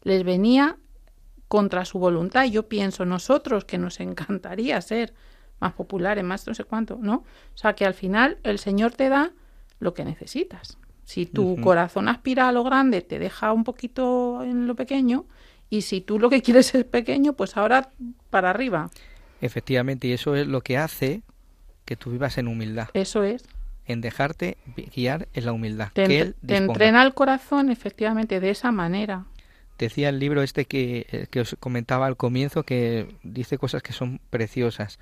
Les 0.03 0.25
venía 0.25 0.77
contra 1.49 1.85
su 1.85 1.99
voluntad. 1.99 2.45
Y 2.45 2.51
yo 2.51 2.69
pienso, 2.69 3.05
nosotros 3.05 3.65
que 3.65 3.79
nos 3.79 4.01
encantaría 4.01 4.81
ser 4.81 5.15
más 5.61 5.73
populares, 5.73 6.25
más 6.25 6.47
no 6.47 6.55
sé 6.55 6.65
cuánto, 6.65 6.99
¿no? 7.01 7.25
O 7.55 7.57
sea, 7.57 7.75
que 7.75 7.87
al 7.87 7.95
final 7.95 8.39
el 8.43 8.59
Señor 8.59 8.93
te 8.93 9.09
da 9.09 9.33
lo 9.79 9.95
que 9.95 10.05
necesitas. 10.05 10.79
Si 11.07 11.25
tu 11.25 11.61
corazón 11.61 12.09
aspira 12.09 12.49
a 12.49 12.53
lo 12.53 12.65
grande, 12.65 13.01
te 13.01 13.21
deja 13.21 13.53
un 13.53 13.63
poquito 13.63 14.43
en 14.43 14.67
lo 14.67 14.75
pequeño. 14.75 15.25
Y 15.71 15.83
si 15.83 16.01
tú 16.01 16.19
lo 16.19 16.29
que 16.29 16.43
quieres 16.43 16.75
es 16.75 16.85
pequeño, 16.85 17.35
pues 17.35 17.57
ahora 17.57 17.91
para 18.29 18.51
arriba. 18.51 18.91
Efectivamente, 19.41 20.09
y 20.09 20.13
eso 20.13 20.35
es 20.35 20.49
lo 20.49 20.63
que 20.63 20.77
hace 20.77 21.23
que 21.85 21.95
tú 21.95 22.11
vivas 22.11 22.39
en 22.39 22.49
humildad. 22.49 22.89
Eso 22.93 23.23
es. 23.23 23.45
En 23.87 24.01
dejarte 24.01 24.59
guiar 24.97 25.29
en 25.33 25.47
la 25.47 25.53
humildad. 25.53 25.91
Te, 25.93 26.35
te 26.45 26.57
entrena 26.57 27.05
el 27.05 27.15
corazón, 27.15 27.71
efectivamente, 27.71 28.41
de 28.41 28.51
esa 28.51 28.73
manera. 28.73 29.27
Decía 29.79 30.09
el 30.09 30.19
libro 30.19 30.43
este 30.43 30.65
que, 30.65 31.07
eh, 31.13 31.29
que 31.31 31.41
os 31.41 31.57
comentaba 31.61 32.07
al 32.07 32.17
comienzo 32.17 32.65
que 32.65 33.15
dice 33.23 33.59
cosas 33.59 33.85
que 33.85 33.93
son 33.93 34.21
preciosas. 34.31 34.99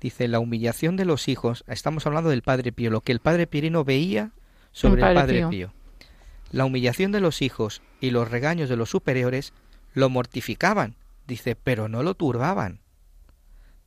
Dice, 0.00 0.28
la 0.28 0.38
humillación 0.38 0.94
de 0.94 1.06
los 1.06 1.26
hijos, 1.26 1.64
estamos 1.66 2.06
hablando 2.06 2.30
del 2.30 2.42
Padre 2.42 2.70
Pío, 2.70 2.90
lo 2.90 3.00
que 3.00 3.10
el 3.10 3.18
Padre 3.18 3.48
Pirino 3.48 3.82
veía 3.82 4.30
sobre 4.72 5.02
el 5.02 5.14
Padre 5.14 5.46
Pío. 5.48 5.72
La 6.50 6.64
humillación 6.64 7.12
de 7.12 7.20
los 7.20 7.42
hijos 7.42 7.82
y 8.00 8.10
los 8.10 8.30
regaños 8.30 8.68
de 8.68 8.76
los 8.76 8.90
superiores 8.90 9.52
lo 9.94 10.08
mortificaban, 10.08 10.96
dice, 11.26 11.56
pero 11.56 11.88
no 11.88 12.02
lo 12.02 12.14
turbaban. 12.14 12.80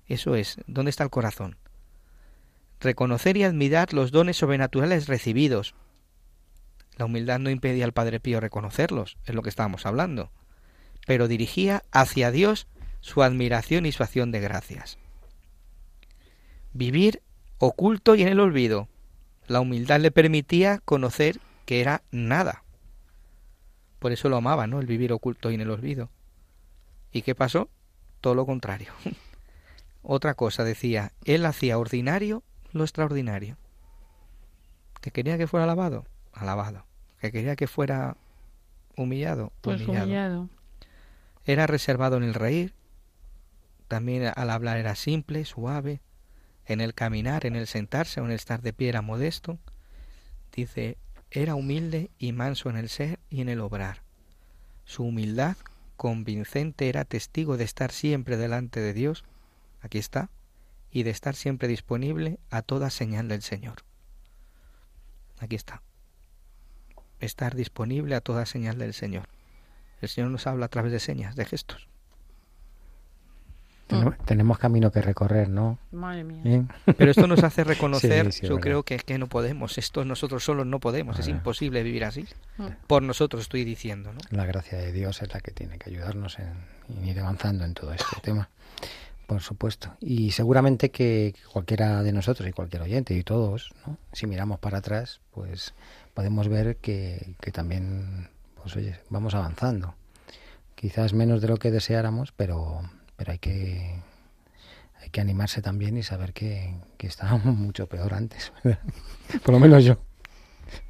Eso 0.08 0.36
es, 0.36 0.58
¿dónde 0.68 0.90
está 0.90 1.04
el 1.04 1.10
corazón? 1.10 1.58
Reconocer 2.80 3.38
y 3.38 3.44
admirar 3.44 3.94
los 3.94 4.12
dones 4.12 4.38
sobrenaturales 4.38 5.08
recibidos. 5.08 5.76
La 6.98 7.06
humildad 7.06 7.40
no 7.40 7.50
impedía 7.50 7.86
al 7.86 7.94
Padre 7.94 8.20
Pío 8.20 8.40
reconocerlos, 8.40 9.18
es 9.26 9.34
lo 9.34 9.42
que 9.42 9.50
estábamos 9.50 9.86
hablando, 9.86 10.32
pero 11.08 11.28
dirigía 11.28 11.84
hacia 11.92 12.32
Dios 12.32 12.68
su 13.02 13.24
admiración 13.24 13.86
y 13.86 13.92
su 13.92 14.04
acción 14.04 14.32
de 14.32 14.40
gracias. 14.40 14.98
Vivir 16.74 17.22
oculto 17.58 18.16
y 18.16 18.22
en 18.22 18.28
el 18.28 18.40
olvido, 18.40 18.88
la 19.48 19.62
humildad 19.62 20.00
le 20.00 20.12
permitía 20.12 20.80
conocer 20.80 21.40
que 21.66 21.82
era 21.82 22.04
nada. 22.12 22.64
Por 24.00 24.12
eso 24.12 24.30
lo 24.30 24.38
amaba, 24.38 24.68
¿no? 24.68 24.80
El 24.80 24.86
vivir 24.86 25.14
oculto 25.14 25.52
y 25.52 25.56
en 25.56 25.62
el 25.62 25.72
olvido. 25.72 26.10
¿Y 27.12 27.22
qué 27.22 27.36
pasó? 27.36 27.70
Todo 28.22 28.36
lo 28.36 28.46
contrario. 28.46 28.92
Otra 30.02 30.34
cosa 30.34 30.64
decía, 30.64 31.14
él 31.24 31.46
hacía 31.46 31.78
ordinario 31.78 32.44
lo 32.72 32.84
extraordinario. 32.84 33.58
Que 35.00 35.12
quería 35.12 35.38
que 35.38 35.48
fuera 35.48 35.64
alabado, 35.64 36.06
alabado. 36.34 36.86
Que 37.20 37.32
quería 37.32 37.56
que 37.56 37.68
fuera 37.68 38.18
humillado, 38.98 39.54
pues 39.62 39.88
humillado. 39.88 40.50
Era 41.46 41.68
reservado 41.68 42.18
en 42.18 42.24
el 42.24 42.34
reír, 42.34 42.74
también 43.88 44.32
al 44.36 44.50
hablar 44.50 44.78
era 44.78 44.96
simple, 44.96 45.46
suave, 45.46 46.02
en 46.66 46.82
el 46.82 46.94
caminar, 46.94 47.46
en 47.46 47.56
el 47.56 47.68
sentarse 47.68 48.22
o 48.22 48.26
en 48.26 48.32
el 48.32 48.36
estar 48.36 48.62
de 48.62 48.74
pie 48.74 48.90
era 48.90 49.02
modesto. 49.02 49.60
Dice, 50.52 50.98
era 51.32 51.56
humilde 51.56 52.12
y 52.18 52.32
manso 52.32 52.70
en 52.70 52.78
el 52.78 52.90
ser 52.90 53.20
y 53.30 53.42
en 53.42 53.50
el 53.50 53.60
obrar. 53.60 54.04
Su 54.86 55.04
humildad 55.04 55.58
convincente 55.96 56.90
era 56.90 57.06
testigo 57.06 57.58
de 57.58 57.64
estar 57.64 57.92
siempre 57.92 58.38
delante 58.38 58.80
de 58.80 58.94
Dios, 58.94 59.24
aquí 59.82 59.98
está, 59.98 60.30
y 60.92 61.04
de 61.04 61.10
estar 61.10 61.36
siempre 61.36 61.68
disponible 61.68 62.40
a 62.50 62.62
toda 62.62 62.90
señal 62.90 63.28
del 63.28 63.42
Señor. 63.42 63.84
Aquí 65.40 65.56
está. 65.56 65.82
Estar 67.20 67.56
disponible 67.56 68.16
a 68.16 68.22
toda 68.22 68.46
señal 68.46 68.78
del 68.78 68.94
Señor. 68.94 69.28
El 70.02 70.10
Señor 70.10 70.30
nos 70.30 70.46
habla 70.46 70.68
a 70.68 70.70
través 70.70 70.92
de 70.92 71.00
señas, 71.00 71.36
de 71.36 71.46
gestos. 71.46 71.88
Tenemos, 74.26 74.58
camino 74.58 74.92
que 74.92 75.02
recorrer, 75.02 75.50
¿no? 75.50 75.80
Madre 75.92 76.24
mía. 76.24 76.66
Pero 76.98 77.12
esto 77.12 77.28
nos 77.28 77.44
hace 77.44 77.64
reconocer, 77.64 78.30
yo 78.30 78.60
creo 78.60 78.84
que, 78.84 78.98
que 78.98 79.18
no 79.18 79.28
podemos, 79.28 79.78
esto 79.78 80.06
nosotros 80.06 80.44
solos 80.44 80.66
no 80.66 80.80
podemos, 80.80 81.20
es 81.20 81.28
imposible 81.28 81.84
vivir 81.84 82.06
así. 82.06 82.26
Mm. 82.58 82.68
Por 82.88 83.04
nosotros 83.04 83.44
estoy 83.44 83.64
diciendo, 83.64 84.14
¿no? 84.14 84.20
La 84.32 84.46
gracia 84.46 84.78
de 84.78 84.92
Dios 84.92 85.22
es 85.22 85.34
la 85.34 85.40
que 85.40 85.52
tiene 85.52 85.78
que 85.78 85.90
ayudarnos 85.90 86.38
en, 86.40 87.06
ir 87.06 87.20
avanzando 87.20 87.66
en 87.66 87.74
todo 87.74 87.94
este 87.94 88.20
tema, 88.22 88.50
por 89.28 89.42
supuesto. 89.42 89.96
Y 90.00 90.32
seguramente 90.32 90.92
que 90.92 91.36
cualquiera 91.52 92.04
de 92.04 92.12
nosotros 92.14 92.48
y 92.48 92.52
cualquier 92.54 92.84
oyente 92.84 93.14
y 93.14 93.24
todos, 93.24 93.74
¿no? 93.86 93.98
si 94.12 94.28
miramos 94.28 94.60
para 94.60 94.80
atrás, 94.80 95.22
pues 95.32 95.74
podemos 96.14 96.48
ver 96.48 96.78
que, 96.78 97.36
que 97.42 97.52
también, 97.52 98.30
pues 98.62 98.76
oye, 98.76 99.00
vamos 99.10 99.36
avanzando. 99.36 99.96
Quizás 100.76 101.14
menos 101.14 101.42
de 101.42 101.48
lo 101.48 101.58
que 101.58 101.72
deseáramos, 101.72 102.34
pero 102.36 102.82
pero 103.24 103.32
hay 103.32 103.40
que 103.40 103.96
hay 105.02 105.10
que 105.10 105.22
animarse 105.22 105.62
también 105.62 105.96
y 105.96 106.04
saber 106.04 106.34
que, 106.34 106.76
que 106.98 107.08
estábamos 107.08 107.56
mucho 107.56 107.88
peor 107.88 108.14
antes, 108.14 108.52
por 109.46 109.54
lo 109.54 109.60
menos 109.62 109.86
yo. 109.86 109.98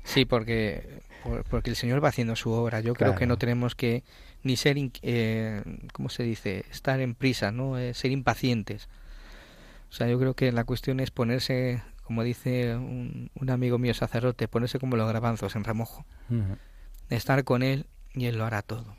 Sí, 0.03 0.25
porque 0.25 1.03
porque 1.49 1.69
el 1.69 1.75
Señor 1.75 2.03
va 2.03 2.09
haciendo 2.09 2.36
su 2.36 2.49
obra. 2.51 2.79
Yo 2.79 2.95
creo 2.95 3.15
que 3.15 3.27
no 3.27 3.38
tenemos 3.38 3.75
que 3.75 4.03
ni 4.41 4.57
ser, 4.57 4.77
eh, 5.03 5.61
¿cómo 5.93 6.09
se 6.09 6.23
dice? 6.23 6.65
Estar 6.71 6.99
en 7.01 7.13
prisa, 7.13 7.51
¿no? 7.51 7.77
Eh, 7.77 7.93
ser 7.93 8.11
impacientes. 8.11 8.89
O 9.89 9.93
sea, 9.93 10.07
yo 10.07 10.19
creo 10.19 10.34
que 10.34 10.51
la 10.51 10.63
cuestión 10.63 10.99
es 10.99 11.11
ponerse, 11.11 11.84
como 12.01 12.23
dice 12.23 12.75
un, 12.75 13.29
amigo 13.47 13.77
mío 13.77 13.93
sacerdote, 13.93 14.47
ponerse 14.47 14.79
como 14.79 14.97
los 14.97 15.07
grabanzos 15.07 15.55
en 15.55 15.63
remojo. 15.63 16.03
Estar 17.09 17.43
con 17.43 17.61
él 17.61 17.86
y 18.15 18.25
él 18.25 18.38
lo 18.38 18.45
hará 18.45 18.63
todo. 18.63 18.95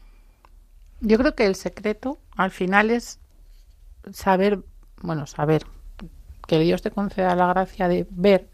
Yo 1.01 1.19
creo 1.19 1.35
que 1.35 1.47
el 1.47 1.57
secreto 1.57 2.19
al 2.37 2.53
final 2.53 2.91
es 2.91 3.19
saber, 4.13 4.61
bueno, 5.03 5.27
saber 5.27 5.65
que 6.47 6.59
Dios 6.59 6.83
te 6.83 6.91
conceda 6.91 7.35
la 7.35 7.47
gracia 7.47 7.89
de 7.89 8.07
ver 8.11 8.49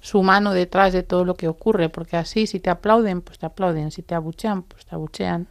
su 0.00 0.22
mano 0.22 0.52
detrás 0.52 0.92
de 0.92 1.02
todo 1.02 1.24
lo 1.24 1.34
que 1.34 1.48
ocurre, 1.48 1.88
porque 1.88 2.16
así 2.16 2.46
si 2.46 2.60
te 2.60 2.70
aplauden, 2.70 3.20
pues 3.20 3.38
te 3.38 3.46
aplauden, 3.46 3.90
si 3.90 4.02
te 4.02 4.14
abuchean, 4.14 4.62
pues 4.62 4.86
te 4.86 4.94
abuchean. 4.94 5.46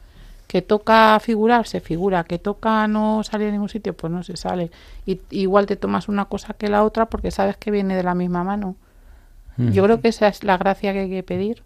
Que 0.48 0.62
toca 0.62 1.20
figurar, 1.20 1.68
se 1.68 1.82
figura, 1.82 2.24
que 2.24 2.40
toca 2.40 2.88
no 2.88 3.22
salir 3.24 3.50
a 3.50 3.52
ningún 3.52 3.68
sitio, 3.68 3.94
pues 3.94 4.14
no 4.14 4.24
se 4.24 4.38
sale. 4.38 4.72
Y 5.06 5.20
igual 5.32 5.66
te 5.66 5.76
tomas 5.76 6.08
una 6.08 6.26
cosa 6.26 6.54
que 6.54 6.70
la 6.70 6.86
otra 6.86 7.08
porque 7.08 7.32
sabes 7.32 7.58
que 7.58 7.70
viene 7.70 7.98
de 7.98 8.04
la 8.04 8.16
misma 8.16 8.46
mano. 8.46 8.76
Yo 9.58 9.84
creo 9.84 10.00
que 10.02 10.10
esa 10.10 10.28
es 10.28 10.44
la 10.44 10.56
gracia 10.56 10.94
que 10.94 11.00
hay 11.00 11.10
que 11.10 11.24
pedir. 11.24 11.64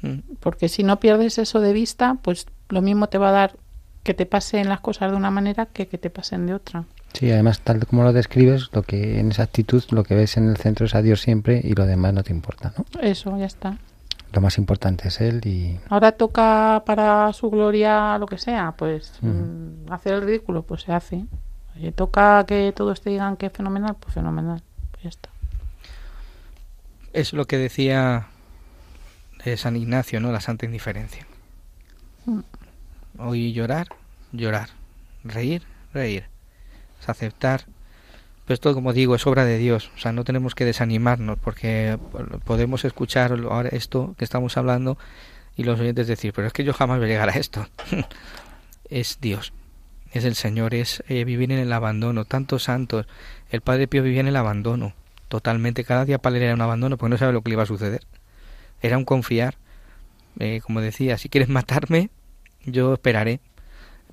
Mm. 0.00 0.20
Porque 0.38 0.68
si 0.68 0.84
no 0.84 1.00
pierdes 1.00 1.38
eso 1.38 1.60
de 1.60 1.72
vista, 1.72 2.18
pues 2.22 2.46
lo 2.68 2.82
mismo 2.82 3.08
te 3.08 3.18
va 3.18 3.30
a 3.30 3.32
dar 3.32 3.56
que 4.04 4.14
te 4.14 4.26
pasen 4.26 4.68
las 4.68 4.80
cosas 4.80 5.10
de 5.10 5.16
una 5.16 5.30
manera 5.30 5.66
que 5.66 5.88
que 5.88 5.98
te 5.98 6.10
pasen 6.10 6.46
de 6.46 6.54
otra. 6.54 6.84
Sí, 7.14 7.30
además 7.30 7.60
tal 7.60 7.86
como 7.86 8.02
lo 8.02 8.12
describes, 8.12 8.70
lo 8.72 8.82
que 8.82 9.20
en 9.20 9.30
esa 9.30 9.44
actitud 9.44 9.82
lo 9.90 10.02
que 10.02 10.14
ves 10.14 10.36
en 10.36 10.48
el 10.48 10.56
centro 10.56 10.86
es 10.86 10.94
a 10.94 11.02
Dios 11.02 11.20
siempre 11.20 11.60
y 11.62 11.74
lo 11.74 11.86
demás 11.86 12.12
no 12.12 12.24
te 12.24 12.32
importa, 12.32 12.72
¿no? 12.76 13.00
Eso, 13.00 13.36
ya 13.38 13.46
está. 13.46 13.78
Lo 14.32 14.40
más 14.40 14.58
importante 14.58 15.06
es 15.06 15.20
él 15.20 15.40
y 15.46 15.78
ahora 15.88 16.10
toca 16.10 16.82
para 16.84 17.32
su 17.32 17.50
gloria 17.50 18.18
lo 18.18 18.26
que 18.26 18.36
sea, 18.36 18.74
pues 18.76 19.12
mm, 19.22 19.92
hacer 19.92 20.14
el 20.14 20.22
ridículo, 20.22 20.62
pues 20.62 20.82
se 20.82 20.92
hace. 20.92 21.24
Y 21.76 21.92
toca 21.92 22.44
que 22.46 22.72
todos 22.74 23.00
te 23.00 23.10
digan 23.10 23.36
que 23.36 23.46
es 23.46 23.52
fenomenal, 23.52 23.96
pues 23.98 24.12
fenomenal, 24.12 24.60
pues 24.90 25.04
ya 25.04 25.08
está. 25.08 25.28
Es 27.12 27.32
lo 27.32 27.44
que 27.44 27.58
decía 27.58 28.26
eh, 29.44 29.56
San 29.56 29.76
Ignacio, 29.76 30.18
¿no? 30.18 30.32
La 30.32 30.40
santa 30.40 30.66
indiferencia. 30.66 31.26
Mm. 32.26 32.40
Hoy 33.18 33.52
llorar, 33.52 33.88
llorar. 34.32 34.70
Reír, 35.24 35.62
reír 35.92 36.34
aceptar. 37.10 37.64
Pero 38.44 38.54
esto, 38.54 38.74
como 38.74 38.92
digo, 38.92 39.14
es 39.14 39.26
obra 39.26 39.44
de 39.44 39.58
Dios. 39.58 39.90
O 39.96 39.98
sea, 39.98 40.12
no 40.12 40.24
tenemos 40.24 40.54
que 40.54 40.64
desanimarnos 40.64 41.38
porque 41.38 41.98
podemos 42.44 42.84
escuchar 42.84 43.32
ahora 43.32 43.70
esto 43.70 44.14
que 44.18 44.24
estamos 44.24 44.56
hablando 44.56 44.98
y 45.56 45.64
los 45.64 45.80
oyentes 45.80 46.06
decir, 46.06 46.32
pero 46.34 46.46
es 46.46 46.52
que 46.52 46.64
yo 46.64 46.74
jamás 46.74 46.98
voy 46.98 47.06
a 47.06 47.12
llegar 47.12 47.28
a 47.30 47.32
esto. 47.32 47.66
es 48.90 49.18
Dios, 49.20 49.52
es 50.12 50.24
el 50.24 50.34
Señor, 50.34 50.74
es 50.74 51.02
eh, 51.08 51.24
vivir 51.24 51.52
en 51.52 51.58
el 51.58 51.72
abandono. 51.72 52.24
Tantos 52.26 52.64
santos, 52.64 53.06
el 53.50 53.62
Padre 53.62 53.88
Pío 53.88 54.02
vivía 54.02 54.20
en 54.20 54.28
el 54.28 54.36
abandono, 54.36 54.92
totalmente. 55.28 55.84
Cada 55.84 56.04
día 56.04 56.18
para 56.18 56.36
él 56.36 56.42
era 56.42 56.54
un 56.54 56.60
abandono 56.60 56.98
porque 56.98 57.10
no 57.10 57.18
sabe 57.18 57.32
lo 57.32 57.40
que 57.40 57.50
le 57.50 57.54
iba 57.54 57.62
a 57.62 57.66
suceder. 57.66 58.02
Era 58.82 58.98
un 58.98 59.04
confiar. 59.04 59.56
Eh, 60.40 60.60
como 60.62 60.80
decía, 60.80 61.16
si 61.16 61.28
quieres 61.28 61.48
matarme, 61.48 62.10
yo 62.66 62.94
esperaré 62.94 63.40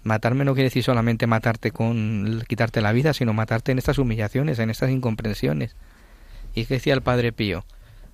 Matarme 0.03 0.45
no 0.45 0.53
quiere 0.53 0.69
decir 0.69 0.83
solamente 0.83 1.27
matarte 1.27 1.71
con 1.71 2.43
quitarte 2.47 2.81
la 2.81 2.91
vida, 2.91 3.13
sino 3.13 3.33
matarte 3.33 3.71
en 3.71 3.77
estas 3.77 3.99
humillaciones, 3.99 4.57
en 4.57 4.71
estas 4.71 4.89
incomprensiones. 4.89 5.75
¿Y 6.55 6.65
qué 6.65 6.75
decía 6.75 6.93
el 6.95 7.01
Padre 7.01 7.31
Pío? 7.31 7.65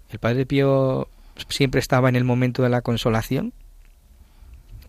El 0.09 0.19
Padre 0.19 0.45
Pío 0.45 1.07
siempre 1.47 1.79
estaba 1.79 2.09
en 2.09 2.17
el 2.17 2.25
momento 2.25 2.61
de 2.61 2.69
la 2.69 2.81
consolación, 2.81 3.53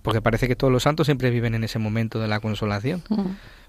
porque 0.03 0.21
parece 0.21 0.49
que 0.49 0.57
todos 0.57 0.73
los 0.73 0.83
santos 0.83 1.07
siempre 1.07 1.31
viven 1.31 1.55
en 1.55 1.63
ese 1.63 1.79
momento 1.79 2.19
de 2.19 2.27
la 2.27 2.41
consolación. 2.41 3.05
Mm. 3.09 3.27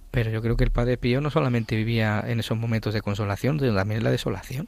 Pero 0.10 0.32
yo 0.32 0.42
creo 0.42 0.58
que 0.58 0.64
el 0.64 0.72
Padre 0.72 0.98
Pío 0.98 1.22
no 1.22 1.30
solamente 1.30 1.76
vivía 1.76 2.24
en 2.26 2.40
esos 2.40 2.58
momentos 2.58 2.96
de 2.96 3.02
consolación, 3.04 3.60
sino 3.60 3.76
también 3.76 4.00
en 4.00 4.06
la 4.06 4.12
desolación. 4.12 4.68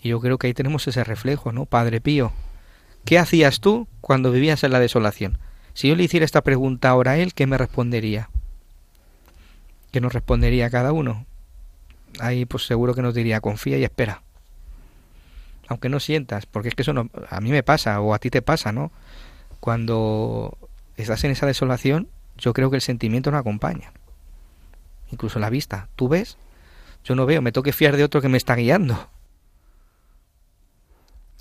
Y 0.00 0.08
yo 0.08 0.20
creo 0.20 0.38
que 0.38 0.46
ahí 0.46 0.54
tenemos 0.54 0.88
ese 0.88 1.04
reflejo, 1.04 1.52
¿no? 1.52 1.66
Padre 1.66 2.00
Pío, 2.00 2.32
¿qué 3.04 3.18
hacías 3.18 3.60
tú 3.60 3.88
cuando 4.00 4.32
vivías 4.32 4.64
en 4.64 4.72
la 4.72 4.80
desolación? 4.80 5.38
Si 5.78 5.86
yo 5.86 5.94
le 5.94 6.02
hiciera 6.02 6.26
esta 6.26 6.42
pregunta 6.42 6.88
ahora 6.88 7.12
a 7.12 7.18
él, 7.18 7.34
¿qué 7.34 7.46
me 7.46 7.56
respondería? 7.56 8.30
¿Qué 9.92 10.00
nos 10.00 10.12
respondería 10.12 10.70
cada 10.70 10.90
uno? 10.90 11.24
Ahí 12.18 12.46
pues 12.46 12.66
seguro 12.66 12.96
que 12.96 13.02
nos 13.02 13.14
diría, 13.14 13.40
confía 13.40 13.78
y 13.78 13.84
espera. 13.84 14.22
Aunque 15.68 15.88
no 15.88 16.00
sientas, 16.00 16.46
porque 16.46 16.70
es 16.70 16.74
que 16.74 16.82
eso 16.82 16.94
no, 16.94 17.10
a 17.30 17.40
mí 17.40 17.52
me 17.52 17.62
pasa 17.62 18.00
o 18.00 18.12
a 18.12 18.18
ti 18.18 18.28
te 18.28 18.42
pasa, 18.42 18.72
¿no? 18.72 18.90
Cuando 19.60 20.58
estás 20.96 21.22
en 21.22 21.30
esa 21.30 21.46
desolación, 21.46 22.08
yo 22.36 22.52
creo 22.54 22.70
que 22.70 22.76
el 22.78 22.82
sentimiento 22.82 23.30
no 23.30 23.38
acompaña. 23.38 23.92
Incluso 25.12 25.38
la 25.38 25.48
vista. 25.48 25.90
¿Tú 25.94 26.08
ves? 26.08 26.38
Yo 27.04 27.14
no 27.14 27.24
veo, 27.24 27.40
me 27.40 27.52
toque 27.52 27.72
fiar 27.72 27.96
de 27.96 28.02
otro 28.02 28.20
que 28.20 28.28
me 28.28 28.36
está 28.36 28.56
guiando 28.56 29.08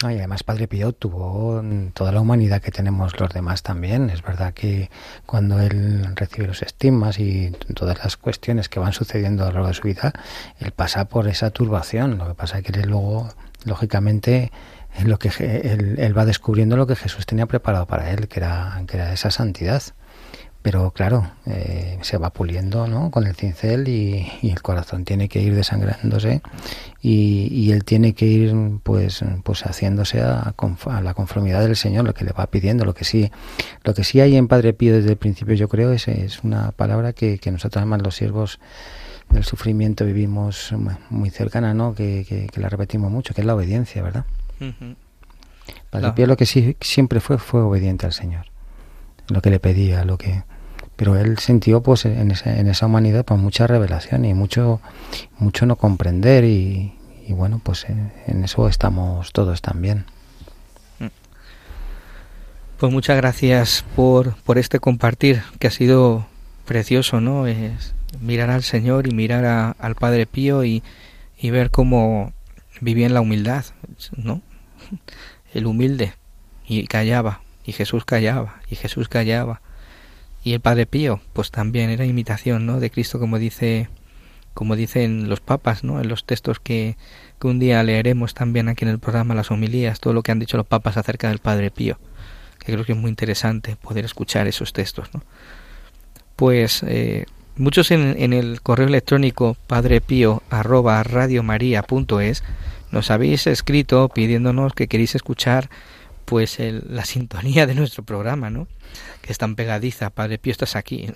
y 0.03 0.05
además 0.05 0.43
Padre 0.43 0.67
Pío 0.67 0.91
tuvo 0.91 1.63
toda 1.93 2.11
la 2.11 2.21
humanidad 2.21 2.61
que 2.61 2.69
tenemos 2.69 3.19
los 3.19 3.31
demás 3.31 3.63
también. 3.63 4.11
Es 4.11 4.21
verdad 4.21 4.53
que 4.53 4.91
cuando 5.25 5.59
él 5.59 6.15
recibe 6.15 6.45
los 6.45 6.61
estigmas 6.61 7.17
y 7.19 7.51
todas 7.73 7.97
las 8.03 8.15
cuestiones 8.15 8.69
que 8.69 8.79
van 8.79 8.93
sucediendo 8.93 9.43
a 9.43 9.47
lo 9.47 9.53
largo 9.53 9.67
de 9.69 9.73
su 9.73 9.83
vida, 9.83 10.13
él 10.59 10.71
pasa 10.71 11.05
por 11.05 11.27
esa 11.27 11.49
turbación. 11.49 12.19
Lo 12.19 12.27
que 12.27 12.35
pasa 12.35 12.59
es 12.59 12.63
que 12.63 12.79
él 12.79 12.89
luego, 12.89 13.29
lógicamente, 13.65 14.51
lo 15.03 15.17
que 15.17 15.29
él, 15.63 15.95
él, 15.97 16.17
va 16.17 16.25
descubriendo 16.25 16.77
lo 16.77 16.85
que 16.85 16.95
Jesús 16.95 17.25
tenía 17.25 17.47
preparado 17.47 17.87
para 17.87 18.11
él, 18.11 18.27
que 18.27 18.39
era, 18.39 18.83
que 18.87 18.97
era 18.97 19.13
esa 19.13 19.31
santidad 19.31 19.81
pero 20.61 20.91
claro, 20.91 21.29
eh, 21.45 21.97
se 22.01 22.17
va 22.17 22.31
puliendo 22.31 22.87
¿no? 22.87 23.09
con 23.11 23.25
el 23.25 23.35
cincel 23.35 23.87
y, 23.87 24.27
el 24.43 24.61
corazón 24.61 25.05
tiene 25.05 25.29
que 25.29 25.41
ir 25.41 25.55
desangrándose 25.55 26.41
y, 27.01 27.71
él 27.71 27.83
tiene 27.83 28.13
que 28.13 28.25
ir 28.25 28.55
pues 28.83 29.23
pues 29.43 29.61
haciéndose 29.65 30.21
a, 30.21 30.53
la 31.01 31.13
conformidad 31.13 31.61
del 31.61 31.75
Señor, 31.75 32.05
lo 32.05 32.13
que 32.13 32.25
le 32.25 32.31
va 32.31 32.47
pidiendo, 32.47 32.85
lo 32.85 32.93
que 32.93 33.05
sí 33.05 33.31
lo 33.83 33.93
que 33.93 34.03
sí 34.03 34.19
hay 34.19 34.35
en 34.35 34.47
Padre 34.47 34.73
Pío 34.73 34.93
desde 34.93 35.11
el 35.11 35.17
principio 35.17 35.55
yo 35.55 35.67
creo 35.69 35.91
es, 35.91 36.07
es 36.07 36.43
una 36.43 36.71
palabra 36.71 37.13
que, 37.13 37.39
nosotros 37.45 37.77
además 37.77 38.01
los 38.01 38.15
siervos 38.15 38.59
del 39.29 39.43
sufrimiento 39.43 40.05
vivimos 40.05 40.73
muy 41.09 41.29
cercana, 41.29 41.73
¿no? 41.73 41.93
Que, 41.93 42.49
la 42.55 42.69
repetimos 42.69 43.11
mucho, 43.11 43.33
que 43.33 43.41
es 43.41 43.47
la 43.47 43.55
obediencia, 43.55 44.01
¿verdad? 44.01 44.25
Padre 45.89 46.11
Pío 46.13 46.27
lo 46.27 46.37
que 46.37 46.45
sí 46.45 46.75
siempre 46.81 47.19
fue 47.19 47.37
fue 47.37 47.61
obediente 47.61 48.05
al 48.05 48.13
Señor, 48.13 48.47
lo 49.29 49.41
que 49.41 49.49
le 49.49 49.59
pedía, 49.59 50.03
lo 50.05 50.17
que 50.17 50.43
pero 50.97 51.15
él 51.15 51.37
sintió 51.37 51.81
pues 51.81 52.05
en 52.05 52.31
esa, 52.31 52.57
en 52.57 52.67
esa 52.67 52.87
humanidad 52.87 53.23
pues 53.23 53.39
mucha 53.39 53.67
revelación 53.67 54.25
y 54.25 54.33
mucho 54.33 54.81
mucho 55.37 55.65
no 55.65 55.75
comprender 55.75 56.43
y, 56.43 56.93
bueno 57.29 57.61
pues 57.63 57.85
eh, 57.85 57.95
en 58.25 58.43
eso 58.43 58.67
estamos 58.67 59.31
todos 59.31 59.61
también. 59.61 60.05
Pues 62.79 62.93
muchas 62.93 63.17
gracias 63.17 63.83
por, 63.95 64.35
por 64.43 64.59
este 64.59 64.79
compartir 64.79 65.41
que 65.57 65.65
ha 65.65 65.71
sido 65.71 66.27
precioso 66.65 67.21
no 67.21 67.47
es 67.47 67.95
mirar 68.21 68.51
al 68.51 68.61
Señor 68.61 69.07
y 69.07 69.11
mirar 69.11 69.75
al 69.79 69.95
Padre 69.95 70.27
Pío 70.27 70.63
y, 70.63 70.83
y 71.39 71.49
ver 71.49 71.71
cómo 71.71 72.33
vivía 72.79 73.07
en 73.07 73.15
la 73.15 73.21
humildad 73.21 73.65
no 74.15 74.41
el 75.55 75.65
humilde 75.65 76.13
y 76.67 76.85
callaba 76.85 77.41
y 77.67 77.73
Jesús 77.73 78.05
callaba 78.05 78.61
y 78.71 78.75
Jesús 78.75 79.09
callaba 79.09 79.61
y 80.43 80.53
el 80.53 80.61
Padre 80.61 80.85
Pío, 80.85 81.19
pues 81.33 81.51
también 81.51 81.89
era 81.89 82.05
imitación, 82.05 82.65
¿no? 82.65 82.79
De 82.79 82.89
Cristo, 82.89 83.19
como 83.19 83.37
dice, 83.37 83.89
como 84.53 84.77
dicen 84.77 85.27
los 85.27 85.41
papas, 85.41 85.83
¿no? 85.83 85.99
En 85.99 86.07
los 86.07 86.25
textos 86.25 86.61
que, 86.61 86.95
que 87.41 87.47
un 87.47 87.59
día 87.59 87.83
leeremos 87.83 88.33
también 88.33 88.69
aquí 88.69 88.85
en 88.85 88.91
el 88.91 88.99
programa, 88.99 89.35
las 89.35 89.51
homilías, 89.51 89.99
todo 89.99 90.13
lo 90.13 90.23
que 90.23 90.31
han 90.31 90.39
dicho 90.39 90.55
los 90.55 90.65
papas 90.65 90.95
acerca 90.95 91.27
del 91.27 91.39
Padre 91.39 91.69
Pío, 91.69 91.99
que 92.59 92.71
creo 92.71 92.85
que 92.85 92.93
es 92.93 92.97
muy 92.97 93.09
interesante 93.09 93.75
poder 93.75 94.05
escuchar 94.05 94.47
esos 94.47 94.71
textos, 94.71 95.09
¿no? 95.13 95.21
Pues 96.37 96.83
eh, 96.83 97.25
muchos 97.57 97.91
en, 97.91 98.15
en, 98.17 98.31
el 98.31 98.61
correo 98.61 98.87
electrónico 98.87 99.57
padrepío 99.67 100.43
arroba 100.49 101.03
radiomaria.es 101.03 102.43
nos 102.91 103.11
habéis 103.11 103.47
escrito 103.47 104.07
pidiéndonos 104.07 104.73
que 104.73 104.87
queréis 104.87 105.15
escuchar 105.15 105.69
pues 106.27 106.59
el, 106.59 106.83
la 106.89 107.05
sintonía 107.05 107.65
de 107.65 107.73
nuestro 107.73 108.03
programa, 108.03 108.49
¿no? 108.49 108.67
que 109.21 109.31
es 109.31 109.37
tan 109.37 109.55
pegadiza, 109.55 110.09
Padre 110.09 110.37
Pío, 110.37 110.51
estás 110.51 110.75
aquí. 110.75 111.07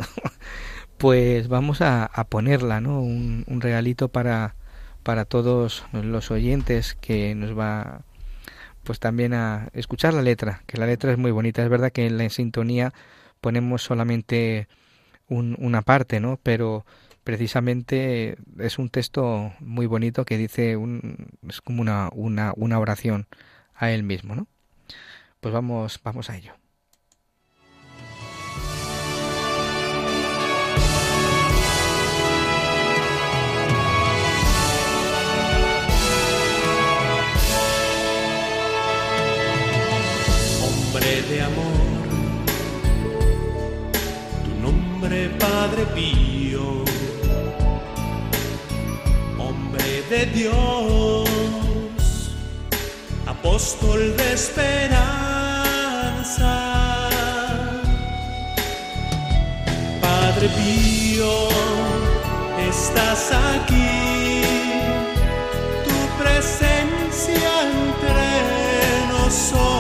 pues 0.98 1.50
vamos 1.50 1.82
a, 1.82 2.10
ponerla, 2.30 2.80
¿no? 2.80 3.02
Un, 3.02 3.60
regalito 3.60 4.08
para, 4.08 4.56
para 5.04 5.26
todos 5.26 5.84
los 5.92 6.32
oyentes 6.32 6.96
que 6.96 7.36
nos 7.36 7.58
va 7.60 8.04
pues 8.84 9.00
también 9.02 9.34
a 9.34 9.68
escuchar 9.74 10.14
la 10.14 10.22
letra, 10.22 10.64
que 10.66 10.78
la 10.78 10.86
letra 10.86 11.12
es 11.12 11.18
muy 11.18 11.32
bonita. 11.32 11.62
Es 11.62 11.70
verdad 11.70 11.92
que 11.92 12.06
en 12.08 12.18
la 12.18 12.30
sintonía 12.30 12.94
ponemos 13.42 13.84
solamente 13.84 14.70
una 15.28 15.82
parte, 15.82 16.22
¿no? 16.22 16.40
Pero 16.42 16.86
precisamente 17.26 18.38
es 18.60 18.80
un 18.80 18.88
texto 18.88 19.52
muy 19.60 19.88
bonito 19.88 20.24
que 20.24 20.38
dice 20.38 20.78
un, 20.78 21.28
es 21.50 21.60
como 21.60 21.82
una, 21.82 22.10
una, 22.14 22.54
una 22.56 22.80
oración 22.80 23.28
a 23.76 23.92
él 23.92 24.04
mismo, 24.04 24.36
¿no? 24.36 24.48
Pues 25.42 25.54
vamos, 25.56 26.00
vamos 26.04 26.30
a 26.30 26.38
ello. 26.38 26.54
Hombre 40.64 41.22
de 41.24 41.42
amor, 41.42 41.64
tu 44.44 44.62
nombre 44.62 45.30
Padre 45.40 45.86
Pío, 45.96 46.86
hombre 49.40 50.04
de 50.08 50.26
Dios 50.28 50.91
apóstol 53.42 54.16
de 54.16 54.34
esperanza. 54.34 55.00
Padre 60.00 60.48
Pío, 60.50 61.50
estás 62.70 63.32
aquí, 63.32 64.44
tu 65.86 65.98
presencia 66.22 67.52
entre 67.64 68.30
nosotros, 69.10 69.71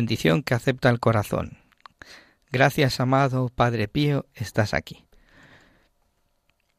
Bendición 0.00 0.42
que 0.42 0.52
acepta 0.52 0.90
el 0.90 1.00
corazón. 1.00 1.56
Gracias, 2.52 3.00
amado 3.00 3.48
Padre 3.48 3.88
Pío, 3.88 4.26
estás 4.34 4.74
aquí. 4.74 5.06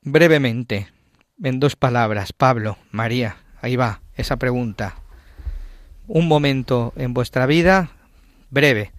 Brevemente, 0.04 0.90
en 1.42 1.60
dos 1.60 1.76
palabras, 1.76 2.32
Pablo, 2.32 2.78
María, 2.92 3.38
ahí 3.60 3.76
va, 3.76 4.04
esa 4.14 4.36
pregunta. 4.38 4.98
Un 6.08 6.28
momento 6.28 6.94
en 6.96 7.16
vuestra 7.16 7.48
vida, 7.48 7.90
breve, 8.52 8.92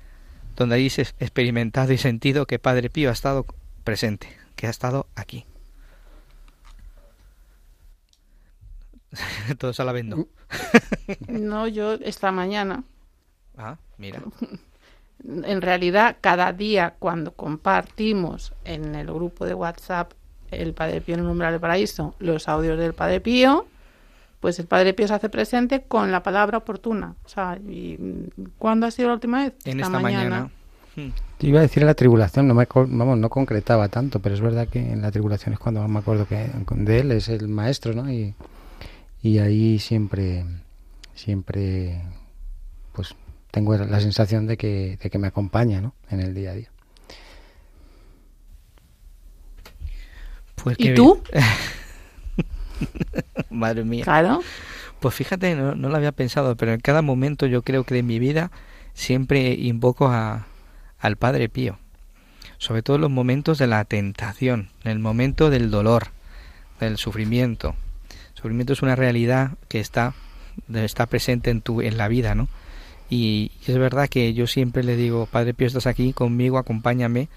donde 0.56 0.74
habéis 0.74 0.98
es- 0.98 1.14
experimentado 1.20 1.92
y 1.92 1.98
sentido 1.98 2.44
que 2.46 2.58
Padre 2.58 2.90
Pío 2.90 3.10
ha 3.10 3.12
estado 3.12 3.46
presente, 3.84 4.36
que 4.56 4.66
ha 4.66 4.70
estado 4.70 5.06
aquí. 5.14 5.46
Todos 9.58 9.78
a 9.78 9.84
la 9.84 9.92
vez. 9.92 10.06
No, 11.28 11.68
yo 11.68 11.92
esta 11.94 12.32
mañana, 12.32 12.82
Ah, 13.58 13.76
mira. 13.98 14.22
en 15.24 15.60
realidad 15.60 16.16
cada 16.20 16.52
día 16.52 16.94
cuando 16.98 17.32
compartimos 17.32 18.54
en 18.64 18.94
el 18.94 19.06
grupo 19.06 19.44
de 19.44 19.54
WhatsApp 19.54 20.12
el 20.50 20.72
Padre 20.72 21.00
Pío 21.00 21.14
en 21.14 21.20
el 21.20 21.26
umbral 21.26 21.52
del 21.52 21.60
paraíso, 21.60 22.14
los 22.20 22.48
audios 22.48 22.78
del 22.78 22.94
Padre 22.94 23.20
Pío, 23.20 23.66
pues 24.40 24.58
el 24.58 24.66
Padre 24.66 24.94
Pío 24.94 25.08
se 25.08 25.14
hace 25.14 25.28
presente 25.28 25.82
con 25.82 26.12
la 26.12 26.22
palabra 26.22 26.58
oportuna. 26.58 27.14
O 27.24 27.28
sea, 27.28 27.58
y, 27.68 27.98
¿cuándo 28.56 28.86
ha 28.86 28.90
sido 28.90 29.08
la 29.08 29.14
última 29.14 29.44
vez? 29.44 29.54
En 29.64 29.80
esta 29.80 29.98
mañana. 29.98 30.50
Hmm. 30.96 31.10
Te 31.36 31.46
iba 31.46 31.58
a 31.58 31.62
decir 31.62 31.82
en 31.82 31.86
la 31.86 31.94
tribulación, 31.94 32.48
no 32.48 32.54
me 32.54 32.66
vamos, 32.74 33.18
no 33.18 33.28
concretaba 33.30 33.88
tanto, 33.88 34.20
pero 34.20 34.34
es 34.34 34.40
verdad 34.40 34.68
que 34.68 34.80
en 34.80 35.02
la 35.02 35.10
tribulación 35.10 35.52
es 35.52 35.58
cuando 35.58 35.86
me 35.86 35.98
acuerdo 35.98 36.26
que 36.26 36.50
de 36.70 37.00
él 37.00 37.12
es 37.12 37.28
el 37.28 37.48
maestro, 37.48 37.94
¿no? 37.94 38.10
Y, 38.10 38.34
y 39.22 39.38
ahí 39.38 39.78
siempre, 39.78 40.44
siempre, 41.14 42.02
tengo 43.58 43.76
la 43.76 43.98
sensación 43.98 44.46
de 44.46 44.56
que, 44.56 44.98
de 45.02 45.10
que 45.10 45.18
me 45.18 45.26
acompaña, 45.26 45.80
¿no? 45.80 45.92
En 46.10 46.20
el 46.20 46.32
día 46.32 46.52
a 46.52 46.54
día. 46.54 46.70
Pues 50.54 50.76
¿Y 50.78 50.94
tú? 50.94 51.20
Madre 53.50 53.82
mía. 53.82 54.04
Claro. 54.04 54.42
Pues 55.00 55.12
fíjate, 55.12 55.56
no, 55.56 55.74
no 55.74 55.88
lo 55.88 55.96
había 55.96 56.12
pensado, 56.12 56.54
pero 56.54 56.72
en 56.72 56.78
cada 56.78 57.02
momento 57.02 57.46
yo 57.46 57.62
creo 57.62 57.82
que 57.82 57.96
de 57.96 58.04
mi 58.04 58.20
vida 58.20 58.52
siempre 58.94 59.54
invoco 59.54 60.06
a, 60.06 60.46
al 61.00 61.16
Padre 61.16 61.48
Pío. 61.48 61.80
Sobre 62.58 62.82
todo 62.82 62.94
en 62.94 63.02
los 63.02 63.10
momentos 63.10 63.58
de 63.58 63.66
la 63.66 63.84
tentación, 63.84 64.70
en 64.84 64.92
el 64.92 65.00
momento 65.00 65.50
del 65.50 65.72
dolor, 65.72 66.12
del 66.78 66.96
sufrimiento. 66.96 67.74
El 68.10 68.36
sufrimiento 68.36 68.72
es 68.74 68.82
una 68.82 68.94
realidad 68.94 69.58
que 69.66 69.80
está, 69.80 70.14
está 70.72 71.06
presente 71.06 71.50
en, 71.50 71.60
tu, 71.60 71.80
en 71.80 71.96
la 71.96 72.06
vida, 72.06 72.36
¿no? 72.36 72.46
Y, 73.10 73.52
es 73.66 73.78
verdad 73.78 74.08
que 74.08 74.34
yo 74.34 74.46
siempre 74.46 74.82
le 74.82 74.96
digo, 74.96 75.26
Padre 75.26 75.54
Pío, 75.54 75.66
estás 75.66 75.86
aquí 75.86 76.12
conmigo, 76.12 76.58
acompáñame, 76.58 77.28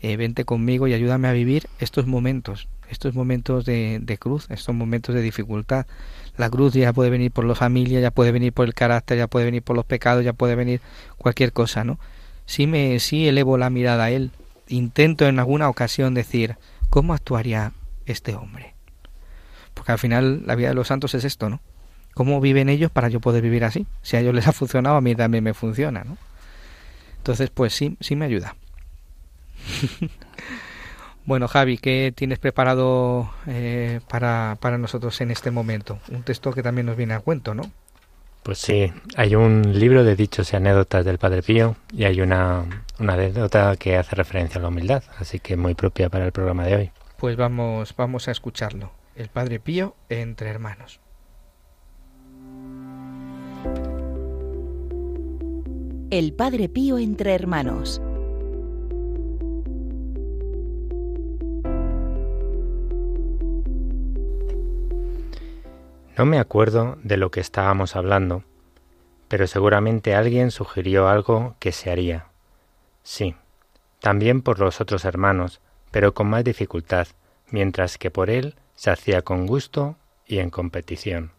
eh, 0.00 0.16
vente 0.16 0.44
conmigo 0.44 0.88
y 0.88 0.94
ayúdame 0.94 1.28
a 1.28 1.32
vivir 1.32 1.68
estos 1.78 2.06
momentos, 2.06 2.68
estos 2.88 3.14
momentos 3.14 3.64
de, 3.64 4.00
de 4.02 4.18
cruz, 4.18 4.46
estos 4.50 4.74
momentos 4.74 5.14
de 5.14 5.22
dificultad. 5.22 5.86
La 6.36 6.50
cruz 6.50 6.72
ya 6.72 6.92
puede 6.92 7.10
venir 7.10 7.30
por 7.30 7.44
la 7.44 7.54
familia, 7.54 8.00
ya 8.00 8.10
puede 8.10 8.32
venir 8.32 8.52
por 8.52 8.66
el 8.66 8.74
carácter, 8.74 9.18
ya 9.18 9.26
puede 9.28 9.44
venir 9.44 9.62
por 9.62 9.76
los 9.76 9.84
pecados, 9.84 10.24
ya 10.24 10.32
puede 10.32 10.56
venir 10.56 10.80
cualquier 11.18 11.52
cosa, 11.52 11.84
¿no? 11.84 11.98
Sí 12.46 12.66
me, 12.66 12.98
sí 12.98 13.28
elevo 13.28 13.58
la 13.58 13.70
mirada 13.70 14.04
a 14.04 14.10
él. 14.10 14.32
Intento 14.68 15.26
en 15.26 15.38
alguna 15.38 15.68
ocasión 15.68 16.14
decir, 16.14 16.56
¿cómo 16.90 17.14
actuaría 17.14 17.72
este 18.06 18.34
hombre? 18.34 18.74
Porque 19.74 19.92
al 19.92 19.98
final 19.98 20.42
la 20.46 20.54
vida 20.54 20.68
de 20.68 20.74
los 20.74 20.88
santos 20.88 21.14
es 21.14 21.24
esto, 21.24 21.48
¿no? 21.48 21.60
¿Cómo 22.14 22.40
viven 22.40 22.68
ellos 22.68 22.90
para 22.90 23.08
yo 23.08 23.20
poder 23.20 23.42
vivir 23.42 23.64
así? 23.64 23.86
Si 24.02 24.16
a 24.16 24.20
ellos 24.20 24.34
les 24.34 24.46
ha 24.46 24.52
funcionado, 24.52 24.96
a 24.96 25.00
mí 25.00 25.14
también 25.14 25.44
me 25.44 25.54
funciona, 25.54 26.04
¿no? 26.04 26.18
Entonces, 27.18 27.50
pues 27.50 27.72
sí, 27.72 27.96
sí 28.00 28.16
me 28.16 28.26
ayuda. 28.26 28.56
bueno, 31.24 31.48
Javi, 31.48 31.78
¿qué 31.78 32.12
tienes 32.14 32.38
preparado 32.38 33.30
eh, 33.46 34.00
para, 34.08 34.58
para 34.60 34.76
nosotros 34.76 35.20
en 35.20 35.30
este 35.30 35.50
momento? 35.50 35.98
Un 36.10 36.22
texto 36.22 36.52
que 36.52 36.62
también 36.62 36.86
nos 36.86 36.96
viene 36.96 37.14
a 37.14 37.20
cuento, 37.20 37.54
¿no? 37.54 37.70
Pues 38.42 38.58
sí, 38.58 38.92
hay 39.16 39.36
un 39.36 39.78
libro 39.78 40.02
de 40.02 40.16
dichos 40.16 40.52
y 40.52 40.56
anécdotas 40.56 41.04
del 41.04 41.18
Padre 41.18 41.42
Pío 41.42 41.76
y 41.92 42.04
hay 42.04 42.20
una, 42.20 42.64
una 42.98 43.12
anécdota 43.12 43.76
que 43.76 43.96
hace 43.96 44.16
referencia 44.16 44.58
a 44.58 44.62
la 44.62 44.68
humildad, 44.68 45.04
así 45.18 45.38
que 45.38 45.56
muy 45.56 45.76
propia 45.76 46.08
para 46.08 46.24
el 46.26 46.32
programa 46.32 46.64
de 46.64 46.74
hoy. 46.74 46.90
Pues 47.18 47.36
vamos, 47.36 47.94
vamos 47.96 48.26
a 48.26 48.32
escucharlo. 48.32 48.90
El 49.14 49.28
Padre 49.28 49.60
Pío 49.60 49.94
entre 50.08 50.50
hermanos. 50.50 50.98
El 56.10 56.34
Padre 56.34 56.68
Pío 56.68 56.98
entre 56.98 57.34
hermanos. 57.34 58.02
No 66.18 66.26
me 66.26 66.38
acuerdo 66.38 66.98
de 67.02 67.16
lo 67.16 67.30
que 67.30 67.40
estábamos 67.40 67.96
hablando, 67.96 68.44
pero 69.28 69.46
seguramente 69.46 70.14
alguien 70.14 70.50
sugirió 70.50 71.08
algo 71.08 71.56
que 71.58 71.72
se 71.72 71.90
haría. 71.90 72.26
Sí, 73.02 73.34
también 74.00 74.42
por 74.42 74.60
los 74.60 74.80
otros 74.80 75.06
hermanos, 75.06 75.62
pero 75.90 76.12
con 76.12 76.28
más 76.28 76.44
dificultad, 76.44 77.08
mientras 77.50 77.96
que 77.96 78.10
por 78.10 78.28
él 78.28 78.56
se 78.74 78.90
hacía 78.90 79.22
con 79.22 79.46
gusto 79.46 79.96
y 80.26 80.38
en 80.38 80.50
competición. 80.50 81.32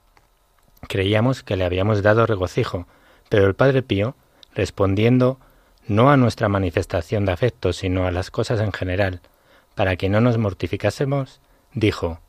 Creíamos 0.88 1.44
que 1.44 1.56
le 1.56 1.66
habíamos 1.66 2.02
dado 2.02 2.26
regocijo, 2.26 2.88
pero 3.30 3.48
el 3.48 3.56
Padre 3.56 3.82
Pío, 3.82 4.16
respondiendo 4.54 5.40
no 5.88 6.12
a 6.12 6.18
nuestra 6.18 6.50
manifestación 6.50 7.26
de 7.26 7.34
afecto, 7.34 7.74
sino 7.74 8.06
a 8.06 8.12
las 8.12 8.32
cosas 8.32 8.60
en 8.62 8.72
general, 8.72 9.22
para 9.76 9.96
que 9.96 10.10
no 10.10 10.22
nos 10.22 10.38
mortificásemos, 10.38 11.42
dijo, 11.74 12.20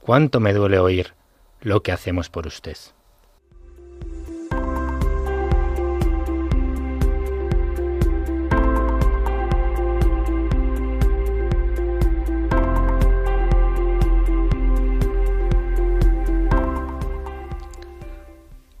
¿Cuánto 0.00 0.40
me 0.40 0.52
duele 0.52 0.78
oír 0.78 1.14
lo 1.60 1.82
que 1.82 1.92
hacemos 1.92 2.30
por 2.30 2.46
usted? 2.46 2.76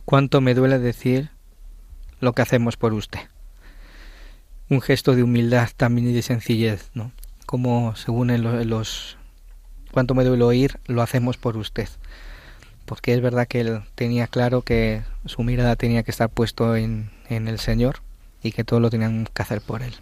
Cuánto 0.06 0.40
me 0.40 0.54
duele 0.54 0.78
decir 0.78 1.30
lo 2.20 2.32
que 2.32 2.40
hacemos 2.40 2.78
por 2.78 2.94
usted. 2.94 3.20
Un 4.70 4.80
gesto 4.80 5.14
de 5.14 5.22
humildad 5.22 5.68
también 5.76 6.08
y 6.08 6.12
de 6.12 6.22
sencillez, 6.22 6.90
¿no? 6.94 7.12
Como 7.44 7.94
según 7.96 8.30
en 8.30 8.70
los 8.70 9.18
cuánto 9.92 10.14
me 10.14 10.24
duele 10.24 10.44
oír, 10.44 10.80
lo 10.86 11.02
hacemos 11.02 11.36
por 11.36 11.56
usted. 11.56 11.88
Porque 12.86 13.12
es 13.14 13.20
verdad 13.20 13.46
que 13.46 13.60
él 13.60 13.82
tenía 13.94 14.28
claro 14.28 14.62
que 14.62 15.02
su 15.26 15.42
mirada 15.42 15.76
tenía 15.76 16.04
que 16.04 16.12
estar 16.12 16.30
puesto 16.30 16.76
en, 16.76 17.10
en 17.28 17.48
el 17.48 17.58
Señor 17.58 17.96
y 18.42 18.52
que 18.52 18.64
todo 18.64 18.80
lo 18.80 18.90
tenían 18.90 19.26
que 19.26 19.42
hacer 19.42 19.60
por 19.60 19.82
él. 19.82 19.94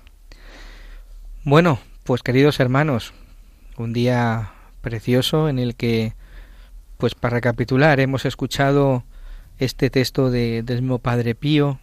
Bueno, 1.45 1.79
pues 2.05 2.23
queridos 2.23 2.61
hermanos, 2.61 3.15
un 3.79 3.95
día 3.95 4.53
precioso 4.83 5.49
en 5.49 5.59
el 5.59 5.75
que, 5.77 6.13
pues 6.99 7.15
para 7.15 7.37
recapitular, 7.37 8.01
hemos 8.01 8.27
escuchado 8.27 9.05
este 9.59 9.91
texto 9.91 10.31
de, 10.31 10.63
del 10.63 10.83
mismo 10.83 10.99
Padre 10.99 11.35
Pío 11.35 11.79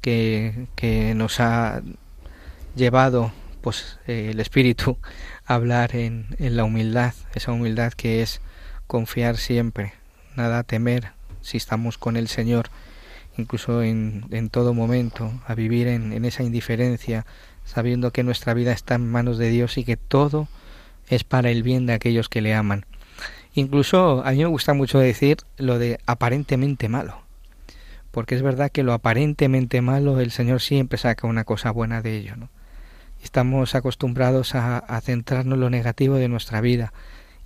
que, 0.00 0.66
que 0.76 1.14
nos 1.14 1.40
ha 1.40 1.82
llevado 2.74 3.32
pues 3.60 3.98
eh, 4.06 4.28
el 4.30 4.40
espíritu 4.40 4.98
a 5.44 5.54
hablar 5.54 5.96
en, 5.96 6.26
en 6.38 6.56
la 6.56 6.64
humildad, 6.64 7.14
esa 7.34 7.52
humildad 7.52 7.92
que 7.92 8.22
es 8.22 8.40
confiar 8.86 9.36
siempre, 9.36 9.92
nada 10.36 10.62
temer 10.62 11.12
si 11.40 11.56
estamos 11.56 11.98
con 11.98 12.16
el 12.16 12.28
Señor, 12.28 12.70
incluso 13.36 13.82
en, 13.82 14.24
en 14.30 14.50
todo 14.50 14.74
momento, 14.74 15.32
a 15.46 15.54
vivir 15.54 15.88
en, 15.88 16.12
en 16.12 16.24
esa 16.24 16.42
indiferencia, 16.42 17.26
sabiendo 17.64 18.12
que 18.12 18.22
nuestra 18.22 18.54
vida 18.54 18.72
está 18.72 18.96
en 18.96 19.10
manos 19.10 19.38
de 19.38 19.50
Dios 19.50 19.78
y 19.78 19.84
que 19.84 19.96
todo 19.96 20.48
es 21.08 21.24
para 21.24 21.50
el 21.50 21.62
bien 21.62 21.86
de 21.86 21.92
aquellos 21.92 22.28
que 22.28 22.40
le 22.40 22.54
aman. 22.54 22.84
Incluso 23.56 24.22
a 24.22 24.32
mí 24.32 24.36
me 24.36 24.44
gusta 24.44 24.74
mucho 24.74 24.98
decir 24.98 25.38
lo 25.56 25.78
de 25.78 25.98
aparentemente 26.04 26.90
malo, 26.90 27.22
porque 28.10 28.34
es 28.34 28.42
verdad 28.42 28.70
que 28.70 28.82
lo 28.82 28.92
aparentemente 28.92 29.80
malo 29.80 30.20
el 30.20 30.30
Señor 30.30 30.60
siempre 30.60 30.98
saca 30.98 31.26
una 31.26 31.44
cosa 31.44 31.70
buena 31.70 32.02
de 32.02 32.18
ello. 32.18 32.36
¿no? 32.36 32.50
Estamos 33.24 33.74
acostumbrados 33.74 34.54
a, 34.54 35.00
centrarnos 35.00 35.54
en 35.54 35.60
lo 35.60 35.70
negativo 35.70 36.16
de 36.16 36.28
nuestra 36.28 36.60
vida 36.60 36.92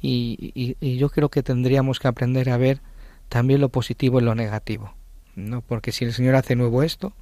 y, 0.02 0.52
y, 0.52 0.76
y, 0.80 0.96
yo 0.96 1.10
creo 1.10 1.28
que 1.28 1.44
tendríamos 1.44 2.00
que 2.00 2.08
aprender 2.08 2.50
a 2.50 2.56
ver 2.56 2.80
también 3.28 3.60
lo 3.60 3.68
positivo 3.68 4.18
en 4.18 4.24
lo 4.24 4.34
negativo, 4.34 4.92
¿no? 5.36 5.60
porque 5.60 5.92
si 5.92 6.04
el 6.06 6.12
Señor 6.12 6.34
hace 6.34 6.56
nuevo 6.56 6.82
esto, 6.82 7.12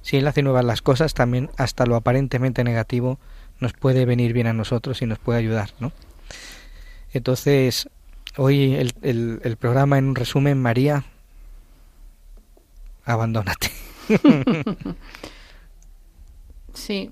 si 0.00 0.16
Él 0.16 0.26
hace 0.26 0.42
nuevas 0.42 0.64
las 0.64 0.80
cosas, 0.80 1.12
también 1.12 1.50
hasta 1.58 1.84
lo 1.84 1.96
aparentemente 1.96 2.64
negativo 2.64 3.18
nos 3.60 3.74
puede 3.74 4.06
venir 4.06 4.32
bien 4.32 4.46
a 4.46 4.54
nosotros 4.54 5.02
y 5.02 5.06
nos 5.06 5.18
puede 5.18 5.40
ayudar, 5.40 5.68
¿no? 5.80 5.92
Entonces, 7.12 7.88
hoy 8.36 8.74
el, 8.74 8.92
el, 9.02 9.40
el 9.42 9.56
programa 9.56 9.98
en 9.98 10.06
un 10.08 10.14
resumen, 10.14 10.60
María, 10.60 11.04
abandónate. 13.04 13.70
sí, 16.74 17.10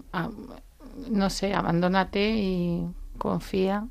no 1.10 1.30
sé, 1.30 1.54
abandónate 1.54 2.30
y 2.30 2.86
confía. 3.18 3.86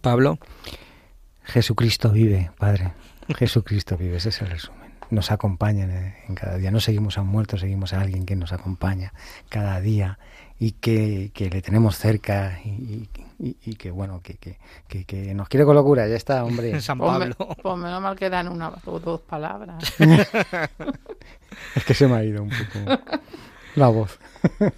Pablo. 0.00 0.38
Jesucristo 1.44 2.10
vive, 2.10 2.50
Padre. 2.58 2.92
Jesucristo 3.36 3.96
vive, 3.96 4.16
ese 4.16 4.30
es 4.30 4.40
el 4.42 4.50
resumen. 4.50 4.92
Nos 5.10 5.30
acompaña 5.30 5.84
en 6.26 6.34
cada 6.34 6.56
día. 6.56 6.70
No 6.70 6.80
seguimos 6.80 7.18
a 7.18 7.22
un 7.22 7.28
muerto, 7.28 7.58
seguimos 7.58 7.92
a 7.92 8.00
alguien 8.00 8.24
que 8.26 8.36
nos 8.36 8.52
acompaña 8.52 9.12
cada 9.48 9.80
día 9.80 10.18
y 10.62 10.72
que, 10.78 11.32
que 11.34 11.50
le 11.50 11.60
tenemos 11.60 11.98
cerca 11.98 12.60
y, 12.64 13.08
y, 13.40 13.56
y 13.64 13.74
que, 13.74 13.90
bueno, 13.90 14.20
que, 14.22 14.36
que, 14.36 15.04
que, 15.04 15.34
nos 15.34 15.48
quiere 15.48 15.66
con 15.66 15.74
locura. 15.74 16.06
Ya 16.06 16.14
está, 16.14 16.44
hombre. 16.44 16.80
San 16.80 17.00
Pablo. 17.00 17.34
Pues, 17.34 17.58
pues 17.60 17.78
menos 17.78 18.00
mal 18.00 18.16
que 18.16 18.30
dan 18.30 18.46
una 18.46 18.72
o 18.84 19.00
dos 19.00 19.20
palabras. 19.22 19.82
es 21.74 21.84
que 21.84 21.94
se 21.94 22.06
me 22.06 22.14
ha 22.14 22.22
ido 22.22 22.44
un 22.44 22.50
poco 22.50 23.02
la 23.74 23.88
voz. 23.88 24.20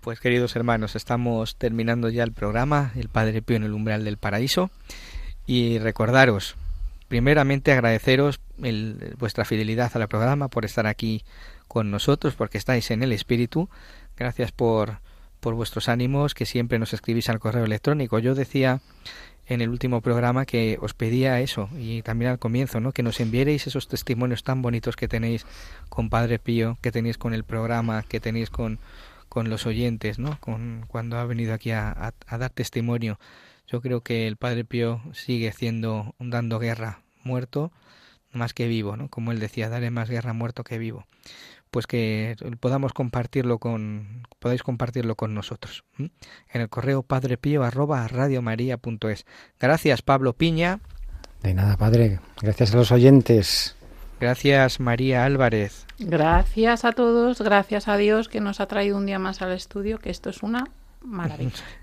Pues 0.00 0.18
queridos 0.18 0.56
hermanos, 0.56 0.96
estamos 0.96 1.56
terminando 1.56 2.08
ya 2.08 2.22
el 2.22 2.32
programa, 2.32 2.90
el 2.96 3.10
Padre 3.10 3.42
Pío 3.42 3.56
en 3.56 3.64
el 3.64 3.74
umbral 3.74 4.02
del 4.02 4.16
paraíso, 4.16 4.70
y 5.46 5.78
recordaros, 5.78 6.56
primeramente 7.08 7.70
agradeceros 7.70 8.40
el, 8.62 9.14
vuestra 9.18 9.44
fidelidad 9.44 9.94
al 9.94 10.08
programa, 10.08 10.48
por 10.48 10.64
estar 10.64 10.86
aquí 10.86 11.22
con 11.68 11.90
nosotros, 11.90 12.34
porque 12.34 12.56
estáis 12.56 12.90
en 12.90 13.02
el 13.02 13.12
Espíritu, 13.12 13.68
gracias 14.20 14.52
por, 14.52 15.00
por 15.40 15.54
vuestros 15.54 15.88
ánimos, 15.88 16.34
que 16.34 16.46
siempre 16.46 16.78
nos 16.78 16.92
escribís 16.92 17.28
al 17.28 17.40
correo 17.40 17.64
electrónico. 17.64 18.20
Yo 18.20 18.36
decía 18.36 18.80
en 19.46 19.60
el 19.60 19.70
último 19.70 20.00
programa 20.00 20.46
que 20.46 20.78
os 20.80 20.94
pedía 20.94 21.40
eso, 21.40 21.68
y 21.76 22.02
también 22.02 22.30
al 22.30 22.38
comienzo, 22.38 22.78
¿no? 22.78 22.92
que 22.92 23.02
nos 23.02 23.18
enviarais 23.18 23.66
esos 23.66 23.88
testimonios 23.88 24.44
tan 24.44 24.62
bonitos 24.62 24.94
que 24.94 25.08
tenéis 25.08 25.44
con 25.88 26.08
Padre 26.08 26.38
Pío, 26.38 26.78
que 26.80 26.92
tenéis 26.92 27.18
con 27.18 27.34
el 27.34 27.42
programa, 27.42 28.04
que 28.04 28.20
tenéis 28.20 28.48
con 28.48 28.78
con 29.30 29.48
los 29.48 29.64
oyentes, 29.64 30.18
¿no? 30.18 30.38
Con 30.40 30.84
cuando 30.88 31.16
ha 31.16 31.24
venido 31.24 31.54
aquí 31.54 31.70
a, 31.70 32.12
dar 32.28 32.50
testimonio. 32.50 33.18
Yo 33.68 33.80
creo 33.80 34.02
que 34.02 34.26
el 34.26 34.36
Padre 34.36 34.64
Pío 34.64 35.00
sigue 35.12 35.48
haciendo, 35.48 36.16
dando 36.18 36.58
guerra, 36.58 37.00
muerto 37.22 37.70
más 38.32 38.54
que 38.54 38.66
vivo, 38.66 38.96
¿no? 38.96 39.08
Como 39.08 39.30
él 39.30 39.38
decía, 39.38 39.68
daré 39.68 39.90
más 39.90 40.10
guerra 40.10 40.32
muerto 40.32 40.64
que 40.64 40.78
vivo. 40.78 41.06
Pues 41.70 41.86
que 41.86 42.36
podamos 42.58 42.92
compartirlo 42.92 43.58
con, 43.58 44.26
podáis 44.38 44.62
compartirlo 44.62 45.14
con 45.14 45.34
nosotros. 45.34 45.84
En 45.98 46.10
el 46.60 46.68
correo 46.68 47.02
padrepío 47.02 47.62
arroba 47.62 48.06
radiomaria.es. 48.08 49.26
Gracias, 49.58 50.02
Pablo 50.02 50.32
Piña. 50.32 50.80
De 51.42 51.54
nada, 51.54 51.76
Padre. 51.76 52.18
Gracias 52.42 52.74
a 52.74 52.76
los 52.76 52.90
oyentes. 52.92 53.76
Gracias, 54.20 54.80
María 54.80 55.24
Álvarez. 55.24 55.86
Gracias 55.98 56.84
a 56.84 56.92
todos, 56.92 57.40
gracias 57.40 57.88
a 57.88 57.96
Dios 57.96 58.28
que 58.28 58.40
nos 58.40 58.60
ha 58.60 58.66
traído 58.66 58.98
un 58.98 59.06
día 59.06 59.18
más 59.18 59.40
al 59.40 59.52
estudio, 59.52 59.98
que 59.98 60.10
esto 60.10 60.28
es 60.28 60.42
una 60.42 60.68
maravilla. 61.00 61.52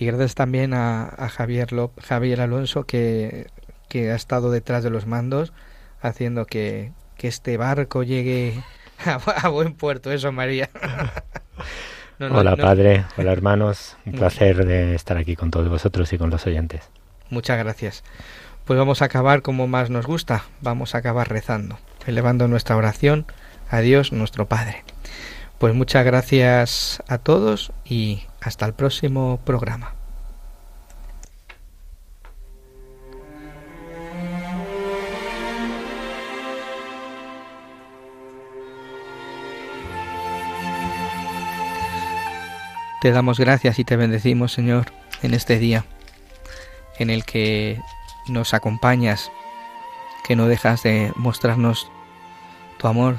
Y 0.00 0.06
gracias 0.06 0.36
también 0.36 0.74
a, 0.74 1.08
a 1.08 1.28
Javier, 1.28 1.72
Lop, 1.72 1.98
Javier 2.00 2.40
Alonso, 2.40 2.84
que, 2.84 3.48
que, 3.88 4.12
ha 4.12 4.14
estado 4.14 4.52
detrás 4.52 4.84
de 4.84 4.90
los 4.90 5.06
mandos, 5.06 5.52
haciendo 6.00 6.46
que, 6.46 6.92
que 7.16 7.26
este 7.26 7.56
barco 7.56 8.04
llegue 8.04 8.62
a, 9.42 9.48
buen 9.48 9.74
puerto. 9.74 10.12
Eso, 10.12 10.32
María. 10.32 10.70
no, 12.18 12.28
no, 12.28 12.38
hola, 12.38 12.52
no. 12.52 12.56
padre. 12.56 13.04
Hola, 13.16 13.32
hermanos. 13.32 13.96
Un 14.06 14.12
placer 14.12 14.64
de 14.64 14.94
estar 14.94 15.16
aquí 15.16 15.36
con 15.36 15.50
todos 15.50 15.68
vosotros 15.68 16.12
y 16.12 16.18
con 16.18 16.30
los 16.30 16.46
oyentes. 16.46 16.88
Muchas 17.30 17.58
gracias. 17.58 18.04
Pues 18.64 18.78
vamos 18.78 19.02
a 19.02 19.06
acabar 19.06 19.42
como 19.42 19.66
más 19.66 19.90
nos 19.90 20.06
gusta. 20.06 20.44
Vamos 20.60 20.94
a 20.94 20.98
acabar 20.98 21.28
rezando, 21.28 21.78
elevando 22.06 22.48
nuestra 22.48 22.76
oración 22.76 23.26
a 23.70 23.80
Dios 23.80 24.12
nuestro 24.12 24.46
Padre. 24.46 24.84
Pues 25.58 25.74
muchas 25.74 26.04
gracias 26.04 27.02
a 27.08 27.18
todos 27.18 27.72
y 27.84 28.22
hasta 28.40 28.66
el 28.66 28.74
próximo 28.74 29.40
programa. 29.44 29.97
Te 43.00 43.12
damos 43.12 43.38
gracias 43.38 43.78
y 43.78 43.84
te 43.84 43.94
bendecimos, 43.94 44.52
Señor, 44.52 44.92
en 45.22 45.32
este 45.32 45.60
día 45.60 45.84
en 46.98 47.10
el 47.10 47.24
que 47.24 47.80
nos 48.26 48.54
acompañas, 48.54 49.30
que 50.26 50.34
no 50.34 50.48
dejas 50.48 50.82
de 50.82 51.12
mostrarnos 51.14 51.92
tu 52.76 52.88
amor, 52.88 53.18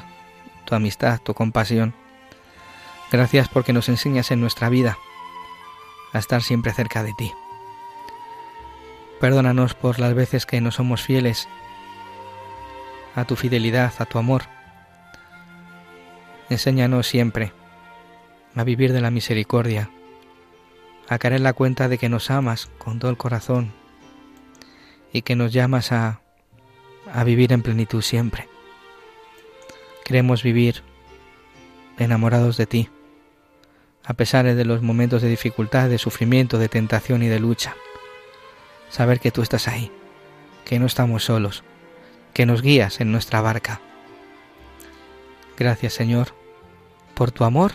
tu 0.65 0.75
amistad, 0.75 1.21
tu 1.21 1.33
compasión. 1.33 1.93
Gracias 3.09 3.47
porque 3.47 3.71
nos 3.71 3.87
enseñas 3.87 4.31
en 4.31 4.41
nuestra 4.41 4.67
vida 4.67 4.97
a 6.11 6.19
estar 6.19 6.41
siempre 6.41 6.73
cerca 6.73 7.01
de 7.01 7.13
ti. 7.13 7.31
Perdónanos 9.21 9.75
por 9.75 9.97
las 9.99 10.13
veces 10.13 10.45
que 10.45 10.59
no 10.59 10.71
somos 10.71 11.03
fieles 11.03 11.47
a 13.15 13.23
tu 13.23 13.37
fidelidad, 13.37 13.93
a 13.99 14.05
tu 14.05 14.17
amor. 14.17 14.43
Enséñanos 16.49 17.07
siempre 17.07 17.53
a 18.55 18.63
vivir 18.63 18.93
de 18.93 19.01
la 19.01 19.11
misericordia, 19.11 19.89
a 21.07 21.17
caer 21.17 21.33
en 21.33 21.43
la 21.43 21.53
cuenta 21.53 21.87
de 21.87 21.97
que 21.97 22.09
nos 22.09 22.29
amas 22.31 22.69
con 22.77 22.99
todo 22.99 23.11
el 23.11 23.17
corazón 23.17 23.71
y 25.11 25.21
que 25.21 25.35
nos 25.35 25.51
llamas 25.53 25.91
a, 25.91 26.21
a 27.11 27.23
vivir 27.23 27.51
en 27.53 27.61
plenitud 27.61 28.01
siempre. 28.01 28.47
Queremos 30.03 30.43
vivir 30.43 30.83
enamorados 31.97 32.57
de 32.57 32.65
ti, 32.65 32.89
a 34.03 34.13
pesar 34.13 34.45
de 34.45 34.65
los 34.65 34.81
momentos 34.81 35.21
de 35.21 35.29
dificultad, 35.29 35.89
de 35.89 35.97
sufrimiento, 35.97 36.57
de 36.57 36.69
tentación 36.69 37.23
y 37.23 37.27
de 37.27 37.39
lucha. 37.39 37.75
Saber 38.89 39.19
que 39.19 39.31
tú 39.31 39.41
estás 39.41 39.67
ahí, 39.67 39.91
que 40.65 40.79
no 40.79 40.87
estamos 40.87 41.23
solos, 41.23 41.63
que 42.33 42.45
nos 42.45 42.61
guías 42.61 43.01
en 43.01 43.11
nuestra 43.11 43.41
barca. 43.41 43.81
Gracias 45.57 45.93
Señor 45.93 46.33
por 47.13 47.31
tu 47.31 47.43
amor 47.43 47.73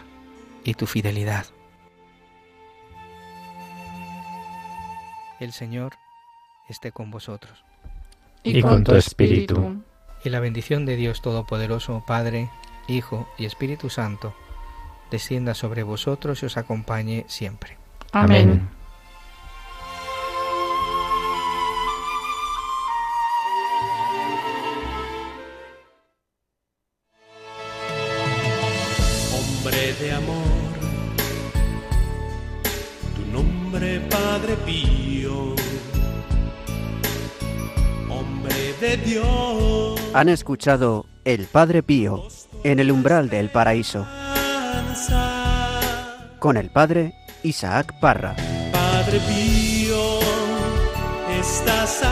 y 0.64 0.74
tu 0.74 0.86
fidelidad. 0.86 1.46
El 5.40 5.52
Señor 5.52 5.94
esté 6.68 6.92
con 6.92 7.10
vosotros. 7.10 7.64
Y 8.42 8.60
con 8.62 8.84
tu 8.84 8.94
espíritu. 8.94 9.82
Y 10.24 10.30
la 10.30 10.40
bendición 10.40 10.86
de 10.86 10.96
Dios 10.96 11.20
Todopoderoso, 11.22 12.02
Padre, 12.06 12.48
Hijo 12.88 13.28
y 13.38 13.44
Espíritu 13.44 13.90
Santo, 13.90 14.34
descienda 15.10 15.54
sobre 15.54 15.82
vosotros 15.82 16.42
y 16.42 16.46
os 16.46 16.56
acompañe 16.56 17.24
siempre. 17.28 17.76
Amén. 18.12 18.68
Han 40.14 40.28
escuchado 40.28 41.06
El 41.24 41.46
Padre 41.46 41.82
Pío 41.82 42.28
en 42.62 42.78
el 42.78 42.92
umbral 42.92 43.28
del 43.28 43.50
paraíso 43.50 44.06
con 46.38 46.56
el 46.56 46.70
Padre 46.70 47.14
Isaac 47.42 47.98
Parra. 48.00 48.36
Padre 48.70 49.18
Pío, 49.26 50.20
estás 51.40 52.04